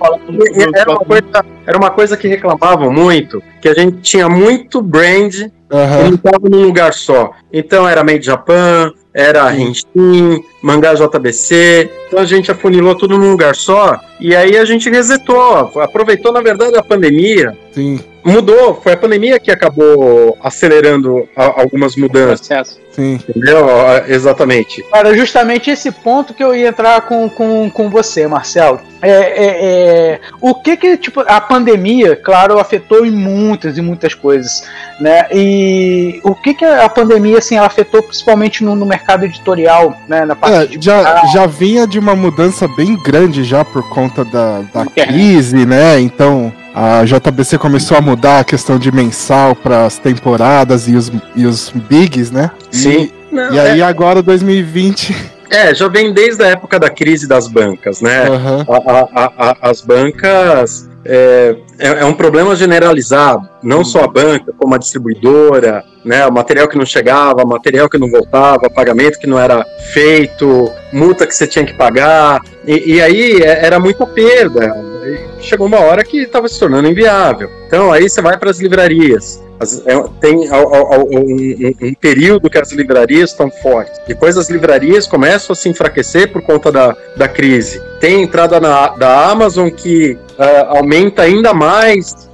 [0.75, 5.33] era, uma coisa, era uma coisa que reclamavam muito, que a gente tinha muito brand
[5.35, 6.03] e Aham.
[6.03, 7.31] não estava num lugar só.
[7.53, 11.89] Então era Made Japan, era Henshin, Mangá JBC.
[12.07, 16.41] Então a gente afunilou tudo num lugar só E aí a gente resetou, aproveitou, na
[16.41, 17.57] verdade, a pandemia.
[17.73, 17.99] Sim.
[18.23, 22.79] Mudou, foi a pandemia que acabou acelerando a- algumas mudanças, Processo.
[22.91, 23.13] Sim.
[23.27, 23.65] entendeu?
[24.07, 24.83] Exatamente.
[24.91, 28.79] Cara, justamente esse ponto que eu ia entrar com, com, com você, Marcelo.
[29.01, 34.13] É, é, é, o que que, tipo, a pandemia, claro, afetou em muitas e muitas
[34.13, 34.61] coisas,
[34.99, 35.25] né?
[35.33, 40.23] E o que que a pandemia, assim, ela afetou principalmente no, no mercado editorial, né?
[40.25, 44.10] Na parte É, de- já, já vinha de uma mudança bem grande já por conta
[44.25, 45.07] da, da Internet.
[45.13, 45.99] crise, né?
[45.99, 51.11] Então a JBC começou a mudar a questão de mensal para as temporadas e os,
[51.35, 52.51] e os bigs, né?
[52.69, 53.09] Sim.
[53.31, 55.15] E, e aí agora 2020.
[55.49, 58.23] É, já vem desde a época da crise das bancas, né?
[58.23, 64.07] A- a- a- a- as bancas é, é, é um problema generalizado, não só a
[64.07, 66.25] banca, como a distribuidora, né?
[66.27, 71.25] O material que não chegava, material que não voltava, pagamento que não era feito, multa
[71.25, 74.73] que você tinha que pagar, e, e aí é- era muita perda.
[75.39, 77.49] Chegou uma hora que estava se tornando inviável.
[77.67, 79.41] Então aí você vai para as livrarias.
[79.59, 83.99] As- é- tem um, período que as livrarias estão fortes.
[84.07, 87.81] Depois as livrarias começam a se enfraquecer por conta da, da crise.
[87.99, 91.70] Tem entrada na, da Amazon que ah, aumenta ainda mais.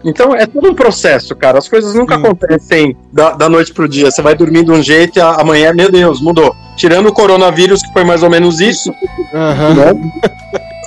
[0.03, 1.57] Então é todo um processo, cara.
[1.59, 2.21] As coisas nunca Sim.
[2.23, 4.09] acontecem da, da noite pro dia.
[4.11, 6.55] Você vai dormir de um jeito e amanhã, meu Deus, mudou.
[6.75, 8.93] Tirando o coronavírus, que foi mais ou menos isso,
[9.33, 9.73] aham.
[9.73, 10.11] né?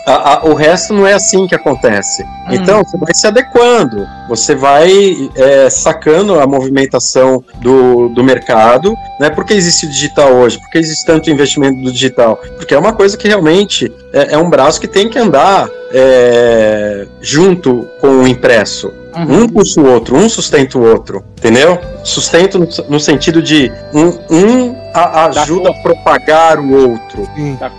[0.07, 2.25] A- a- o resto não é assim que acontece.
[2.51, 4.91] Então, você vai se adequando, você vai
[5.37, 9.29] é, sacando a movimentação do, do mercado, né?
[9.31, 10.59] Por que existe o digital hoje?
[10.59, 12.41] Por que existe tanto investimento do digital?
[12.57, 17.07] Porque é uma coisa que realmente é, é um braço que tem que andar é,
[17.21, 18.93] junto com o impresso.
[19.17, 19.43] Uhum.
[19.43, 21.77] Um puxa o outro, um sustenta o outro, entendeu?
[22.05, 27.29] Sustento no, no sentido de um, um a- ajuda a propagar o outro,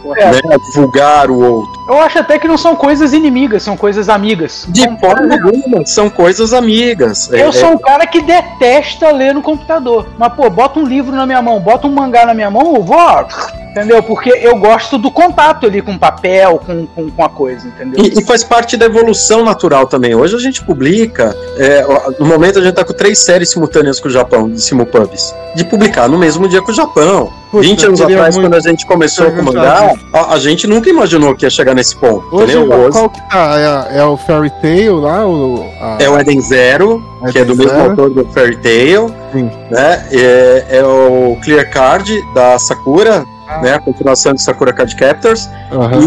[0.04, 0.22] fora.
[0.22, 0.32] É.
[0.34, 0.40] né?
[0.54, 1.72] A divulgar o outro.
[1.88, 4.66] Eu acho até que não são coisas inimigas, são coisas amigas.
[4.68, 7.30] De forma alguma, são coisas amigas.
[7.32, 10.08] Eu É- sou um cara que detesta ler no computador.
[10.18, 12.84] Mas, pô, bota um livro na minha mão, bota um mangá na minha mão, eu
[12.84, 13.28] vou.
[13.72, 14.04] Entendeu?
[14.04, 18.04] Porque eu gosto do contato ali com papel, com, com, com a coisa, entendeu?
[18.04, 20.14] E, e faz parte da evolução natural também.
[20.14, 21.86] Hoje a gente publica, é,
[22.20, 25.64] no momento a gente tá com três séries simultâneas com o Japão, de simulpubs, de
[25.64, 27.32] publicar no mesmo dia com o Japão.
[27.50, 30.40] Puta, 20 anos atrás, muito quando a gente começou com o perguntar mangá, a, a
[30.40, 32.26] gente nunca imaginou que ia chegar nesse ponto.
[32.32, 32.78] Hoje, entendeu?
[32.80, 33.88] Hoje qual que tá?
[33.92, 35.26] É, é o Fairy Tail lá?
[35.26, 37.90] O, a- é o Eden Zero, que é do Eden mesmo Zero?
[37.92, 39.50] autor do Fairy Tail, Sim.
[39.70, 40.06] né?
[40.12, 43.26] É, é o Clear Card da Sakura.
[43.62, 43.76] Né?
[43.76, 45.50] A continuação de Sakura Card Captors.
[45.72, 46.00] Aham.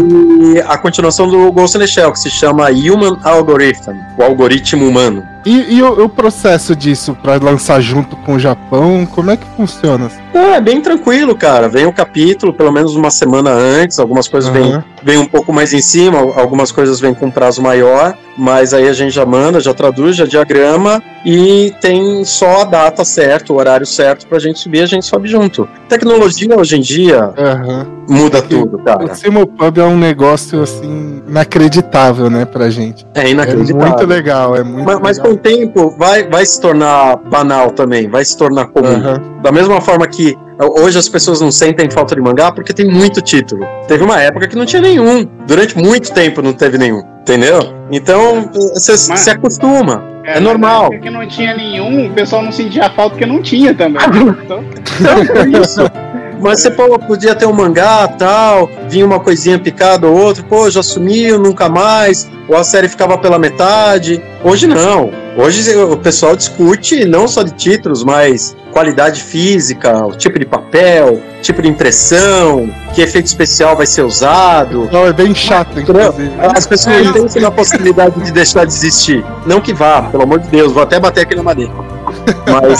[0.53, 4.87] E a continuação do Ghost in the Shell, que se chama Human Algorithm, o algoritmo
[4.87, 5.34] humano.
[5.45, 9.45] E, e o, o processo disso pra lançar junto com o Japão, como é que
[9.55, 10.09] funciona?
[10.33, 11.67] É bem tranquilo, cara.
[11.69, 14.83] Vem o capítulo, pelo menos uma semana antes, algumas coisas vêm Aham.
[15.03, 18.93] vem um pouco mais em cima, algumas coisas vêm com prazo maior, mas aí a
[18.93, 23.85] gente já manda, já traduz, já diagrama e tem só a data certa, o horário
[23.85, 25.67] certo pra gente subir, a gente sobe junto.
[25.89, 27.87] Tecnologia hoje em dia Aham.
[28.09, 29.13] muda tudo, O cara.
[29.13, 33.05] Simulpub é um negócio assim inacreditável, né, pra gente.
[33.13, 33.87] É É inacreditável.
[33.89, 38.23] muito legal, é muito Mas, mas o tempo vai, vai se tornar banal também, vai
[38.25, 38.87] se tornar comum.
[38.95, 39.21] Aham.
[39.41, 40.35] Da mesma forma que
[40.81, 43.65] hoje as pessoas não sentem falta de mangá porque tem muito título.
[43.87, 45.27] Teve uma época que não tinha nenhum.
[45.47, 47.01] Durante muito tempo não teve nenhum.
[47.21, 47.59] Entendeu?
[47.91, 50.03] Então você Mas- se acostuma.
[50.23, 50.79] É mas normal.
[50.81, 54.01] na época que não tinha nenhum, o pessoal não sentia falta porque não tinha também.
[54.43, 54.63] Então,
[54.99, 55.81] Então, é isso.
[56.45, 60.69] Mas você pô, podia ter um mangá tal, vinha uma coisinha picada ou outra, pô,
[60.69, 64.21] já sumiu, nunca mais, ou a série ficava pela metade.
[64.43, 65.09] Hoje não.
[65.35, 71.19] Hoje o pessoal discute não só de títulos, mas qualidade física, o tipo de papel,
[71.41, 74.87] tipo de impressão, que efeito especial vai ser usado.
[74.91, 76.31] Não, é bem chato, inclusive.
[76.37, 79.25] As pessoas não pensam na possibilidade de deixar de existir.
[79.47, 81.73] Não que vá, pelo amor de Deus, vou até bater aqui na madeira.
[82.47, 82.79] Mas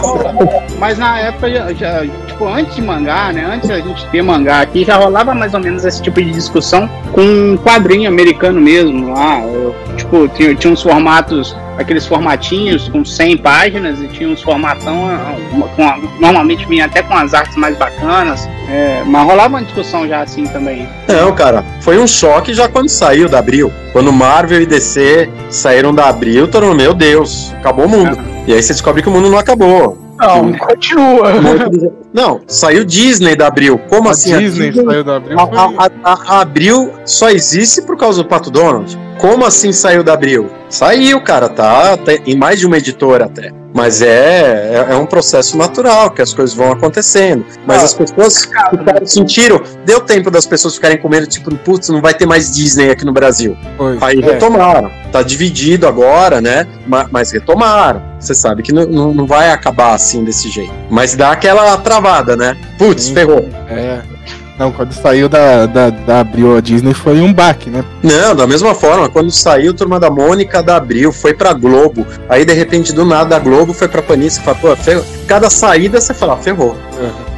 [0.78, 2.06] Mas na época, já, já,
[2.36, 3.46] tipo, antes de mangá, né?
[3.54, 6.90] Antes da gente ter mangá aqui, já rolava mais ou menos esse tipo de discussão
[7.12, 9.14] com um quadrinho americano mesmo.
[9.14, 14.42] Lá, eu, tipo, tinha, tinha uns formatos, aqueles formatinhos com 100 páginas e tinha uns
[14.42, 18.48] formatão, ah, uma- com a- normalmente vinha até com as artes mais bacanas.
[18.68, 20.90] é, mas rolava uma discussão já assim também.
[21.08, 23.72] Não, cara, foi um choque já quando saiu da Abril.
[23.94, 28.18] Quando Marvel e DC saíram da Abril, todo mundo, meu Deus, acabou o mundo.
[28.48, 29.98] E aí você descobre que o mundo não acabou.
[30.20, 31.32] Não, continua.
[32.16, 33.78] Não, saiu Disney da Abril.
[33.90, 34.38] Como A assim?
[34.38, 35.38] Disney saiu da Abril.
[35.38, 38.98] A, a- a- a Abril só existe por causa do Pato Donald.
[39.20, 40.50] Como assim saiu da Abril?
[40.70, 43.52] Saiu, cara, tá, tá em mais de uma editora até.
[43.74, 47.46] Mas é, é, é um processo natural, que as coisas vão acontecendo.
[47.68, 51.90] Mas Ah, as pessoas ficaram, sentiram, deu tempo das pessoas ficarem com medo, tipo, putz,
[51.90, 53.58] não vai ter mais Disney aqui no Brasil.
[54.00, 54.26] Aí É.
[54.26, 54.90] retomaram.
[55.12, 56.66] Tá dividido agora, né?
[56.88, 58.02] Ma- Mas retomaram.
[58.18, 60.72] Você sabe que não, não, não vai acabar assim desse jeito.
[60.90, 62.05] Mas dá aquela travada,
[62.36, 62.58] né?
[62.78, 63.14] Putz, Sim.
[63.14, 63.50] ferrou.
[63.70, 64.02] É.
[64.58, 67.84] Não, quando saiu da, da, da Abril a Disney foi um baque, né?
[68.02, 72.08] Não, da mesma forma, quando saiu Turma da Mônica da Abril, foi pra Globo.
[72.30, 74.42] Aí, de repente, do nada, a Globo foi pra Planície.
[74.42, 75.04] Fala, pô, ferrou.
[75.28, 76.78] Cada saída você fala, ferrou.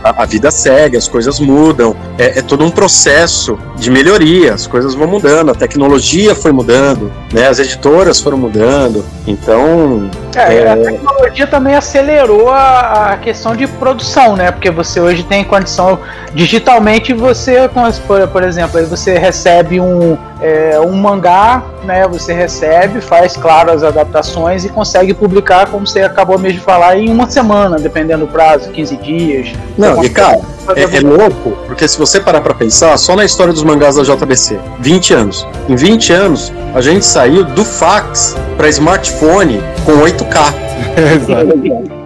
[0.08, 1.96] A, a vida segue, as coisas mudam.
[2.18, 4.54] É, é todo um processo de melhoria.
[4.54, 7.48] As coisas vão mudando, a tecnologia foi mudando, né?
[7.48, 9.04] As editoras foram mudando.
[9.26, 10.72] Então, É, É.
[10.72, 14.52] a tecnologia também acelerou a, a questão de produção, né?
[14.52, 16.00] Porque você hoje tem condição
[16.34, 17.68] digitalmente você,
[18.06, 22.08] por, por exemplo, aí você recebe um, é, um mangá, né?
[22.08, 26.98] Você recebe, faz claro as adaptações e consegue publicar, como você acabou mesmo de falar,
[26.98, 29.54] em uma semana, dependendo do prazo, 15 dias.
[29.78, 30.40] não, E cara,
[30.76, 34.04] É, é louco, porque se você parar pra pensar, só na história dos mangás da
[34.04, 35.48] JBC, 20 anos.
[35.70, 40.54] Em 20 anos, a gente saiu do fax pra smartphone com 8K.
[41.16, 41.98] Exato.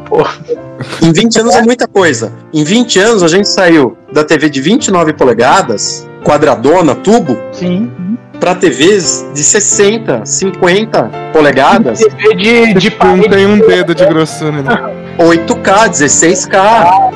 [1.02, 2.32] Em 20 anos é muita coisa.
[2.54, 7.92] Em 20 anos, a gente saiu da TV de 29 polegadas, quadradona, tubo, Sim.
[8.40, 14.62] pra TVs de 60, 50 polegadas, TV de, de Não tem um dedo de grossura,
[14.62, 14.94] né?
[15.20, 17.12] 8K, 16K.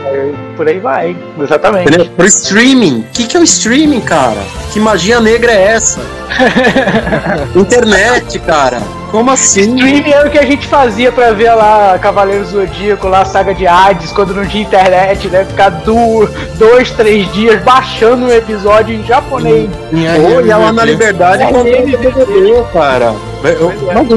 [0.56, 1.16] Por aí vai.
[1.40, 1.88] Exatamente.
[1.88, 2.12] Entendeu?
[2.16, 3.00] Pro streaming.
[3.02, 4.42] O que, que é o streaming, cara?
[4.72, 6.02] Que magia negra é essa?
[7.56, 8.82] Internet, cara.
[9.12, 9.76] Como assim?
[9.76, 13.54] Streaming era o que a gente fazia pra ver lá Cavaleiro Zodíaco, lá a saga
[13.54, 15.46] de Hades, quando não tinha internet, né?
[15.46, 19.70] Ficar du dois, três dias baixando um episódio em japonês.
[19.92, 20.84] Pô, ia lá na.
[20.86, 23.16] Liberdade É comprando DVD, cara.
[23.44, 23.74] Eu-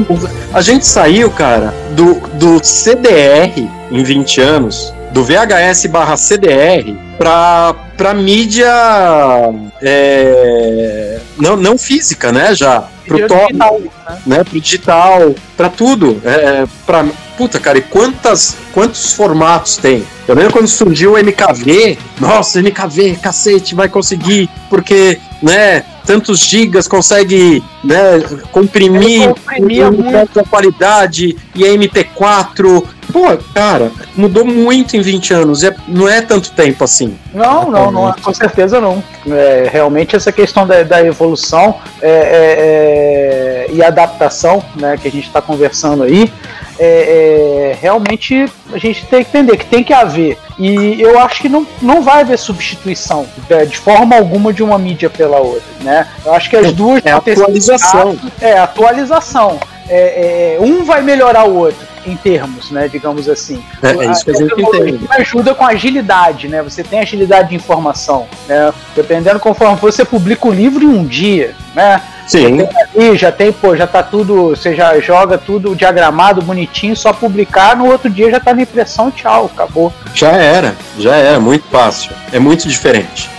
[0.09, 6.95] mas, a gente saiu, cara, do, do CDR em 20 anos, do VHS barra CDR,
[7.17, 8.71] pra, pra mídia
[9.81, 12.53] é, não, não física, né?
[12.53, 12.83] Já.
[13.07, 13.81] Pro top, digital,
[14.25, 14.43] né?
[14.43, 16.21] Pro digital, pra tudo.
[16.23, 17.05] É, pra,
[17.35, 20.03] puta, cara, e quantas, quantos formatos tem?
[20.27, 26.87] Eu lembro quando surgiu o MKV, nossa, MKV, cacete, vai conseguir, porque, né, tantos gigas
[26.87, 28.19] consegue, né,
[28.51, 32.83] comprimir, Ele comprimia com qualidade, e é MP4.
[33.11, 37.17] Pô, cara, mudou muito em 20 anos, é, não é tanto tempo assim.
[37.33, 39.03] Não, não, não, com certeza não.
[39.27, 45.11] É, realmente essa questão da, da evolução é, é, é, e adaptação, né, que a
[45.11, 46.31] gente está conversando aí,
[46.79, 46.85] é,
[47.73, 50.37] é, realmente a gente tem que entender que tem que haver.
[50.57, 54.77] E eu acho que não, não vai haver substituição de, de forma alguma de uma
[54.77, 56.07] mídia pela outra, né?
[56.25, 58.17] Eu acho que as duas É atualização.
[58.39, 59.59] é, atualização.
[59.89, 62.87] É, é, um vai melhorar o outro, em termos, né?
[62.87, 63.63] Digamos assim.
[63.81, 65.07] É, é isso que a gente entende.
[65.11, 66.61] ajuda com agilidade, né?
[66.61, 68.73] Você tem agilidade de informação, né?
[68.95, 72.01] Dependendo conforme você publica o livro em um dia, né?
[72.27, 72.59] Sim.
[72.95, 77.75] E já tem, pô, já tá tudo, você já joga tudo diagramado, bonitinho, só publicar,
[77.75, 79.91] no outro dia já tá na impressão, tchau, acabou.
[80.13, 82.11] Já era, já era, muito fácil.
[82.31, 83.29] É muito diferente.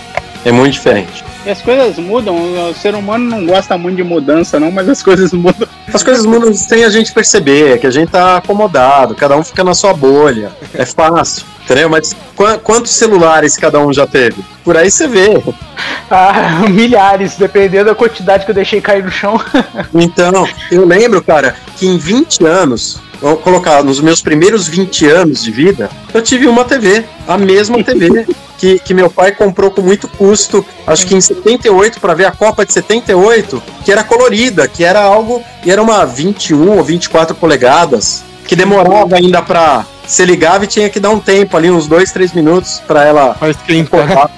[0.43, 1.23] É muito diferente.
[1.43, 2.35] E as coisas mudam,
[2.69, 5.67] o ser humano não gosta muito de mudança, não, mas as coisas mudam.
[5.91, 9.63] As coisas mudam sem a gente perceber, que a gente tá acomodado, cada um fica
[9.63, 10.51] na sua bolha.
[10.75, 11.89] É fácil, entendeu?
[11.89, 14.45] Mas qua- quantos celulares cada um já teve?
[14.63, 15.41] Por aí você vê.
[16.13, 19.39] Ah, milhares, dependendo da quantidade que eu deixei cair no chão.
[19.95, 25.43] Então, eu lembro, cara, que em 20 anos, vamos colocar nos meus primeiros 20 anos
[25.43, 28.25] de vida, eu tive uma TV, a mesma TV.
[28.61, 32.31] Que, que meu pai comprou com muito custo, acho que em 78, para ver a
[32.31, 35.41] Copa de 78, que era colorida, que era algo.
[35.65, 39.83] E era uma 21 ou 24 polegadas, que demorava ainda pra.
[40.05, 43.33] Você ligava e tinha que dar um tempo ali, uns 2, 3 minutos, pra ela
[43.33, 44.29] Faz esquentar.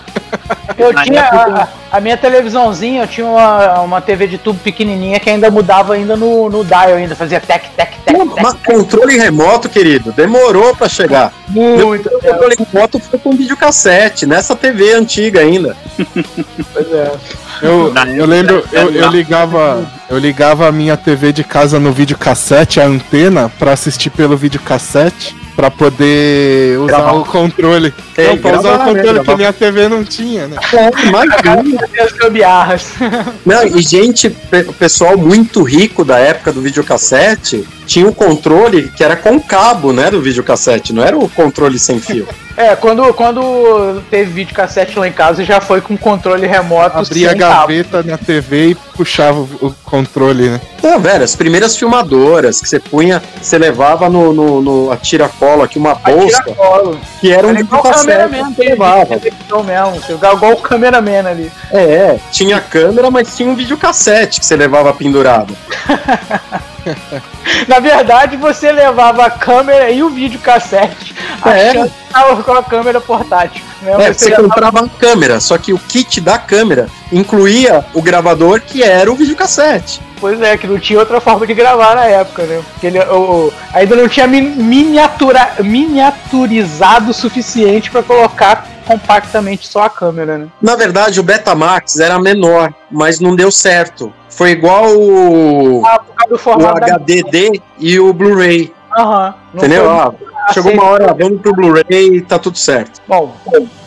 [0.77, 5.49] Eu tinha a, minha televisãozinha, eu tinha uma, uma TV de tubo pequenininha que ainda
[5.49, 8.41] mudava ainda no, no dial, ainda fazia tec, tec, tec, tec.
[8.41, 11.31] Mas controle remoto, querido, demorou pra chegar.
[11.47, 12.09] Muito.
[12.09, 15.77] Meu controle remoto foi com videocassete, nessa TV antiga ainda.
[16.73, 17.11] Pois é.
[17.61, 22.81] Eu, eu lembro, eu, eu ligava, eu ligava a minha TV de casa no videocassete,
[22.81, 27.13] a antena, pra assistir pelo videocassete, pra poder usar Gravar.
[27.13, 27.93] o controle.
[28.17, 29.37] É, não, pra usar o controle, né, que gravar.
[29.37, 30.57] minha TV não tinha, né?
[31.07, 31.82] Imagina.
[31.99, 32.93] As gambiarras.
[33.45, 34.29] Não, e gente,
[34.79, 40.09] pessoal muito rico da época do videocassete tinha o controle que era com cabo, né,
[40.09, 42.27] do videocassete, não era o controle sem fio.
[42.55, 46.99] É, quando, quando teve videocassete lá em casa, já foi com controle remoto.
[46.99, 47.67] Abria a sem cabo.
[47.67, 50.61] gaveta na TV e puxava o, controle, né?
[50.81, 55.65] Não, velho, as primeiras filmadoras que você punha, você levava no, no, no a tira-cola
[55.65, 56.99] aqui uma bolsa, Tira-colo.
[57.19, 59.15] que era um Era igual o videocassete cameraman, que levava.
[59.63, 60.01] mesmo.
[60.01, 61.51] Você igual o cameraman ali.
[61.71, 65.55] É, tinha câmera, mas tinha um videocassete que você levava pendurado.
[67.67, 71.15] Na verdade, você levava a câmera e o videocassete
[71.45, 71.69] É.
[71.69, 73.63] achando que tava com a câmera portátil.
[73.81, 73.91] Né?
[74.07, 78.83] É, você comprava a câmera, só que o kit da câmera incluía o gravador que
[78.83, 80.01] era o videocassete.
[80.19, 82.61] Pois é, que não tinha outra forma de gravar na época, né?
[82.71, 89.83] Porque ele, o, ainda não tinha min- miniatura, miniaturizado o suficiente pra colocar compactamente só
[89.83, 90.47] a câmera, né?
[90.61, 94.13] Na verdade, o Betamax era menor, mas não deu certo.
[94.29, 98.73] Foi igual o, Ah, por causa do o formato da- HDD e o Blu-ray.
[98.97, 99.33] Aham.
[99.53, 99.83] Não Entendeu?
[99.85, 103.01] foi- Ah, chegou uma hora, vamos pro Blu-ray e tá tudo certo.
[103.07, 103.33] Bom,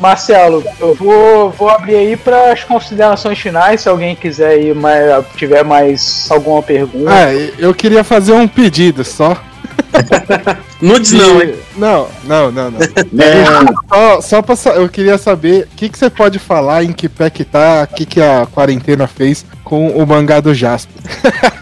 [0.01, 5.23] Marcelo, eu vou, vou abrir aí para as considerações finais, se alguém quiser aí, mais,
[5.37, 7.11] tiver mais alguma pergunta.
[7.11, 9.37] Ah, eu queria fazer um pedido só.
[10.81, 11.55] Nudes não, hein?
[11.77, 12.79] Não, não, não, não.
[13.19, 13.45] É,
[13.89, 17.09] só só pra, sa- eu queria saber o que, que você pode falar em que
[17.09, 21.03] pé que tá, o que, que a quarentena fez com o mangá do Jasper.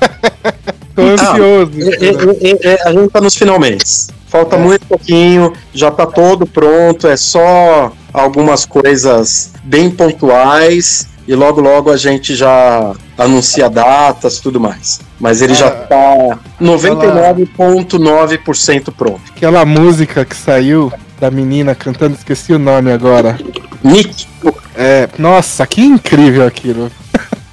[0.95, 1.73] Tô ansioso.
[1.81, 3.85] É, é, é, é, a gente tá nos finalmente.
[4.28, 11.60] Falta muito pouquinho, já tá todo pronto, é só algumas coisas bem pontuais e logo
[11.60, 15.01] logo a gente já anuncia datas e tudo mais.
[15.20, 19.20] Mas ele já tá 99,9% pronto.
[19.34, 23.38] Aquela música que saiu da menina cantando, esqueci o nome agora.
[23.82, 24.26] Nick,
[24.76, 26.90] É, nossa, que incrível aquilo.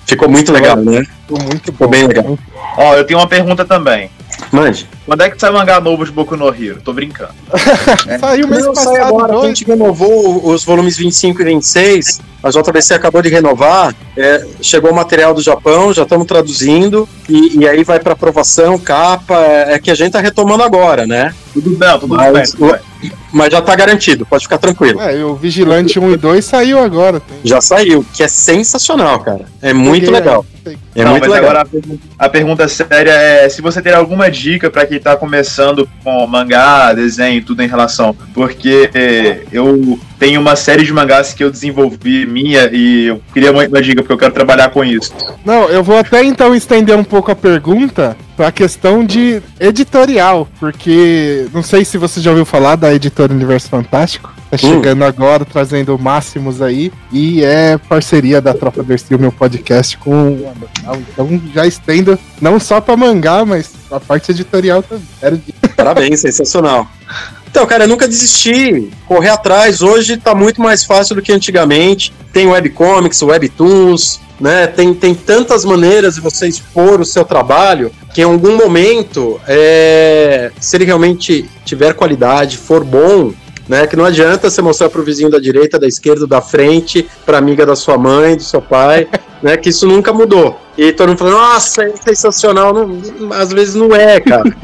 [0.08, 1.04] ficou muito legal, né?
[1.28, 1.92] Ficou muito Ficou bom.
[1.92, 2.38] bem legal.
[2.78, 4.10] Ó, eu tenho uma pergunta também.
[4.52, 4.90] Mande.
[5.06, 6.80] Quando é que sai mangá novo de Boku no Hero?
[6.84, 7.34] Tô brincando.
[8.20, 9.34] Saiu mês Não, sai passado, agora.
[9.34, 9.48] A dois.
[9.48, 12.20] gente renovou os volumes 25 e 26.
[12.44, 13.94] A JBC acabou de renovar.
[14.18, 17.08] é, chegou o material do Japão, já estamos traduzindo.
[17.30, 19.40] E, e aí vai para aprovação, capa.
[19.44, 21.34] É, é que a gente tá retomando agora, né?
[21.54, 22.44] Tudo bem, tudo Mas, bem.
[22.44, 22.72] Tudo
[23.02, 23.12] bem.
[23.34, 25.02] mas já tá garantido, pode ficar tranquilo.
[25.02, 27.20] É, e o Vigilante 1 e 2 saiu agora.
[27.20, 29.46] Tem- Já saiu, que é sensacional, cara.
[29.62, 30.46] É muito Peguei legal.
[30.66, 30.78] aí.
[30.96, 31.50] É Não, muito mas legal.
[31.50, 35.16] agora a pergunta, a pergunta séria é se você tem alguma dica pra quem tá
[35.16, 38.14] começando com mangá, desenho, tudo em relação.
[38.34, 43.54] Porque eh, eu tenho uma série de mangás que eu desenvolvi minha e eu queria
[43.54, 45.14] muito uma dica porque eu quero trabalhar com isso.
[45.46, 51.48] Não, eu vou até então estender um pouco a pergunta pra questão de editorial, porque
[51.54, 54.34] não sei se você já ouviu falar da editora Universo Fantástico.
[54.50, 60.12] Tá chegando agora, trazendo Máximos aí, e é parceria da Tropa Versil, meu podcast, com
[60.12, 61.04] o Anderson.
[61.14, 65.42] Então já estendo não só pra mangá, mas a parte editorial também.
[65.78, 66.86] Parabéns, sensacional.
[67.52, 68.90] Então, cara, eu nunca desisti.
[69.06, 72.14] Correr atrás hoje tá muito mais fácil do que antigamente.
[72.32, 74.68] Tem webcomics, webtoons, né?
[74.68, 80.50] Tem, tem tantas maneiras de você expor o seu trabalho que em algum momento, é,
[80.62, 83.34] se ele realmente tiver qualidade, for bom,
[83.68, 83.86] né?
[83.86, 87.66] Que não adianta você mostrar pro vizinho da direita, da esquerda, da frente, pra amiga
[87.66, 89.10] da sua mãe, do seu pai,
[89.44, 89.58] né?
[89.58, 90.58] Que isso nunca mudou.
[90.78, 92.74] E todo mundo fala, nossa, é sensacional.
[92.74, 94.56] Não, às vezes não é, cara.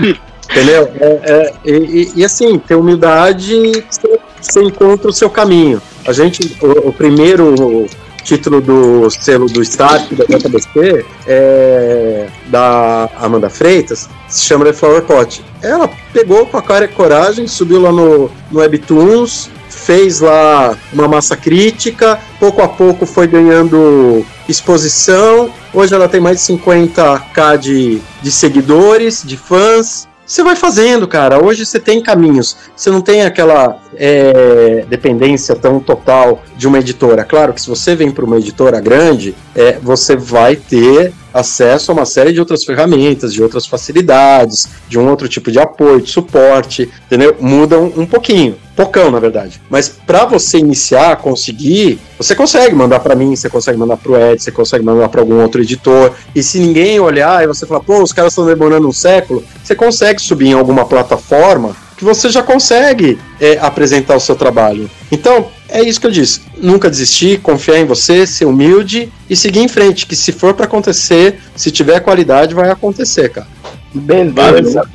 [0.52, 0.90] Entendeu?
[1.00, 5.80] É, é, e, e- assim, ter humildade, você, você encontra o seu caminho.
[6.06, 7.86] A gente, o, o primeiro
[8.22, 15.02] título do selo do Start, da JBC, é, da Amanda Freitas, se chama The Flower
[15.02, 15.42] Pot.
[15.62, 21.08] Ela pegou com a cara e coragem, subiu lá no, no Webtoons, fez lá uma
[21.08, 25.50] massa crítica, pouco a pouco foi ganhando exposição.
[25.72, 30.06] Hoje ela tem mais de 50k de, de seguidores, de fãs.
[30.32, 31.44] Você vai fazendo, cara.
[31.44, 32.56] Hoje você tem caminhos.
[32.74, 37.22] Você não tem aquela é, dependência tão total de uma editora.
[37.22, 41.94] Claro que se você vem para uma editora grande, é, você vai ter acesso a
[41.94, 46.10] uma série de outras ferramentas, de outras facilidades, de um outro tipo de apoio, de
[46.10, 47.36] suporte, entendeu?
[47.40, 49.60] Muda um, um pouquinho, pocão na verdade.
[49.70, 54.16] Mas para você iniciar, conseguir, você consegue mandar para mim, você consegue mandar para o
[54.16, 56.12] Ed, você consegue mandar para algum outro editor.
[56.34, 59.74] E se ninguém olhar e você falar, pô, os caras estão demorando um século, você
[59.74, 64.90] consegue subir em alguma plataforma que você já consegue é, apresentar o seu trabalho.
[65.10, 66.42] Então, é isso que eu disse.
[66.58, 70.06] Nunca desistir, confiar em você, ser humilde e seguir em frente.
[70.06, 73.46] Que se for para acontecer, se tiver qualidade, vai acontecer, cara.
[73.92, 74.88] Beleza.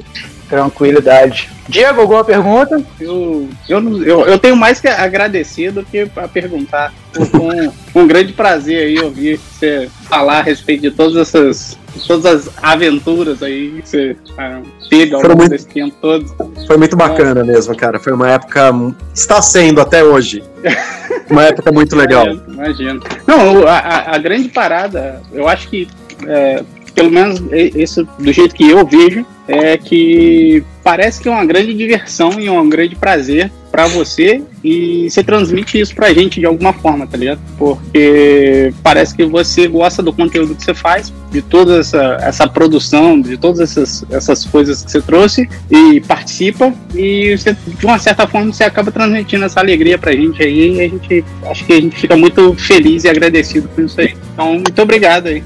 [0.50, 1.50] Tranquilidade.
[1.68, 2.82] Diego, alguma pergunta?
[3.00, 6.94] Eu, eu, eu, eu tenho mais que agradecer do que a perguntar.
[7.12, 12.48] Foi um, um grande prazer aí ouvir você falar a respeito de todas essas todas
[12.48, 16.26] as aventuras aí que você ah, teve ao longo muito- desse tempo todo.
[16.68, 18.00] Foi muito bacana mesmo, cara.
[18.00, 18.72] Foi uma época.
[19.14, 20.44] Está sendo até hoje.
[21.30, 22.26] Uma época muito legal.
[22.48, 23.02] Imagino.
[23.28, 25.86] Não, a, a- grande parada, eu acho que,
[26.26, 26.64] é,
[26.96, 31.74] pelo menos isso do jeito que eu vejo, é que parece que é uma grande
[31.74, 36.74] diversão e um grande prazer pra você e você transmite isso pra gente de alguma
[36.74, 37.40] forma, tá ligado?
[37.58, 43.20] Porque parece que você gosta do conteúdo que você faz, de toda essa, essa produção,
[43.22, 48.28] de todas essas, essas coisas que você trouxe e participa e você, de uma certa
[48.28, 51.82] forma você acaba transmitindo essa alegria pra gente aí e a gente acho que a
[51.82, 54.16] gente fica muito feliz e agradecido por isso aí.
[54.34, 55.44] Então, muito obrigado aí.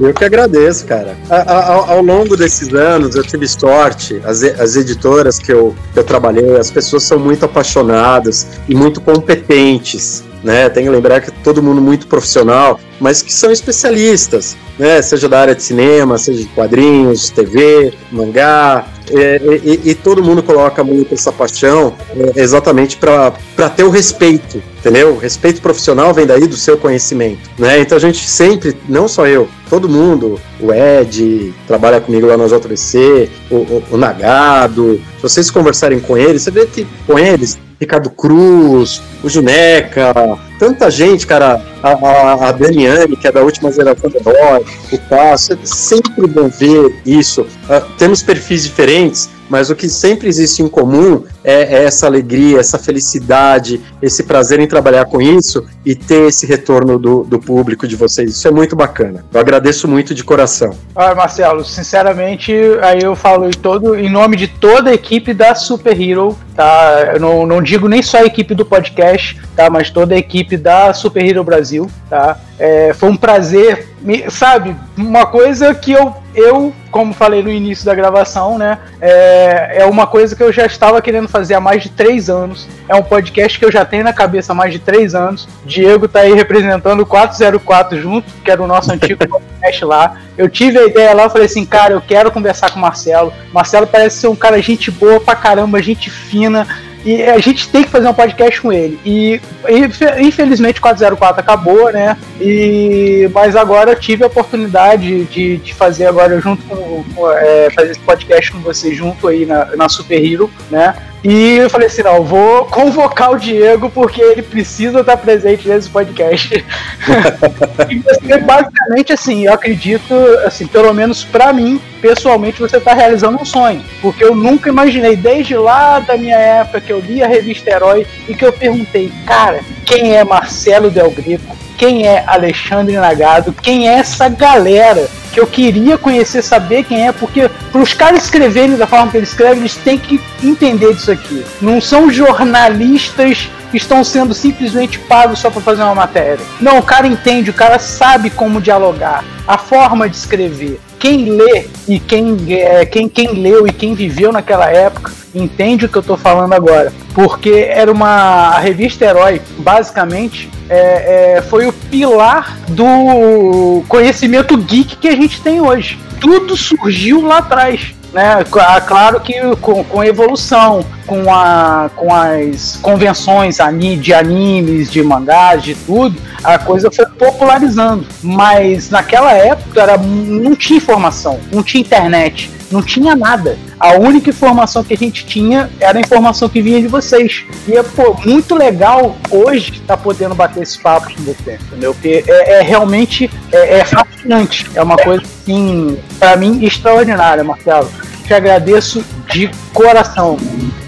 [0.00, 1.16] Eu que agradeço, cara.
[1.28, 6.04] Ao, ao longo desses anos, eu tive sorte, as, as editoras que eu, que eu
[6.04, 10.24] trabalhei, as pessoas são muito apaixonadas e muito competentes.
[10.42, 10.68] Né?
[10.68, 15.00] Tem que lembrar que é todo mundo muito profissional, mas que são especialistas, né?
[15.00, 20.42] Seja da área de cinema, seja de quadrinhos, TV, mangá, é, e, e todo mundo
[20.42, 23.32] coloca muito essa paixão é, exatamente para
[23.76, 25.14] ter o respeito, entendeu?
[25.14, 27.80] O respeito profissional vem daí do seu conhecimento, né?
[27.80, 32.46] Então a gente sempre, não só eu, todo mundo, o Ed, trabalha comigo lá na
[32.46, 37.58] JVC, o, o, o Nagado, se vocês conversarem com eles, você vê que com eles,
[37.82, 40.14] Ricardo Cruz, o Juneca,
[40.56, 44.98] tanta gente, cara, a, a, a Daniane, que é da última geração do herói, o
[45.08, 47.44] Cássio, é sempre bom ver isso.
[47.68, 52.58] Ah, temos perfis diferentes, mas o que sempre existe em comum é, é essa alegria,
[52.58, 57.86] essa felicidade, esse prazer em trabalhar com isso e ter esse retorno do, do público
[57.86, 58.30] de vocês.
[58.30, 59.26] Isso é muito bacana.
[59.30, 60.74] Eu agradeço muito de coração.
[60.94, 62.50] Olha, Marcelo, sinceramente,
[62.80, 67.10] aí eu falo em, todo, em nome de toda a equipe da Super Hero, tá?
[67.12, 69.68] Eu não, não digo nem só a equipe do podcast, tá?
[69.68, 72.38] Mas toda a equipe da Super Hero Brasil, tá?
[72.58, 73.86] É, foi um prazer,
[74.30, 74.74] sabe?
[74.96, 78.78] Uma coisa que eu, eu, como falei no início da gravação, né?
[79.00, 82.68] É, é uma coisa que eu já estava querendo fazer há mais de três anos.
[82.88, 85.48] É um podcast que eu já tenho na cabeça há mais de três anos.
[85.64, 90.16] Diego tá aí representando o 404 junto, que era o nosso antigo podcast lá.
[90.36, 93.32] Eu tive a ideia lá, falei assim, cara, eu quero conversar com o Marcelo.
[93.52, 96.66] Marcelo parece ser um cara gente boa pra caramba, gente fina.
[97.04, 98.98] E a gente tem que fazer um podcast com ele.
[99.04, 102.16] E infe- infelizmente o 404 acabou, né?
[102.40, 107.70] E mas agora eu tive a oportunidade de, de fazer agora junto com, com, é,
[107.70, 110.94] fazer esse podcast com você junto aí na, na Super Hero, né?
[111.24, 115.88] E eu falei assim, não, vou convocar o Diego porque ele precisa estar presente nesse
[115.88, 116.52] podcast.
[117.88, 120.12] e você, basicamente, assim, eu acredito,
[120.44, 123.84] assim, pelo menos pra mim, pessoalmente, você tá realizando um sonho.
[124.00, 128.04] Porque eu nunca imaginei, desde lá da minha época que eu li a revista Herói
[128.28, 131.56] e que eu perguntei, cara, quem é Marcelo Del Greco?
[131.82, 133.52] Quem é Alexandre Nagado?
[133.52, 135.10] Quem é essa galera?
[135.32, 139.16] Que eu queria conhecer, saber quem é, porque para os caras escreverem da forma que
[139.16, 141.44] eles escrevem, eles têm que entender disso aqui.
[141.60, 146.38] Não são jornalistas que estão sendo simplesmente pagos só para fazer uma matéria.
[146.60, 150.78] Não, o cara entende, o cara sabe como dialogar, a forma de escrever.
[151.02, 155.88] Quem lê e quem, é, quem, quem leu e quem viveu naquela época entende o
[155.88, 156.92] que eu tô falando agora.
[157.12, 158.56] Porque era uma.
[158.60, 165.60] Revista Herói, basicamente, é, é, foi o pilar do conhecimento geek que a gente tem
[165.60, 165.98] hoje.
[166.20, 167.92] Tudo surgiu lá atrás.
[168.12, 168.44] Né?
[168.50, 173.56] Cla- Claro que com, com evolução, com, a, com as convenções
[174.00, 178.06] de animes, de mangás, de tudo, a coisa foi popularizando.
[178.22, 183.58] Mas naquela época era, não tinha informação, não tinha internet, não tinha nada.
[183.78, 187.44] A única informação que a gente tinha era a informação que vinha de vocês.
[187.68, 191.94] E é pô, muito legal hoje estar podendo bater esses papos com você, entendeu?
[191.94, 194.66] Porque é, é realmente é, é fascinante.
[194.74, 197.90] É uma coisa, assim, pra mim, extraordinária, Marcelo.
[198.24, 200.36] Te agradeço de coração.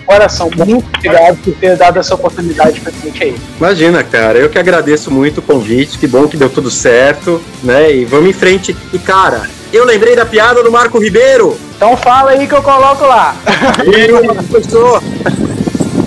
[0.07, 3.37] Coração, muito obrigado por ter dado essa oportunidade pra gente aí.
[3.59, 7.91] Imagina, cara, eu que agradeço muito o convite, que bom que deu tudo certo, né?
[7.91, 8.77] E vamos em frente.
[8.93, 11.57] E, cara, eu lembrei da piada do Marco Ribeiro.
[11.77, 13.35] Então fala aí que eu coloco lá.
[13.85, 14.13] Ele,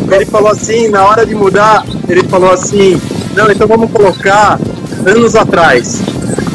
[0.09, 2.99] ele falou assim, na hora de mudar, ele falou assim,
[3.35, 4.57] não, então vamos colocar
[5.05, 5.99] anos atrás.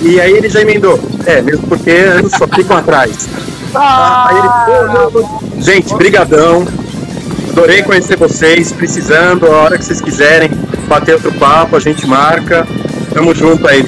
[0.02, 3.28] E aí ele já emendou, é, mesmo porque anos só ficam atrás.
[3.74, 5.62] Ah, aí ele, pô, não.
[5.62, 6.66] Gente, brigadão.
[7.51, 10.51] Adorei conhecer vocês, precisando, a hora que vocês quiserem
[10.89, 12.66] bater outro papo, a gente marca.
[13.12, 13.84] Tamo junto aí.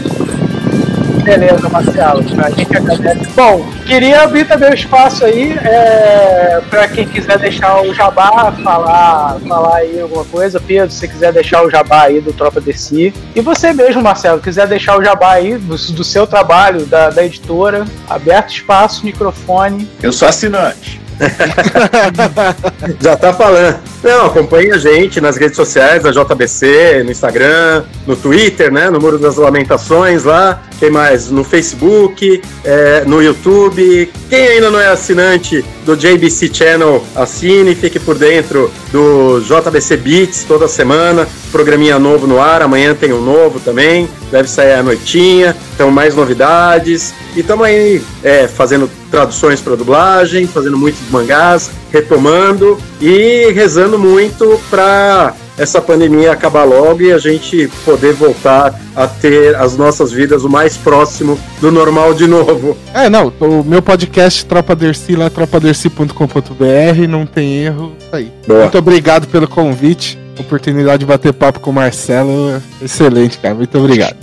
[1.25, 2.23] Beleza, Marcelo.
[2.45, 3.31] A gente agradece.
[3.35, 9.39] Bom, queria abrir também o espaço aí é, para quem quiser deixar o jabá, falar,
[9.49, 10.61] falar aí alguma coisa.
[10.61, 13.13] Pedro, se quiser deixar o jabá aí do Tropa DC.
[13.35, 17.25] E você mesmo, Marcelo, quiser deixar o jabá aí do, do seu trabalho, da, da
[17.25, 19.89] editora, aberto espaço, microfone.
[20.03, 21.05] Eu sou assinante.
[23.01, 23.79] Já tá falando.
[24.03, 28.91] Não, acompanhe a gente nas redes sociais da JBC, no Instagram, no Twitter, né?
[28.91, 30.63] No Muro das Lamentações lá.
[30.91, 31.31] Mais?
[31.31, 34.11] No Facebook, é, no YouTube.
[34.29, 40.45] Quem ainda não é assinante do JBC Channel, assine, fique por dentro do JBC Beats
[40.45, 41.29] toda semana.
[41.53, 44.09] Programinha novo no ar, amanhã tem um novo também.
[44.31, 45.57] Deve sair à noitinha.
[45.75, 47.15] Então, mais novidades.
[47.37, 54.61] E estamos aí é, fazendo traduções para dublagem, fazendo muitos mangás, retomando e rezando muito
[54.71, 60.45] para essa pandemia acabar logo e a gente poder voltar a ter as nossas vidas
[60.45, 62.77] o mais próximo do normal de novo.
[62.93, 68.33] É, não, o meu podcast Tropa Dercy lá, tropadercy.com.br, não tem erro, isso aí.
[68.47, 68.63] Boa.
[68.63, 74.17] Muito obrigado pelo convite, oportunidade de bater papo com o Marcelo, excelente, cara, muito obrigado.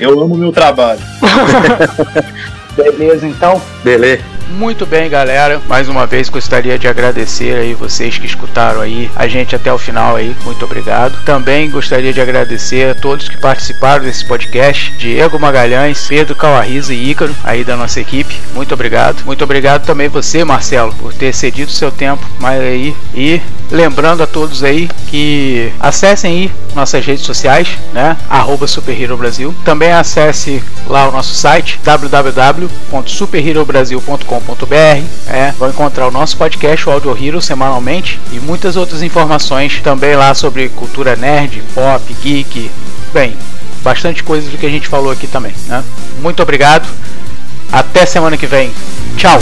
[0.00, 1.00] Eu amo meu trabalho.
[2.76, 3.60] Beleza, então.
[3.82, 4.40] Beleza.
[4.50, 5.60] Muito bem, galera.
[5.68, 9.78] Mais uma vez gostaria de agradecer aí vocês que escutaram aí a gente até o
[9.78, 10.34] final aí.
[10.44, 11.22] Muito obrigado.
[11.24, 14.92] Também gostaria de agradecer a todos que participaram desse podcast.
[14.98, 18.36] Diego Magalhães, Pedro Calarriza e Ícaro aí da nossa equipe.
[18.52, 19.24] Muito obrigado.
[19.24, 22.94] Muito obrigado também você, Marcelo, por ter cedido seu tempo mais aí.
[23.14, 23.40] E
[23.70, 28.16] lembrando a todos aí que acessem aí nossas redes sociais, né?
[28.28, 29.54] Arroba Super Hero Brasil.
[29.64, 31.78] Também acesse lá o nosso site
[32.68, 34.40] www.superherobrasil.com
[35.28, 40.14] é, vão encontrar o nosso podcast, o Audio Hero, semanalmente e muitas outras informações também
[40.16, 42.70] lá sobre cultura nerd, pop, geek,
[43.12, 43.36] bem,
[43.82, 45.54] bastante coisa do que a gente falou aqui também.
[45.66, 45.82] Né?
[46.20, 46.88] Muito obrigado,
[47.72, 48.72] até semana que vem,
[49.16, 49.38] tchau!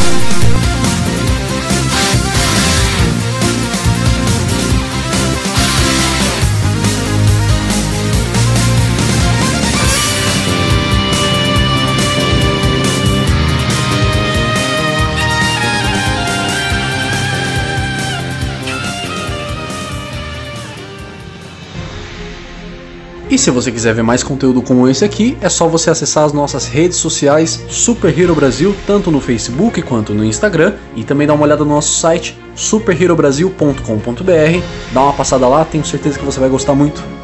[23.30, 26.32] E se você quiser ver mais conteúdo como esse aqui, é só você acessar as
[26.32, 31.34] nossas redes sociais Super Hero Brasil, tanto no Facebook quanto no Instagram, e também dar
[31.34, 34.62] uma olhada no nosso site superherobrasil.com.br.
[34.94, 37.17] Dá uma passada lá, tenho certeza que você vai gostar muito.